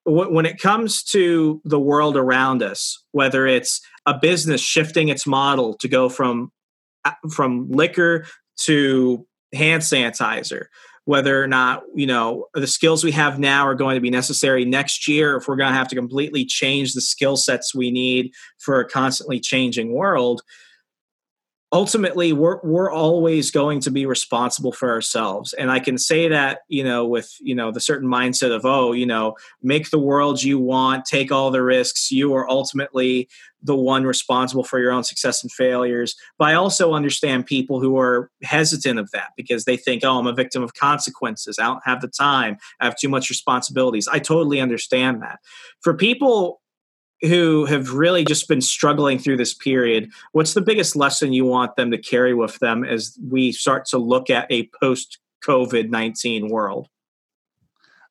when 0.05 0.45
it 0.45 0.59
comes 0.59 1.03
to 1.03 1.61
the 1.65 1.79
world 1.79 2.17
around 2.17 2.63
us, 2.63 3.03
whether 3.11 3.45
it's 3.45 3.81
a 4.05 4.17
business 4.17 4.61
shifting 4.61 5.09
its 5.09 5.27
model 5.27 5.75
to 5.75 5.87
go 5.87 6.09
from 6.09 6.51
uh, 7.05 7.11
from 7.31 7.69
liquor 7.69 8.25
to 8.61 9.27
hand 9.53 9.83
sanitizer, 9.83 10.65
whether 11.07 11.41
or 11.41 11.47
not 11.47 11.83
you 11.95 12.05
know 12.05 12.47
the 12.53 12.67
skills 12.67 13.01
we 13.01 13.13
have 13.13 13.39
now 13.39 13.65
are 13.65 13.75
going 13.75 13.95
to 13.95 14.01
be 14.01 14.09
necessary 14.09 14.65
next 14.65 15.07
year, 15.07 15.37
if 15.37 15.47
we're 15.47 15.55
going 15.55 15.71
to 15.71 15.77
have 15.77 15.87
to 15.87 15.95
completely 15.95 16.43
change 16.43 16.93
the 16.93 16.99
skill 16.99 17.37
sets 17.37 17.73
we 17.73 17.89
need 17.91 18.29
for 18.59 18.81
a 18.81 18.87
constantly 18.87 19.39
changing 19.39 19.93
world, 19.93 20.41
ultimately 21.71 22.31
we're 22.31 22.59
we're 22.63 22.89
always 22.89 23.51
going 23.51 23.81
to 23.81 23.91
be 23.91 24.05
responsible 24.05 24.71
for 24.71 24.89
ourselves. 24.89 25.53
And 25.53 25.69
i 25.69 25.79
can 25.79 25.97
say 25.97 26.27
that 26.29 26.59
you 26.69 26.83
know 26.83 27.05
with 27.05 27.35
you 27.41 27.53
know 27.53 27.71
the 27.71 27.81
certain 27.81 28.07
mindset 28.07 28.55
of 28.55 28.65
oh 28.65 28.93
you 28.93 29.05
know 29.05 29.35
make 29.61 29.89
the 29.89 29.99
world 29.99 30.41
you 30.41 30.59
want 30.59 31.05
take 31.05 31.31
all 31.31 31.51
the 31.51 31.63
risks. 31.63 32.11
You 32.11 32.33
are 32.35 32.49
ultimately 32.49 33.27
the 33.63 33.75
one 33.75 34.05
responsible 34.05 34.63
for 34.63 34.79
your 34.79 34.91
own 34.91 35.03
success 35.03 35.43
and 35.43 35.51
failures. 35.51 36.15
But 36.37 36.49
i 36.49 36.53
also 36.53 36.93
understand 36.93 37.45
people 37.45 37.81
who 37.81 37.97
are 37.97 38.31
hesitant 38.43 38.97
of 38.97 39.11
that 39.11 39.31
because 39.35 39.65
they 39.65 39.75
think 39.75 40.03
oh 40.05 40.19
i'm 40.19 40.27
a 40.27 40.33
victim 40.33 40.63
of 40.63 40.73
consequences. 40.73 41.59
I 41.59 41.65
don't 41.65 41.85
have 41.85 41.99
the 41.99 42.07
time. 42.07 42.57
I 42.79 42.85
have 42.85 42.97
too 42.97 43.09
much 43.09 43.29
responsibilities. 43.29 44.07
I 44.07 44.19
totally 44.19 44.61
understand 44.61 45.21
that. 45.21 45.39
For 45.81 45.93
people 45.93 46.61
who 47.21 47.65
have 47.65 47.93
really 47.93 48.23
just 48.23 48.47
been 48.47 48.61
struggling 48.61 49.17
through 49.17 49.37
this 49.37 49.53
period, 49.53 50.11
what's 50.31 50.53
the 50.53 50.61
biggest 50.61 50.95
lesson 50.95 51.33
you 51.33 51.45
want 51.45 51.75
them 51.75 51.91
to 51.91 51.97
carry 51.97 52.33
with 52.33 52.59
them 52.59 52.83
as 52.83 53.17
we 53.27 53.51
start 53.51 53.85
to 53.85 53.97
look 53.97 54.29
at 54.29 54.51
a 54.51 54.69
post 54.79 55.19
COVID 55.43 55.89
19 55.89 56.49
world? 56.49 56.89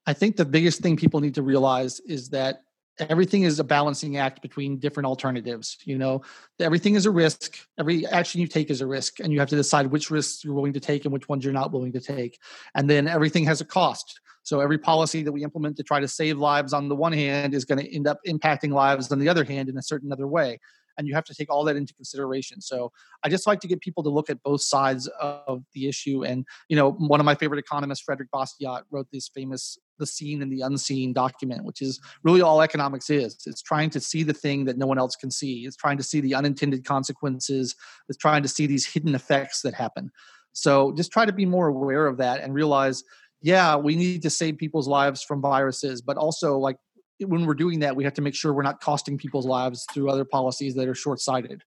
I 0.07 0.13
think 0.13 0.37
the 0.37 0.45
biggest 0.45 0.81
thing 0.81 0.97
people 0.97 1.21
need 1.21 1.35
to 1.35 1.43
realize 1.43 2.01
is 2.01 2.29
that 2.31 2.63
everything 2.99 3.43
is 3.43 3.59
a 3.59 3.65
balancing 3.65 4.17
act 4.17 4.41
between 4.41 4.79
different 4.79 5.07
alternatives. 5.07 5.79
You 5.85 5.99
know, 5.99 6.23
everything 6.61 6.95
is 6.95 7.07
a 7.07 7.11
risk. 7.11 7.59
Every 7.79 8.07
action 8.07 8.41
you 8.41 8.47
take 8.47 8.71
is 8.71 8.81
a 8.81 8.87
risk, 8.87 9.21
and 9.21 9.33
you 9.33 9.41
have 9.41 9.49
to 9.51 9.57
decide 9.57 9.89
which 9.89 10.11
risks 10.11 10.45
you're 10.45 10.55
willing 10.55 10.73
to 10.73 10.81
take 10.81 11.05
and 11.05 11.13
which 11.13 11.29
ones 11.29 11.45
you're 11.45 11.53
not 11.53 11.73
willing 11.73 11.93
to 11.93 12.01
take. 12.01 12.41
And 12.75 12.89
then 12.89 13.09
everything 13.09 13.45
has 13.45 13.61
a 13.61 13.65
cost. 13.65 14.21
So 14.47 14.61
every 14.61 14.79
policy 14.79 15.25
that 15.25 15.33
we 15.33 15.43
implement 15.43 15.77
to 15.79 15.83
try 15.83 15.99
to 15.99 16.07
save 16.07 16.39
lives 16.39 16.73
on 16.73 16.89
the 16.89 16.95
one 16.95 17.13
hand 17.13 17.53
is 17.53 17.65
going 17.65 17.85
to 17.85 17.93
end 17.93 18.07
up 18.07 18.21
impacting 18.29 18.71
lives 18.71 19.11
on 19.11 19.19
the 19.19 19.29
other 19.29 19.43
hand 19.43 19.69
in 19.69 19.77
a 19.77 19.83
certain 19.83 20.13
other 20.13 20.29
way. 20.29 20.61
And 20.97 21.09
you 21.09 21.17
have 21.17 21.25
to 21.25 21.35
take 21.35 21.51
all 21.53 21.65
that 21.65 21.75
into 21.75 21.93
consideration. 21.95 22.61
So 22.61 22.93
I 23.25 23.29
just 23.29 23.49
like 23.49 23.59
to 23.61 23.67
get 23.67 23.81
people 23.81 24.05
to 24.05 24.09
look 24.09 24.31
at 24.31 24.41
both 24.45 24.63
sides 24.63 25.09
of 25.21 25.65
the 25.75 25.89
issue. 25.89 26.25
And, 26.25 26.47
you 26.69 26.77
know, 26.77 26.93
one 26.93 27.19
of 27.19 27.27
my 27.27 27.35
favorite 27.35 27.59
economists, 27.59 28.05
Frederick 28.05 28.29
Bastiat, 28.33 28.83
wrote 28.93 29.09
this 29.13 29.29
famous 29.35 29.79
The 29.99 30.07
Seen 30.07 30.43
and 30.43 30.53
the 30.53 30.61
Unseen 30.61 31.13
document, 31.13 31.65
which 31.65 31.83
is 31.83 32.01
really 32.23 32.41
all 32.41 32.63
economics 32.63 33.11
is. 33.11 33.37
It's 33.47 33.63
trying 33.63 33.91
to 33.91 34.01
see 34.01 34.23
the 34.23 34.33
thing 34.33 34.65
that 34.67 34.79
no 34.79 34.87
one 34.87 34.97
else 34.97 35.17
can 35.17 35.33
see. 35.33 35.67
It's 35.67 35.77
trying 35.77 35.97
to 35.97 36.05
see 36.05 36.21
the 36.21 36.37
unintended 36.37 36.85
consequences. 36.85 37.75
It's 38.09 38.17
trying 38.17 38.45
to 38.45 38.49
see 38.49 38.69
these 38.69 38.87
hidden 38.87 39.17
effects 39.17 39.63
that 39.63 39.75
happen. 39.75 40.13
So 40.53 40.93
just 40.93 41.11
try 41.11 41.27
to 41.27 41.33
be 41.33 41.47
more 41.47 41.67
aware 41.67 42.07
of 42.07 42.19
that 42.19 42.43
and 42.43 42.55
realize– 42.55 43.03
yeah, 43.43 43.77
we 43.77 43.97
need 43.97 44.23
to 44.23 44.31
save 44.31 44.59
people's 44.59 44.89
lives 44.89 45.23
from 45.23 45.41
viruses, 45.41 46.03
but 46.03 46.17
also 46.17 46.59
like 46.59 46.77
when 47.21 47.47
we're 47.47 47.55
doing 47.55 47.81
that, 47.81 47.97
we 47.97 48.05
have 48.05 48.15
to 48.15 48.23
make 48.23 48.35
sure 48.35 48.53
we're 48.53 48.63
not 48.63 48.81
costing 48.81 49.17
people's 49.19 49.47
lives 49.47 49.87
through 49.93 50.11
other 50.11 50.25
policies 50.25 50.75
that 50.75 50.89
are 50.89 50.95
short 50.95 51.21
sighted. 51.21 51.63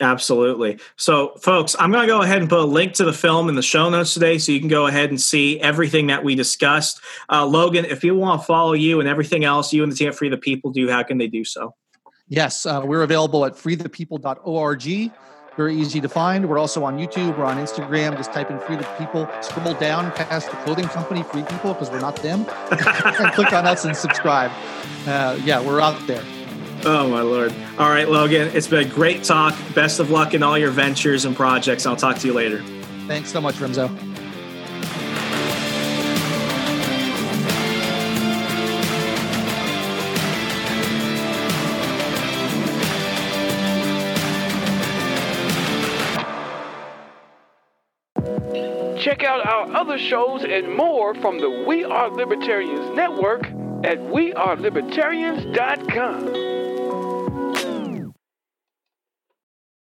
Absolutely. 0.00 0.78
So, 0.96 1.34
folks, 1.36 1.76
I'm 1.78 1.92
going 1.92 2.02
to 2.02 2.08
go 2.08 2.22
ahead 2.22 2.40
and 2.40 2.48
put 2.48 2.58
a 2.58 2.64
link 2.64 2.94
to 2.94 3.04
the 3.04 3.12
film 3.12 3.48
in 3.48 3.54
the 3.54 3.62
show 3.62 3.88
notes 3.88 4.14
today 4.14 4.38
so 4.38 4.50
you 4.50 4.58
can 4.58 4.68
go 4.68 4.86
ahead 4.86 5.10
and 5.10 5.20
see 5.20 5.60
everything 5.60 6.08
that 6.08 6.24
we 6.24 6.34
discussed. 6.34 7.00
Uh, 7.30 7.46
Logan, 7.46 7.84
if 7.84 8.00
people 8.00 8.18
want 8.18 8.40
to 8.40 8.46
follow 8.46 8.72
you 8.72 8.98
and 8.98 9.08
everything 9.08 9.44
else 9.44 9.72
you 9.72 9.82
and 9.82 9.92
the 9.92 9.96
team 9.96 10.12
Free 10.12 10.28
the 10.28 10.36
People 10.36 10.72
do, 10.72 10.88
how 10.88 11.02
can 11.04 11.18
they 11.18 11.28
do 11.28 11.44
so? 11.44 11.74
Yes, 12.26 12.66
uh, 12.66 12.82
we're 12.84 13.02
available 13.02 13.44
at 13.44 13.52
freethepeople.org 13.52 15.12
very 15.56 15.74
easy 15.76 16.00
to 16.00 16.08
find. 16.08 16.48
We're 16.48 16.58
also 16.58 16.84
on 16.84 16.98
YouTube. 16.98 17.36
We're 17.36 17.44
on 17.44 17.58
Instagram. 17.58 18.16
Just 18.16 18.32
type 18.32 18.50
in 18.50 18.58
Free 18.60 18.76
the 18.76 18.88
People. 18.98 19.28
Scroll 19.40 19.74
down 19.74 20.10
past 20.12 20.50
the 20.50 20.56
clothing 20.58 20.88
company, 20.88 21.22
Free 21.22 21.42
People, 21.42 21.74
because 21.74 21.90
we're 21.90 22.00
not 22.00 22.16
them. 22.16 22.46
and 22.70 23.32
click 23.32 23.52
on 23.52 23.66
us 23.66 23.84
and 23.84 23.96
subscribe. 23.96 24.50
Uh, 25.06 25.38
yeah, 25.44 25.60
we're 25.60 25.80
out 25.80 26.06
there. 26.06 26.22
Oh, 26.84 27.08
my 27.08 27.20
Lord. 27.20 27.54
All 27.78 27.90
right, 27.90 28.08
Logan. 28.08 28.50
It's 28.54 28.66
been 28.66 28.86
a 28.86 28.90
great 28.90 29.22
talk. 29.22 29.54
Best 29.74 30.00
of 30.00 30.10
luck 30.10 30.34
in 30.34 30.42
all 30.42 30.58
your 30.58 30.70
ventures 30.70 31.24
and 31.24 31.36
projects. 31.36 31.86
I'll 31.86 31.96
talk 31.96 32.18
to 32.18 32.26
you 32.26 32.32
later. 32.32 32.62
Thanks 33.06 33.30
so 33.30 33.40
much, 33.40 33.56
Remso. 33.56 34.11
Other 49.82 49.98
shows 49.98 50.44
and 50.44 50.76
more 50.76 51.12
from 51.12 51.40
the 51.40 51.64
We 51.66 51.82
Are 51.82 52.08
Libertarians 52.08 52.94
Network 52.94 53.46
at 53.84 53.98
wearelibertarians.com. 53.98 56.51